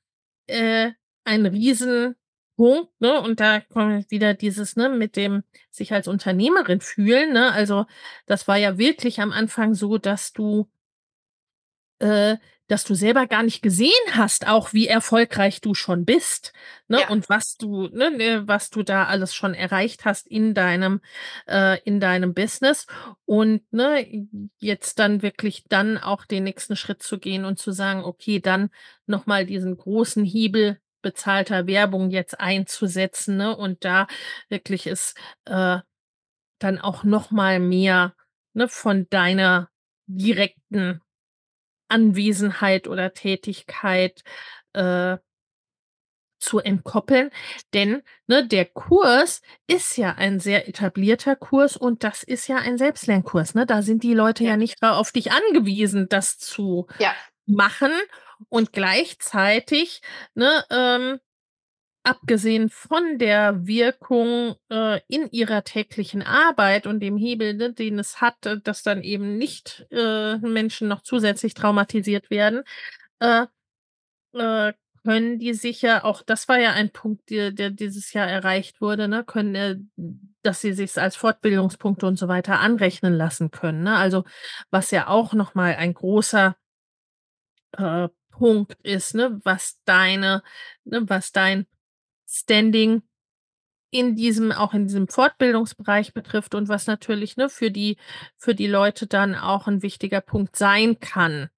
äh, 0.48 0.92
ein 1.24 1.46
Riesenpunkt, 1.46 3.02
ne? 3.02 3.20
Und 3.22 3.40
da 3.40 3.60
kommt 3.62 4.12
wieder 4.12 4.34
dieses, 4.36 4.76
ne, 4.76 4.90
mit 4.90 5.16
dem 5.16 5.44
sich 5.72 5.92
als 5.92 6.08
Unternehmerin 6.08 6.82
fühlen, 6.82 7.34
ne? 7.34 7.52
Also 7.52 7.86
das 8.26 8.48
war 8.48 8.58
ja 8.58 8.78
wirklich 8.78 9.20
am 9.22 9.32
Anfang 9.32 9.74
so, 9.74 9.98
dass 9.98 10.34
du 10.34 10.70
äh, 12.00 12.38
dass 12.68 12.84
du 12.84 12.96
selber 12.96 13.28
gar 13.28 13.44
nicht 13.44 13.62
gesehen 13.62 13.92
hast, 14.12 14.48
auch 14.48 14.74
wie 14.74 14.88
erfolgreich 14.88 15.62
du 15.62 15.76
schon 15.76 16.06
bist, 16.06 16.52
ne? 16.88 17.02
Ja. 17.02 17.10
Und 17.10 17.30
was 17.30 17.58
du, 17.58 17.88
ne, 17.90 18.10
ne, 18.10 18.48
was 18.48 18.70
du 18.72 18.82
da 18.82 19.06
alles 19.06 19.36
schon 19.36 19.54
erreicht 19.54 20.06
hast 20.06 20.28
in 20.28 20.54
deinem, 20.54 21.02
äh, 21.48 21.80
in 21.84 22.00
deinem 22.00 22.34
Business. 22.34 22.88
Und 23.26 23.62
ne, 23.72 24.28
jetzt 24.58 24.98
dann 25.00 25.22
wirklich 25.22 25.66
dann 25.70 25.98
auch 25.98 26.26
den 26.26 26.44
nächsten 26.44 26.76
Schritt 26.76 27.04
zu 27.04 27.20
gehen 27.20 27.46
und 27.46 27.60
zu 27.60 27.72
sagen, 27.72 28.04
okay, 28.04 28.40
dann 28.40 28.70
nochmal 29.06 29.46
diesen 29.46 29.78
großen 29.78 30.26
Hebel 30.26 30.80
bezahlter 31.02 31.68
Werbung 31.68 32.10
jetzt 32.10 32.40
einzusetzen, 32.40 33.38
ne? 33.38 33.56
Und 33.56 33.86
da 33.86 34.08
wirklich 34.50 34.88
ist 34.88 35.16
äh, 35.46 35.80
dann 36.58 36.80
auch 36.80 37.04
nochmal 37.04 37.60
mehr 37.60 38.16
ne, 38.54 38.68
von 38.68 39.08
deiner 39.10 39.70
direkten 40.08 41.02
Anwesenheit 41.88 42.88
oder 42.88 43.14
Tätigkeit 43.14 44.24
äh, 44.74 45.18
zu 46.40 46.60
entkoppeln. 46.60 47.32
Denn 47.74 48.04
ne, 48.28 48.48
der 48.48 48.66
Kurs 48.66 49.42
ist 49.68 49.98
ja 49.98 50.14
ein 50.14 50.40
sehr 50.40 50.68
etablierter 50.68 51.36
Kurs 51.36 51.76
und 51.76 52.04
das 52.04 52.24
ist 52.24 52.48
ja 52.48 52.58
ein 52.58 52.78
Selbstlernkurs. 52.78 53.56
Ne? 53.56 53.66
Da 53.66 53.82
sind 53.82 54.04
die 54.04 54.14
Leute 54.14 54.44
ja, 54.44 54.52
ja 54.52 54.58
nicht 54.58 54.82
auf 54.82 55.12
dich 55.12 55.32
angewiesen, 55.32 56.08
das 56.10 56.38
zu 56.38 56.88
ja. 57.00 57.14
machen. 57.46 57.92
Und 58.50 58.74
gleichzeitig 58.74 60.02
ne, 60.34 60.64
ähm, 60.70 61.20
abgesehen 62.06 62.70
von 62.70 63.18
der 63.18 63.66
Wirkung 63.66 64.56
äh, 64.70 65.02
in 65.08 65.30
ihrer 65.32 65.64
täglichen 65.64 66.22
Arbeit 66.22 66.86
und 66.86 67.00
dem 67.00 67.18
Hebel, 67.18 67.56
ne, 67.56 67.74
den 67.74 67.98
es 68.00 68.22
hat, 68.22 68.46
äh, 68.46 68.60
dass 68.62 68.84
dann 68.84 69.02
eben 69.02 69.38
nicht 69.38 69.88
äh, 69.92 70.38
Menschen 70.38 70.88
noch 70.88 71.02
zusätzlich 71.02 71.56
traumatisiert 71.56 72.30
werden, 72.30 72.64
äh, 73.20 73.48
äh, 74.34 74.74
können 75.04 75.40
die 75.40 75.54
sicher, 75.54 76.06
auch 76.06 76.22
das 76.24 76.48
war 76.48 76.60
ja 76.60 76.72
ein 76.74 76.92
Punkt, 76.92 77.30
der, 77.30 77.52
der 77.52 77.70
dieses 77.70 78.14
Jahr 78.14 78.28
erreicht 78.28 78.82
wurde, 78.82 79.08
ne, 79.08 79.24
können, 79.24 79.56
äh, 79.56 79.78
dass 80.44 80.62
sie 80.62 80.74
sich 80.74 80.98
als 81.00 81.16
Fortbildungspunkte 81.16 82.06
und 82.06 82.18
so 82.18 82.28
weiter 82.28 82.60
anrechnen 82.60 83.14
lassen 83.14 83.50
können. 83.50 83.84
Ne? 83.84 83.96
Also 83.96 84.26
was 84.70 84.92
ja 84.92 85.08
auch 85.08 85.34
nochmal 85.34 85.76
ein 85.76 85.94
großer 85.94 86.56
äh, 87.78 88.10
Punkt 88.30 88.78
ist, 88.84 89.16
ne, 89.16 89.40
was 89.44 89.80
deine, 89.86 90.44
ne, 90.84 91.04
was 91.08 91.32
dein 91.32 91.66
Standing 92.28 93.04
in 93.92 94.16
diesem, 94.16 94.52
auch 94.52 94.74
in 94.74 94.88
diesem 94.88 95.08
Fortbildungsbereich 95.08 96.14
betrifft 96.14 96.54
und 96.54 96.68
was 96.68 96.88
natürlich 96.88 97.38
ne, 97.38 97.50
für, 97.50 97.72
die, 97.72 97.98
für 98.38 98.54
die 98.54 98.68
Leute 98.68 99.08
dann 99.08 99.36
auch 99.36 99.68
ein 99.68 99.82
wichtiger 99.82 100.22
Punkt 100.22 100.56
sein 100.56 101.00
kann. 101.00 101.50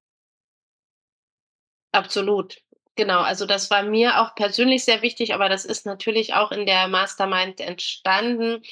Absolut. 1.92 2.62
Genau, 2.96 3.22
also 3.22 3.46
das 3.46 3.70
war 3.70 3.84
mir 3.84 4.22
auch 4.22 4.36
persönlich 4.36 4.84
sehr 4.84 5.02
wichtig, 5.02 5.34
aber 5.34 5.50
das 5.50 5.66
ist 5.66 5.86
natürlich 5.86 6.34
auch 6.34 6.52
in 6.52 6.66
der 6.66 6.88
Mastermind 6.88 7.60
entstanden, 7.60 8.64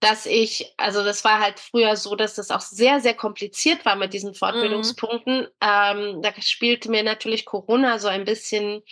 dass 0.00 0.26
ich, 0.26 0.72
also 0.76 1.04
das 1.04 1.24
war 1.24 1.40
halt 1.40 1.60
früher 1.60 1.94
so, 1.96 2.16
dass 2.16 2.34
das 2.34 2.50
auch 2.50 2.60
sehr, 2.60 3.00
sehr 3.00 3.14
kompliziert 3.14 3.84
war 3.84 3.96
mit 3.96 4.12
diesen 4.14 4.30
mhm. 4.30 4.36
Fortbildungspunkten. 4.36 5.40
Mhm. 5.40 5.46
Ähm, 5.60 6.22
da 6.22 6.32
spielte 6.40 6.90
mir 6.90 7.02
natürlich 7.02 7.44
Corona 7.44 7.98
so 7.98 8.08
ein 8.08 8.24
bisschen 8.24 8.82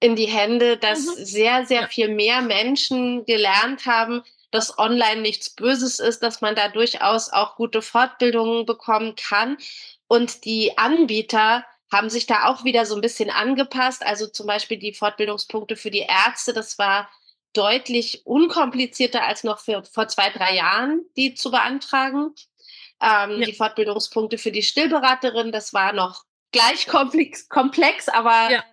in 0.00 0.16
die 0.16 0.26
Hände, 0.26 0.76
dass 0.76 1.06
mhm. 1.06 1.24
sehr, 1.24 1.66
sehr 1.66 1.88
viel 1.88 2.08
mehr 2.08 2.42
Menschen 2.42 3.24
gelernt 3.24 3.86
haben, 3.86 4.22
dass 4.50 4.78
online 4.78 5.22
nichts 5.22 5.50
Böses 5.50 5.98
ist, 5.98 6.22
dass 6.22 6.40
man 6.40 6.54
da 6.54 6.68
durchaus 6.68 7.32
auch 7.32 7.56
gute 7.56 7.82
Fortbildungen 7.82 8.66
bekommen 8.66 9.14
kann. 9.16 9.56
Und 10.06 10.44
die 10.44 10.76
Anbieter 10.78 11.64
haben 11.90 12.10
sich 12.10 12.26
da 12.26 12.46
auch 12.46 12.64
wieder 12.64 12.86
so 12.86 12.94
ein 12.94 13.00
bisschen 13.00 13.30
angepasst. 13.30 14.04
Also 14.04 14.26
zum 14.26 14.46
Beispiel 14.46 14.78
die 14.78 14.92
Fortbildungspunkte 14.92 15.76
für 15.76 15.90
die 15.90 16.06
Ärzte, 16.08 16.52
das 16.52 16.78
war 16.78 17.08
deutlich 17.52 18.26
unkomplizierter 18.26 19.24
als 19.24 19.44
noch 19.44 19.60
für, 19.60 19.82
vor 19.84 20.08
zwei, 20.08 20.30
drei 20.30 20.54
Jahren, 20.54 21.06
die 21.16 21.34
zu 21.34 21.50
beantragen. 21.50 22.34
Ähm, 23.00 23.40
ja. 23.40 23.46
Die 23.46 23.54
Fortbildungspunkte 23.54 24.36
für 24.36 24.52
die 24.52 24.62
Stillberaterin, 24.62 25.52
das 25.52 25.72
war 25.72 25.92
noch 25.92 26.24
gleich 26.52 26.86
komplex, 26.86 27.48
komplex 27.48 28.08
aber 28.08 28.50
ja 28.50 28.64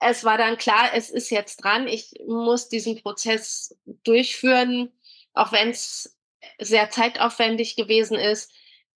es 0.00 0.24
war 0.24 0.38
dann 0.38 0.56
klar, 0.56 0.90
es 0.94 1.10
ist 1.10 1.30
jetzt 1.30 1.62
dran, 1.62 1.86
ich 1.86 2.12
muss 2.26 2.68
diesen 2.68 3.00
Prozess 3.00 3.78
durchführen, 4.04 4.90
auch 5.34 5.52
wenn 5.52 5.70
es 5.70 6.18
sehr 6.58 6.90
zeitaufwendig 6.90 7.76
gewesen 7.76 8.18
ist. 8.18 8.52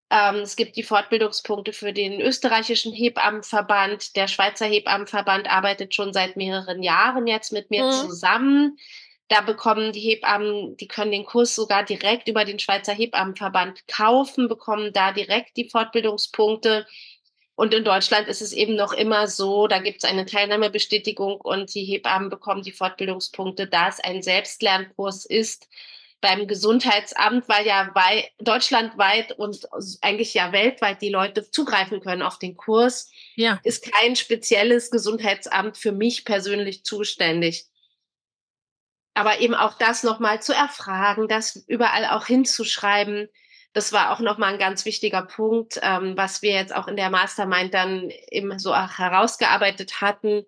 Ähm, 0.09 0.37
es 0.37 0.55
gibt 0.55 0.77
die 0.77 0.83
Fortbildungspunkte 0.83 1.73
für 1.73 1.91
den 1.91 2.21
österreichischen 2.21 2.93
Hebammenverband. 2.93 4.15
Der 4.15 4.27
Schweizer 4.27 4.65
Hebammenverband 4.65 5.49
arbeitet 5.49 5.93
schon 5.93 6.13
seit 6.13 6.37
mehreren 6.37 6.81
Jahren 6.81 7.27
jetzt 7.27 7.51
mit 7.51 7.69
mir 7.69 7.85
mhm. 7.85 7.91
zusammen. 7.91 8.77
Da 9.27 9.41
bekommen 9.41 9.91
die 9.91 9.99
Hebammen, 9.99 10.77
die 10.77 10.87
können 10.87 11.11
den 11.11 11.25
Kurs 11.25 11.55
sogar 11.55 11.83
direkt 11.83 12.27
über 12.27 12.45
den 12.45 12.59
Schweizer 12.59 12.93
Hebammenverband 12.93 13.87
kaufen, 13.87 14.47
bekommen 14.47 14.93
da 14.93 15.11
direkt 15.11 15.57
die 15.57 15.69
Fortbildungspunkte 15.69 16.85
Und 17.55 17.73
in 17.73 17.83
Deutschland 17.83 18.27
ist 18.27 18.41
es 18.41 18.51
eben 18.51 18.75
noch 18.75 18.93
immer 18.93 19.27
so, 19.27 19.67
da 19.67 19.79
gibt 19.79 20.03
es 20.03 20.09
eine 20.09 20.25
Teilnahmebestätigung 20.25 21.39
und 21.39 21.73
die 21.75 21.83
Hebammen 21.83 22.29
bekommen 22.29 22.63
die 22.63 22.71
Fortbildungspunkte, 22.71 23.67
da 23.67 23.89
es 23.89 23.99
ein 23.99 24.23
Selbstlernkurs 24.23 25.25
ist 25.25 25.67
beim 26.19 26.47
Gesundheitsamt, 26.47 27.49
weil 27.49 27.67
ja 27.67 27.91
wei 27.93 28.31
deutschlandweit 28.39 29.33
und 29.33 29.67
eigentlich 30.01 30.33
ja 30.33 30.53
weltweit 30.53 31.01
die 31.01 31.09
Leute 31.09 31.51
zugreifen 31.51 31.99
können 31.99 32.21
auf 32.21 32.39
den 32.39 32.55
Kurs, 32.55 33.11
ja. 33.35 33.59
ist 33.63 33.91
kein 33.91 34.15
spezielles 34.15 34.89
Gesundheitsamt 34.89 35.77
für 35.77 35.91
mich 35.91 36.23
persönlich 36.23 36.85
zuständig. 36.85 37.65
Aber 39.13 39.41
eben 39.41 39.53
auch 39.53 39.77
das 39.77 40.03
nochmal 40.03 40.41
zu 40.41 40.53
erfragen, 40.53 41.27
das 41.27 41.57
überall 41.67 42.05
auch 42.05 42.25
hinzuschreiben, 42.25 43.29
das 43.73 43.91
war 43.91 44.11
auch 44.11 44.19
nochmal 44.19 44.53
ein 44.53 44.59
ganz 44.59 44.85
wichtiger 44.85 45.23
Punkt, 45.23 45.79
ähm, 45.81 46.15
was 46.15 46.41
wir 46.41 46.51
jetzt 46.51 46.75
auch 46.75 46.87
in 46.87 46.95
der 46.95 47.09
Mastermind 47.09 47.73
dann 47.73 48.11
eben 48.31 48.57
so 48.59 48.73
auch 48.73 48.99
herausgearbeitet 48.99 49.99
hatten, 49.99 50.45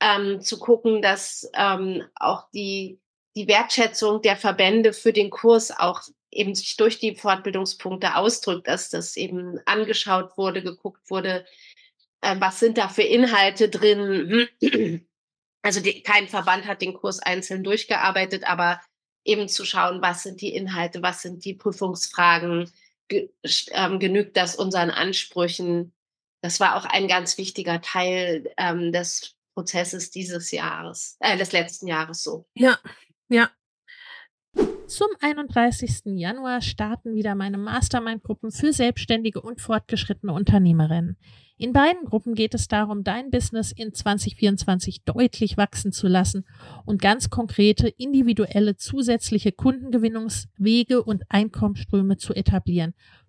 ähm, 0.00 0.40
zu 0.40 0.58
gucken, 0.58 1.02
dass 1.02 1.50
ähm, 1.54 2.04
auch 2.14 2.48
die, 2.54 3.00
die 3.36 3.48
Wertschätzung 3.48 4.22
der 4.22 4.36
Verbände 4.36 4.92
für 4.92 5.12
den 5.12 5.30
Kurs 5.30 5.76
auch 5.76 6.02
eben 6.30 6.54
sich 6.54 6.76
durch 6.76 7.00
die 7.00 7.16
Fortbildungspunkte 7.16 8.14
ausdrückt, 8.14 8.68
dass 8.68 8.88
das 8.88 9.16
eben 9.16 9.58
angeschaut 9.66 10.38
wurde, 10.38 10.62
geguckt 10.62 11.10
wurde, 11.10 11.44
äh, 12.20 12.36
was 12.38 12.60
sind 12.60 12.78
da 12.78 12.88
für 12.88 13.02
Inhalte 13.02 13.68
drin. 13.68 14.48
Also 15.62 15.80
die, 15.80 16.02
kein 16.02 16.26
Verband 16.26 16.66
hat 16.66 16.80
den 16.80 16.94
Kurs 16.94 17.18
einzeln 17.18 17.62
durchgearbeitet, 17.62 18.44
aber 18.44 18.80
eben 19.24 19.48
zu 19.48 19.64
schauen, 19.64 20.02
was 20.02 20.22
sind 20.22 20.40
die 20.40 20.54
Inhalte, 20.54 21.02
was 21.02 21.22
sind 21.22 21.44
die 21.44 21.54
Prüfungsfragen, 21.54 22.70
ge, 23.08 23.30
ähm, 23.72 23.98
genügt 23.98 24.36
das 24.36 24.56
unseren 24.56 24.90
Ansprüchen. 24.90 25.92
Das 26.42 26.60
war 26.60 26.76
auch 26.76 26.84
ein 26.86 27.08
ganz 27.08 27.36
wichtiger 27.38 27.80
Teil 27.80 28.50
ähm, 28.56 28.92
des 28.92 29.36
Prozesses 29.54 30.10
dieses 30.10 30.50
Jahres, 30.50 31.16
äh, 31.20 31.36
des 31.36 31.52
letzten 31.52 31.86
Jahres 31.86 32.22
so. 32.22 32.46
Ja, 32.54 32.78
ja. 33.28 33.50
Zum 34.86 35.08
31. 35.20 36.16
Januar 36.16 36.62
starten 36.62 37.14
wieder 37.14 37.36
meine 37.36 37.58
Mastermind-Gruppen 37.58 38.50
für 38.50 38.72
selbstständige 38.72 39.40
und 39.40 39.60
fortgeschrittene 39.60 40.32
Unternehmerinnen. 40.32 41.16
In 41.60 41.74
beiden 41.74 42.06
Gruppen 42.06 42.34
geht 42.34 42.54
es 42.54 42.68
darum, 42.68 43.04
dein 43.04 43.30
Business 43.30 43.70
in 43.70 43.92
2024 43.92 45.04
deutlich 45.04 45.58
wachsen 45.58 45.92
zu 45.92 46.08
lassen 46.08 46.46
und 46.86 47.02
ganz 47.02 47.28
konkrete, 47.28 47.86
individuelle, 47.86 48.76
zusätzliche 48.76 49.52
Kundengewinnungswege 49.52 51.02
und 51.02 51.24
Einkommensströme 51.28 52.16
zu 52.16 52.32
etablieren, 52.32 52.94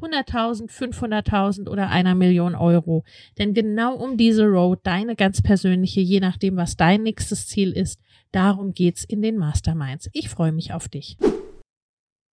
100.000, 0.00 0.70
500.000 0.70 1.68
oder 1.68 1.88
einer 1.88 2.14
Million 2.14 2.54
Euro. 2.54 3.04
Denn 3.38 3.54
genau 3.54 3.94
um 3.94 4.16
diese 4.16 4.44
Road, 4.44 4.80
deine 4.82 5.16
ganz 5.16 5.42
persönliche, 5.42 6.00
je 6.00 6.20
nachdem, 6.20 6.56
was 6.56 6.76
dein 6.76 7.02
nächstes 7.02 7.46
Ziel 7.46 7.72
ist, 7.72 8.00
darum 8.32 8.72
geht's 8.72 9.04
in 9.04 9.22
den 9.22 9.36
Masterminds. 9.36 10.08
Ich 10.12 10.28
freue 10.28 10.52
mich 10.52 10.72
auf 10.72 10.88
dich. 10.88 11.16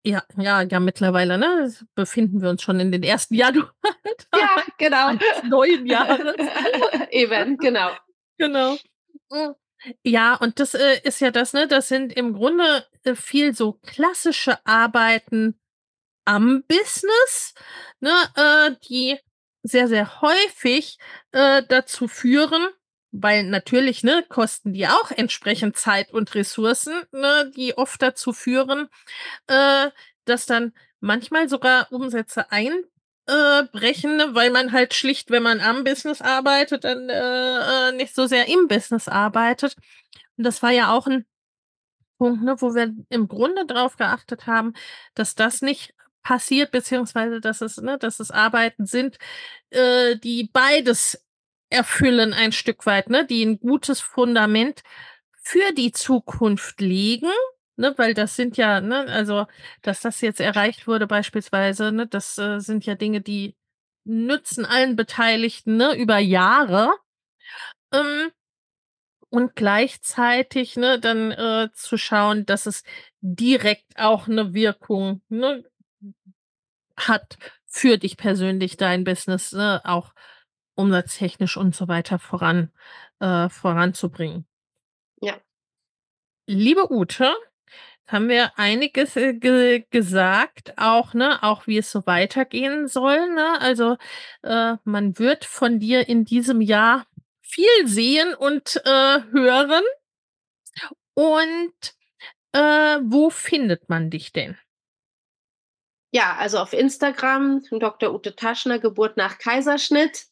Ja, 0.06 0.24
ja, 0.38 0.62
ja, 0.62 0.80
mittlerweile, 0.80 1.40
ne, 1.40 1.74
befinden 1.96 2.40
wir 2.40 2.52
uns 2.52 2.62
schon 2.62 2.80
in 2.80 2.92
den 2.92 3.02
ersten 3.02 3.34
Januar. 3.34 3.74
Ja, 4.36 4.62
genau. 4.78 5.14
Neuen 5.50 5.88
Jahres. 5.88 6.36
Eben, 7.10 7.58
genau. 7.58 7.90
Genau. 8.38 8.78
Ja, 10.04 10.36
und 10.36 10.60
das 10.60 10.76
äh, 10.76 11.00
ist 11.04 11.22
ja 11.22 11.32
das, 11.32 11.54
ne, 11.54 11.68
das 11.68 11.88
sind 11.88 12.14
im 12.14 12.34
Grunde 12.34 12.86
äh, 13.04 13.16
viel 13.16 13.56
so 13.56 13.80
klassische 13.84 14.64
Arbeiten 14.66 15.60
am 16.26 16.64
Business, 16.68 17.54
ne, 18.00 18.12
äh, 18.36 18.76
die 18.88 19.18
sehr, 19.64 19.88
sehr 19.88 20.22
häufig 20.22 20.98
äh, 21.32 21.64
dazu 21.68 22.08
führen, 22.08 22.68
weil 23.12 23.44
natürlich 23.44 24.04
ne, 24.04 24.24
kosten 24.30 24.74
die 24.74 24.88
auch 24.88 25.12
entsprechend 25.12 25.78
Zeit 25.78 26.12
und 26.12 26.36
Ressourcen, 26.36 26.94
ne, 27.12 27.52
die 27.56 27.78
oft 27.78 28.02
dazu 28.02 28.34
führen, 28.34 28.90
äh, 29.48 29.90
dass 30.26 30.46
dann 30.46 30.74
manchmal 31.00 31.50
sogar 31.50 31.92
Umsätze 31.92 32.52
einbrechen, 32.52 34.18
ne, 34.18 34.30
weil 34.34 34.52
man 34.52 34.72
halt 34.72 34.94
schlicht, 34.94 35.32
wenn 35.32 35.44
man 35.44 35.62
am 35.62 35.84
Business 35.84 36.22
arbeitet, 36.22 36.84
dann 36.84 37.10
äh, 37.10 37.90
äh, 37.90 37.92
nicht 37.94 38.14
so 38.14 38.28
sehr 38.28 38.48
im 38.48 38.68
Business 38.68 39.08
arbeitet. 39.08 39.76
Und 40.38 40.46
das 40.46 40.62
war 40.62 40.72
ja 40.72 40.92
auch 40.94 41.08
ein 41.08 41.26
Punkt, 42.18 42.44
ne, 42.44 42.56
wo 42.62 42.74
wir 42.76 42.94
im 43.10 43.28
Grunde 43.28 43.66
darauf 43.66 43.98
geachtet 43.98 44.48
haben, 44.48 44.74
dass 45.16 45.36
das 45.36 45.62
nicht 45.62 45.95
passiert, 46.26 46.72
beziehungsweise 46.72 47.40
dass 47.40 47.62
es, 47.62 47.78
ne, 47.78 47.98
dass 48.00 48.20
es 48.20 48.32
Arbeiten 48.32 48.86
sind, 48.88 49.18
äh, 49.70 50.18
die 50.18 50.50
beides 50.52 51.24
erfüllen 51.70 52.34
ein 52.34 52.52
Stück 52.52 52.86
weit, 52.86 53.10
ne, 53.10 53.26
die 53.26 53.46
ein 53.46 53.60
gutes 53.60 54.02
Fundament 54.02 54.82
für 55.42 55.72
die 55.74 55.92
Zukunft 55.92 56.82
legen, 56.82 57.30
ne, 57.78 57.94
weil 57.98 58.16
das 58.16 58.36
sind 58.36 58.58
ja, 58.58 58.82
ne, 58.82 59.06
also, 59.08 59.46
dass 59.84 60.02
das 60.02 60.20
jetzt 60.22 60.40
erreicht 60.40 60.88
wurde 60.88 61.06
beispielsweise, 61.08 61.92
ne, 61.92 62.08
das 62.08 62.38
äh, 62.40 62.60
sind 62.60 62.86
ja 62.88 62.96
Dinge, 62.96 63.22
die 63.22 63.56
nützen 64.04 64.66
allen 64.66 64.96
Beteiligten, 64.96 65.78
ne, 65.78 65.96
über 65.96 66.18
Jahre. 66.18 66.92
Ähm, 67.94 68.32
und 69.30 69.56
gleichzeitig, 69.56 70.78
ne, 70.78 71.00
dann 71.00 71.32
äh, 71.32 71.70
zu 71.74 71.98
schauen, 71.98 72.46
dass 72.46 72.66
es 72.66 72.84
direkt 73.22 74.00
auch 74.00 74.28
eine 74.28 74.54
Wirkung 74.54 75.22
ne, 75.30 75.64
hat 76.98 77.38
für 77.66 77.98
dich 77.98 78.18
persönlich, 78.18 78.78
dein 78.78 79.04
Business, 79.04 79.52
ne, 79.52 79.82
auch 79.84 80.14
umsatztechnisch 80.76 81.58
und 81.58 81.76
so 81.76 81.88
weiter 81.88 82.20
voran, 82.20 82.72
äh, 83.20 83.50
voranzubringen. 83.50 84.46
Ja. 85.22 85.38
Liebe 86.48 86.92
Ute, 86.92 87.34
haben 88.08 88.30
wir 88.30 88.58
einiges 88.58 89.16
äh, 89.16 89.34
ge 89.34 89.86
gesagt, 89.90 90.74
auch, 90.78 91.14
ne, 91.14 91.42
auch 91.44 91.68
wie 91.68 91.78
es 91.78 91.92
so 91.92 92.06
weitergehen 92.06 92.88
soll, 92.88 93.34
ne? 93.34 93.60
Also, 93.60 93.98
äh, 94.44 94.76
man 94.84 95.18
wird 95.18 95.46
von 95.46 95.80
dir 95.80 96.08
in 96.08 96.26
diesem 96.26 96.62
Jahr 96.62 97.08
viel 97.42 97.88
sehen 97.88 98.34
und 98.36 98.82
äh, 98.86 99.20
hören. 99.32 99.84
Und 101.14 101.96
äh, 102.52 103.00
wo 103.04 103.30
findet 103.30 103.90
man 103.90 104.10
dich 104.10 104.34
denn? 104.34 104.58
Ja, 106.16 106.38
also 106.40 106.60
auf 106.60 106.72
Instagram, 106.72 107.66
Dr. 107.72 108.14
Ute 108.14 108.38
Taschner, 108.38 108.80
Geburt 108.80 109.18
nach 109.18 109.38
Kaiserschnitt. 109.38 110.28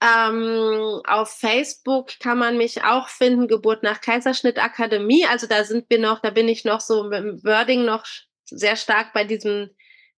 Ähm, 0.00 1.00
auf 1.04 1.32
Facebook 1.32 2.20
kann 2.20 2.38
man 2.38 2.56
mich 2.56 2.84
auch 2.84 3.08
finden, 3.08 3.48
Geburt 3.48 3.82
nach 3.82 4.00
Kaiserschnitt 4.00 4.62
Akademie. 4.62 5.26
Also 5.26 5.48
da 5.48 5.64
sind 5.64 5.90
wir 5.90 5.98
noch, 5.98 6.20
da 6.20 6.30
bin 6.30 6.46
ich 6.46 6.64
noch 6.64 6.80
so 6.80 7.02
mit 7.02 7.24
dem 7.24 7.42
Wording 7.42 7.84
noch 7.84 8.06
sehr 8.44 8.76
stark 8.76 9.12
bei 9.12 9.24
diesem 9.24 9.70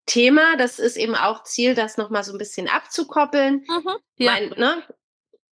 Thema. 0.04 0.58
Das 0.58 0.78
ist 0.78 0.98
eben 0.98 1.14
auch 1.14 1.44
Ziel, 1.44 1.74
das 1.74 1.96
nochmal 1.96 2.22
so 2.22 2.32
ein 2.32 2.38
bisschen 2.38 2.68
abzukoppeln. 2.68 3.64
Mhm, 3.66 3.96
ja. 4.16 4.30
mein, 4.30 4.50
ne? 4.50 4.82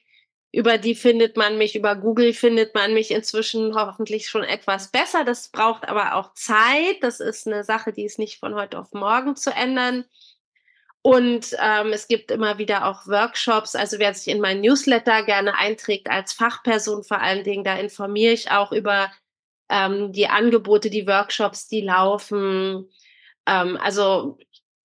über 0.55 0.77
die 0.77 0.95
findet 0.95 1.35
man 1.35 1.57
mich, 1.57 1.75
über 1.75 1.97
Google 1.97 2.31
findet 2.31 2.73
man 2.75 2.93
mich 2.93 3.11
inzwischen 3.11 3.75
hoffentlich 3.75 4.29
schon 4.29 4.45
etwas 4.45 4.89
besser. 4.89 5.25
Das 5.25 5.49
braucht 5.49 5.85
aber 5.85 6.15
auch 6.15 6.33
Zeit. 6.33 6.97
Das 7.01 7.19
ist 7.19 7.45
eine 7.45 7.65
Sache, 7.65 7.91
die 7.91 8.05
ist 8.05 8.19
nicht 8.19 8.39
von 8.39 8.55
heute 8.55 8.79
auf 8.79 8.93
morgen 8.93 9.35
zu 9.35 9.51
ändern. 9.51 10.05
Und 11.01 11.57
ähm, 11.61 11.91
es 11.91 12.07
gibt 12.07 12.31
immer 12.31 12.57
wieder 12.57 12.87
auch 12.87 13.05
Workshops. 13.05 13.75
Also 13.75 13.99
wer 13.99 14.13
sich 14.13 14.33
in 14.33 14.39
mein 14.39 14.61
Newsletter 14.61 15.23
gerne 15.23 15.57
einträgt 15.57 16.09
als 16.09 16.31
Fachperson 16.31 17.03
vor 17.03 17.19
allen 17.19 17.43
Dingen, 17.43 17.65
da 17.65 17.75
informiere 17.75 18.31
ich 18.31 18.49
auch 18.49 18.71
über 18.71 19.11
ähm, 19.67 20.13
die 20.13 20.27
Angebote, 20.27 20.89
die 20.89 21.05
Workshops, 21.05 21.67
die 21.67 21.81
laufen. 21.81 22.89
Ähm, 23.45 23.77
also 23.83 24.37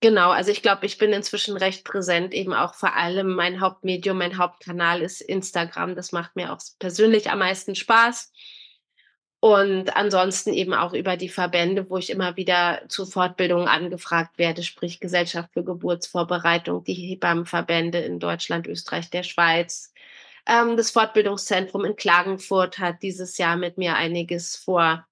Genau, 0.03 0.30
also 0.30 0.51
ich 0.51 0.62
glaube, 0.62 0.86
ich 0.86 0.96
bin 0.96 1.12
inzwischen 1.12 1.59
recht 1.59 1.84
präsent, 1.84 2.32
eben 2.32 2.55
auch 2.55 2.74
vor 2.74 2.96
allem 2.96 3.34
mein 3.34 3.61
Hauptmedium, 3.61 4.16
mein 4.16 4.38
Hauptkanal 4.38 5.03
ist 5.03 5.20
Instagram. 5.20 5.94
Das 5.94 6.12
macht 6.12 6.36
mir 6.36 6.53
auch 6.53 6.61
persönlich 6.78 7.30
am 7.30 7.40
meisten 7.40 7.74
Spaß. 7.74 8.32
Und 9.40 9.96
ansonsten 9.96 10.53
eben 10.53 10.74
auch 10.74 10.92
über 10.94 11.16
die 11.16 11.28
Verbände, 11.28 11.88
wo 11.88 11.96
ich 11.98 12.11
immer 12.11 12.36
wieder 12.36 12.82
zu 12.88 13.07
Fortbildungen 13.07 13.68
angefragt 13.68 14.36
werde, 14.38 14.62
sprich 14.62 15.01
Gesellschaft 15.01 15.51
für 15.53 15.64
Geburtsvorbereitung, 15.64 16.84
die 16.84 16.94
Hebammenverbände 16.94 17.98
in 17.98 18.18
Deutschland, 18.18 18.66
Österreich, 18.66 19.11
der 19.11 19.22
Schweiz. 19.22 19.92
Ähm, 20.46 20.76
das 20.76 20.90
Fortbildungszentrum 20.90 21.84
in 21.84 21.96
Klagenfurt 21.96 22.78
hat 22.78 23.03
dieses 23.03 23.38
Jahr 23.38 23.57
mit 23.57 23.78
mir 23.78 23.96
einiges 23.96 24.57
vor. 24.57 25.07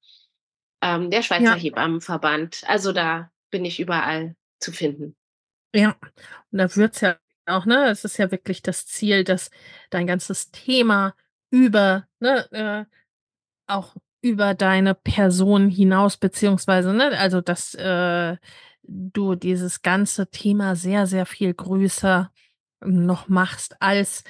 Ähm, 0.82 1.10
der 1.10 1.22
Schweizer 1.22 1.44
ja. 1.44 1.54
Hebammenverband. 1.54 2.62
Also 2.66 2.92
da 2.92 3.30
bin 3.50 3.64
ich 3.64 3.80
überall 3.80 4.36
zu 4.60 4.72
finden. 4.72 5.16
Ja, 5.74 5.96
und 6.50 6.58
da 6.58 6.74
wird 6.76 6.94
es 6.94 7.00
ja 7.00 7.16
auch, 7.46 7.66
ne? 7.66 7.88
Es 7.88 8.04
ist 8.04 8.18
ja 8.18 8.30
wirklich 8.30 8.62
das 8.62 8.86
Ziel, 8.86 9.24
dass 9.24 9.50
dein 9.90 10.06
ganzes 10.06 10.50
Thema 10.50 11.14
über, 11.50 12.06
ne, 12.20 12.50
äh, 12.52 12.84
auch 13.66 13.96
über 14.22 14.54
deine 14.54 14.94
Person 14.94 15.68
hinaus, 15.68 16.16
beziehungsweise, 16.16 16.92
ne, 16.92 17.18
also 17.18 17.40
dass 17.40 17.74
äh, 17.74 18.36
du 18.82 19.34
dieses 19.34 19.82
ganze 19.82 20.30
Thema 20.30 20.76
sehr, 20.76 21.06
sehr 21.06 21.26
viel 21.26 21.54
größer 21.54 22.32
noch 22.84 23.28
machst, 23.28 23.80
als 23.80 24.24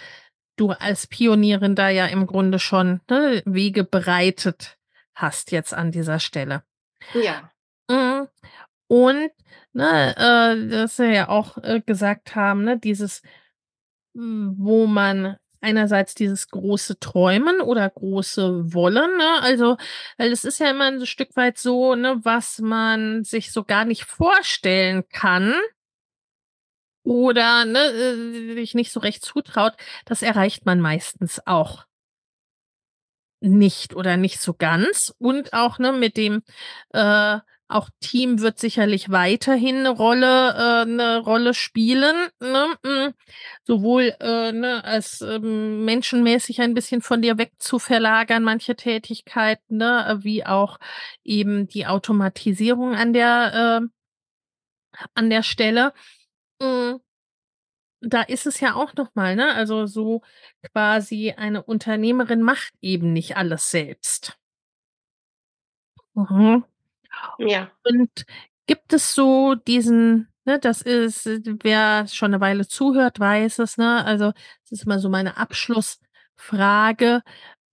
du 0.56 0.70
als 0.70 1.06
Pionierin 1.06 1.74
da 1.74 1.88
ja 1.88 2.06
im 2.06 2.26
Grunde 2.26 2.58
schon 2.58 3.00
ne, 3.08 3.42
Wege 3.44 3.84
bereitet 3.84 4.78
hast 5.14 5.50
jetzt 5.50 5.74
an 5.74 5.90
dieser 5.90 6.20
Stelle. 6.20 6.62
Ja. 7.14 7.50
Und, 8.88 9.30
ne, 9.72 10.14
äh, 10.16 10.68
dass 10.68 10.98
wir 10.98 11.12
ja 11.12 11.28
auch 11.28 11.58
äh, 11.58 11.80
gesagt 11.84 12.34
haben, 12.34 12.64
ne, 12.64 12.78
dieses, 12.78 13.22
wo 14.14 14.86
man 14.86 15.36
einerseits 15.60 16.14
dieses 16.14 16.48
große 16.48 16.98
Träumen 16.98 17.60
oder 17.60 17.88
große 17.90 18.72
Wollen, 18.72 19.16
ne? 19.16 19.42
Also, 19.42 19.76
weil 20.16 20.32
es 20.32 20.44
ist 20.44 20.60
ja 20.60 20.70
immer 20.70 20.86
ein 20.86 21.04
Stück 21.06 21.36
weit 21.36 21.58
so, 21.58 21.94
ne, 21.94 22.20
was 22.22 22.58
man 22.60 23.24
sich 23.24 23.52
so 23.52 23.64
gar 23.64 23.84
nicht 23.84 24.04
vorstellen 24.04 25.04
kann 25.10 25.54
oder 27.04 27.64
ne, 27.64 27.78
äh, 27.78 28.54
sich 28.54 28.74
nicht 28.74 28.92
so 28.92 29.00
recht 29.00 29.24
zutraut, 29.24 29.74
das 30.04 30.22
erreicht 30.22 30.66
man 30.66 30.80
meistens 30.80 31.40
auch 31.46 31.86
nicht 33.40 33.94
oder 33.94 34.16
nicht 34.16 34.40
so 34.40 34.54
ganz. 34.54 35.14
Und 35.18 35.52
auch 35.52 35.78
ne, 35.78 35.92
mit 35.92 36.16
dem 36.16 36.42
äh, 36.92 37.38
auch 37.68 37.90
Team 38.00 38.40
wird 38.40 38.58
sicherlich 38.58 39.10
weiterhin 39.10 39.76
eine 39.76 39.90
Rolle, 39.90 40.54
äh, 40.54 40.82
eine 40.82 41.18
Rolle 41.18 41.52
spielen, 41.52 42.28
ne? 42.40 42.76
Mm, 42.82 43.14
sowohl 43.64 44.16
äh, 44.20 44.52
ne, 44.52 44.82
als 44.84 45.20
ähm, 45.20 45.84
menschenmäßig 45.84 46.62
ein 46.62 46.72
bisschen 46.74 47.02
von 47.02 47.20
dir 47.20 47.36
weg 47.36 47.52
zu 47.58 47.78
verlagern, 47.78 48.42
manche 48.42 48.74
Tätigkeiten, 48.74 49.76
ne? 49.76 50.18
wie 50.22 50.46
auch 50.46 50.78
eben 51.24 51.68
die 51.68 51.86
Automatisierung 51.86 52.94
an 52.94 53.12
der, 53.12 53.82
äh, 54.94 54.98
an 55.14 55.28
der 55.30 55.42
Stelle. 55.42 55.92
Mhm. 56.60 57.00
Da 58.00 58.22
ist 58.22 58.46
es 58.46 58.60
ja 58.60 58.74
auch 58.76 58.94
nochmal, 58.94 59.36
ne? 59.36 59.54
Also 59.54 59.86
so 59.86 60.22
quasi 60.72 61.32
eine 61.36 61.62
Unternehmerin 61.62 62.42
macht 62.42 62.72
eben 62.80 63.12
nicht 63.12 63.36
alles 63.36 63.70
selbst. 63.70 64.38
Mhm. 66.14 66.64
Ja. 67.38 67.70
Und 67.84 68.24
gibt 68.66 68.92
es 68.92 69.14
so 69.14 69.54
diesen, 69.54 70.28
ne, 70.44 70.58
das 70.58 70.82
ist, 70.82 71.26
wer 71.26 72.06
schon 72.06 72.32
eine 72.32 72.40
Weile 72.40 72.66
zuhört, 72.66 73.18
weiß 73.18 73.60
es, 73.60 73.78
ne? 73.78 74.04
Also, 74.04 74.32
das 74.62 74.72
ist 74.72 74.84
immer 74.84 74.98
so 74.98 75.08
meine 75.08 75.36
Abschlussfrage. 75.36 77.22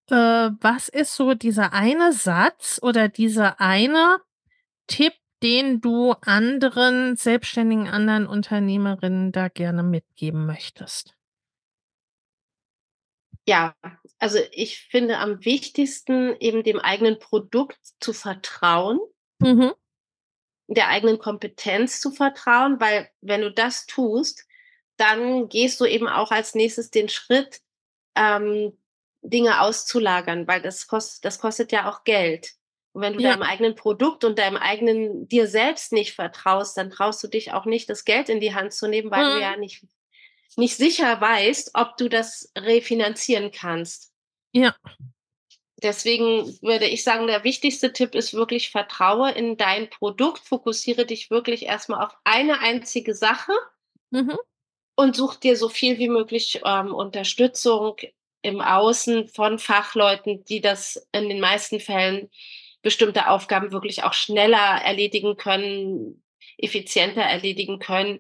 Äh, 0.09 0.15
was 0.15 0.89
ist 0.89 1.15
so 1.15 1.33
dieser 1.33 1.73
eine 1.73 2.13
Satz 2.13 2.79
oder 2.81 3.09
dieser 3.09 3.59
eine 3.59 4.17
Tipp, 4.87 5.13
den 5.43 5.81
du 5.81 6.13
anderen 6.21 7.17
selbstständigen 7.17 7.87
anderen 7.87 8.27
Unternehmerinnen 8.27 9.31
da 9.31 9.49
gerne 9.49 9.83
mitgeben 9.83 10.45
möchtest? 10.45 11.15
Ja, 13.47 13.75
also 14.17 14.39
ich 14.51 14.79
finde 14.79 15.19
am 15.19 15.43
wichtigsten 15.45 16.35
eben 16.39 16.63
dem 16.63 16.79
eigenen 16.79 17.19
Produkt 17.19 17.77
zu 17.99 18.11
vertrauen 18.13 18.99
Mhm. 19.39 19.73
Der 20.67 20.87
eigenen 20.87 21.19
Kompetenz 21.19 22.01
zu 22.01 22.11
vertrauen, 22.11 22.79
weil 22.79 23.09
wenn 23.21 23.41
du 23.41 23.51
das 23.51 23.85
tust, 23.85 24.45
dann 24.97 25.49
gehst 25.49 25.79
du 25.79 25.85
eben 25.85 26.07
auch 26.07 26.31
als 26.31 26.55
nächstes 26.55 26.89
den 26.89 27.09
Schritt, 27.09 27.61
ähm, 28.15 28.77
Dinge 29.21 29.61
auszulagern, 29.61 30.47
weil 30.47 30.61
das 30.61 30.87
kostet, 30.87 31.25
das 31.25 31.39
kostet 31.39 31.71
ja 31.71 31.89
auch 31.89 32.03
Geld. 32.03 32.53
Und 32.93 33.01
wenn 33.01 33.13
du 33.13 33.21
ja. 33.21 33.31
deinem 33.31 33.43
eigenen 33.43 33.75
Produkt 33.75 34.23
und 34.23 34.39
deinem 34.39 34.57
eigenen 34.57 35.27
dir 35.27 35.47
selbst 35.47 35.91
nicht 35.91 36.13
vertraust, 36.13 36.77
dann 36.77 36.91
traust 36.91 37.23
du 37.23 37.27
dich 37.27 37.51
auch 37.51 37.65
nicht, 37.65 37.89
das 37.89 38.05
Geld 38.05 38.29
in 38.29 38.39
die 38.39 38.53
Hand 38.53 38.73
zu 38.73 38.87
nehmen, 38.87 39.11
weil 39.11 39.25
mhm. 39.25 39.33
du 39.35 39.41
ja 39.41 39.57
nicht, 39.57 39.85
nicht 40.55 40.77
sicher 40.77 41.19
weißt, 41.19 41.71
ob 41.73 41.97
du 41.97 42.07
das 42.07 42.51
refinanzieren 42.57 43.51
kannst. 43.51 44.13
Ja 44.53 44.75
deswegen 45.77 46.57
würde 46.61 46.85
ich 46.85 47.03
sagen, 47.03 47.27
der 47.27 47.43
wichtigste 47.43 47.93
Tipp 47.93 48.15
ist 48.15 48.33
wirklich 48.33 48.69
Vertraue 48.69 49.31
in 49.31 49.57
dein 49.57 49.89
Produkt, 49.89 50.39
fokussiere 50.39 51.05
dich 51.05 51.29
wirklich 51.29 51.65
erstmal 51.65 52.05
auf 52.05 52.15
eine 52.23 52.59
einzige 52.59 53.13
Sache 53.13 53.51
mhm. 54.11 54.37
und 54.95 55.15
such 55.15 55.35
dir 55.35 55.57
so 55.57 55.69
viel 55.69 55.97
wie 55.97 56.09
möglich 56.09 56.61
ähm, 56.65 56.93
Unterstützung 56.93 57.97
im 58.41 58.61
Außen 58.61 59.27
von 59.27 59.59
Fachleuten, 59.59 60.43
die 60.45 60.61
das 60.61 61.07
in 61.11 61.29
den 61.29 61.39
meisten 61.39 61.79
Fällen 61.79 62.29
bestimmte 62.81 63.29
Aufgaben 63.29 63.71
wirklich 63.71 64.03
auch 64.03 64.13
schneller 64.13 64.81
erledigen 64.83 65.37
können, 65.37 66.23
effizienter 66.57 67.23
erledigen 67.23 67.79
können. 67.79 68.19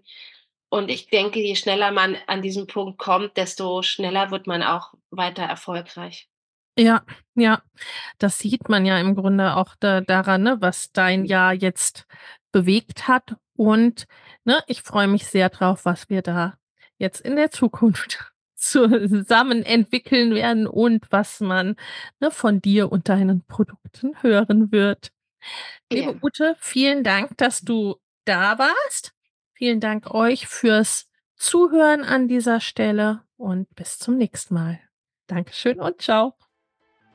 Und 0.69 0.89
ich 0.89 1.07
denke, 1.07 1.39
je 1.39 1.55
schneller 1.55 1.91
man 1.91 2.17
an 2.25 2.41
diesem 2.41 2.65
Punkt 2.65 2.97
kommt, 2.97 3.37
desto 3.37 3.83
schneller 3.83 4.31
wird 4.31 4.47
man 4.47 4.63
auch 4.63 4.95
weiter 5.11 5.43
erfolgreich. 5.43 6.27
Ja, 6.77 7.03
ja, 7.35 7.61
das 8.17 8.39
sieht 8.39 8.67
man 8.69 8.85
ja 8.85 8.99
im 8.99 9.15
Grunde 9.15 9.55
auch 9.55 9.75
da, 9.79 10.01
daran, 10.01 10.43
ne, 10.43 10.57
was 10.59 10.91
dein 10.91 11.25
Jahr 11.25 11.53
jetzt 11.53 12.05
bewegt 12.51 13.07
hat. 13.07 13.35
Und 13.55 14.07
ne, 14.43 14.61
ich 14.67 14.81
freue 14.81 15.07
mich 15.07 15.25
sehr 15.25 15.49
drauf, 15.49 15.85
was 15.85 16.09
wir 16.09 16.21
da 16.21 16.57
jetzt 16.97 17.21
in 17.21 17.35
der 17.35 17.51
Zukunft 17.51 18.31
zusammen 18.55 19.63
entwickeln 19.63 20.33
werden 20.33 20.67
und 20.67 21.05
was 21.11 21.39
man 21.39 21.75
ne, 22.19 22.31
von 22.31 22.61
dir 22.61 22.91
und 22.91 23.07
deinen 23.09 23.45
Produkten 23.45 24.21
hören 24.21 24.71
wird. 24.71 25.11
Liebe 25.91 26.11
ja. 26.13 26.17
Ute, 26.21 26.55
vielen 26.59 27.03
Dank, 27.03 27.37
dass 27.37 27.61
du 27.61 27.95
da 28.25 28.57
warst. 28.57 29.13
Vielen 29.53 29.79
Dank 29.79 30.13
euch 30.13 30.47
fürs 30.47 31.09
Zuhören 31.37 32.03
an 32.03 32.27
dieser 32.27 32.59
Stelle 32.59 33.23
und 33.37 33.73
bis 33.75 33.97
zum 33.99 34.17
nächsten 34.17 34.55
Mal. 34.55 34.79
Dankeschön 35.27 35.79
und 35.79 36.01
ciao. 36.01 36.35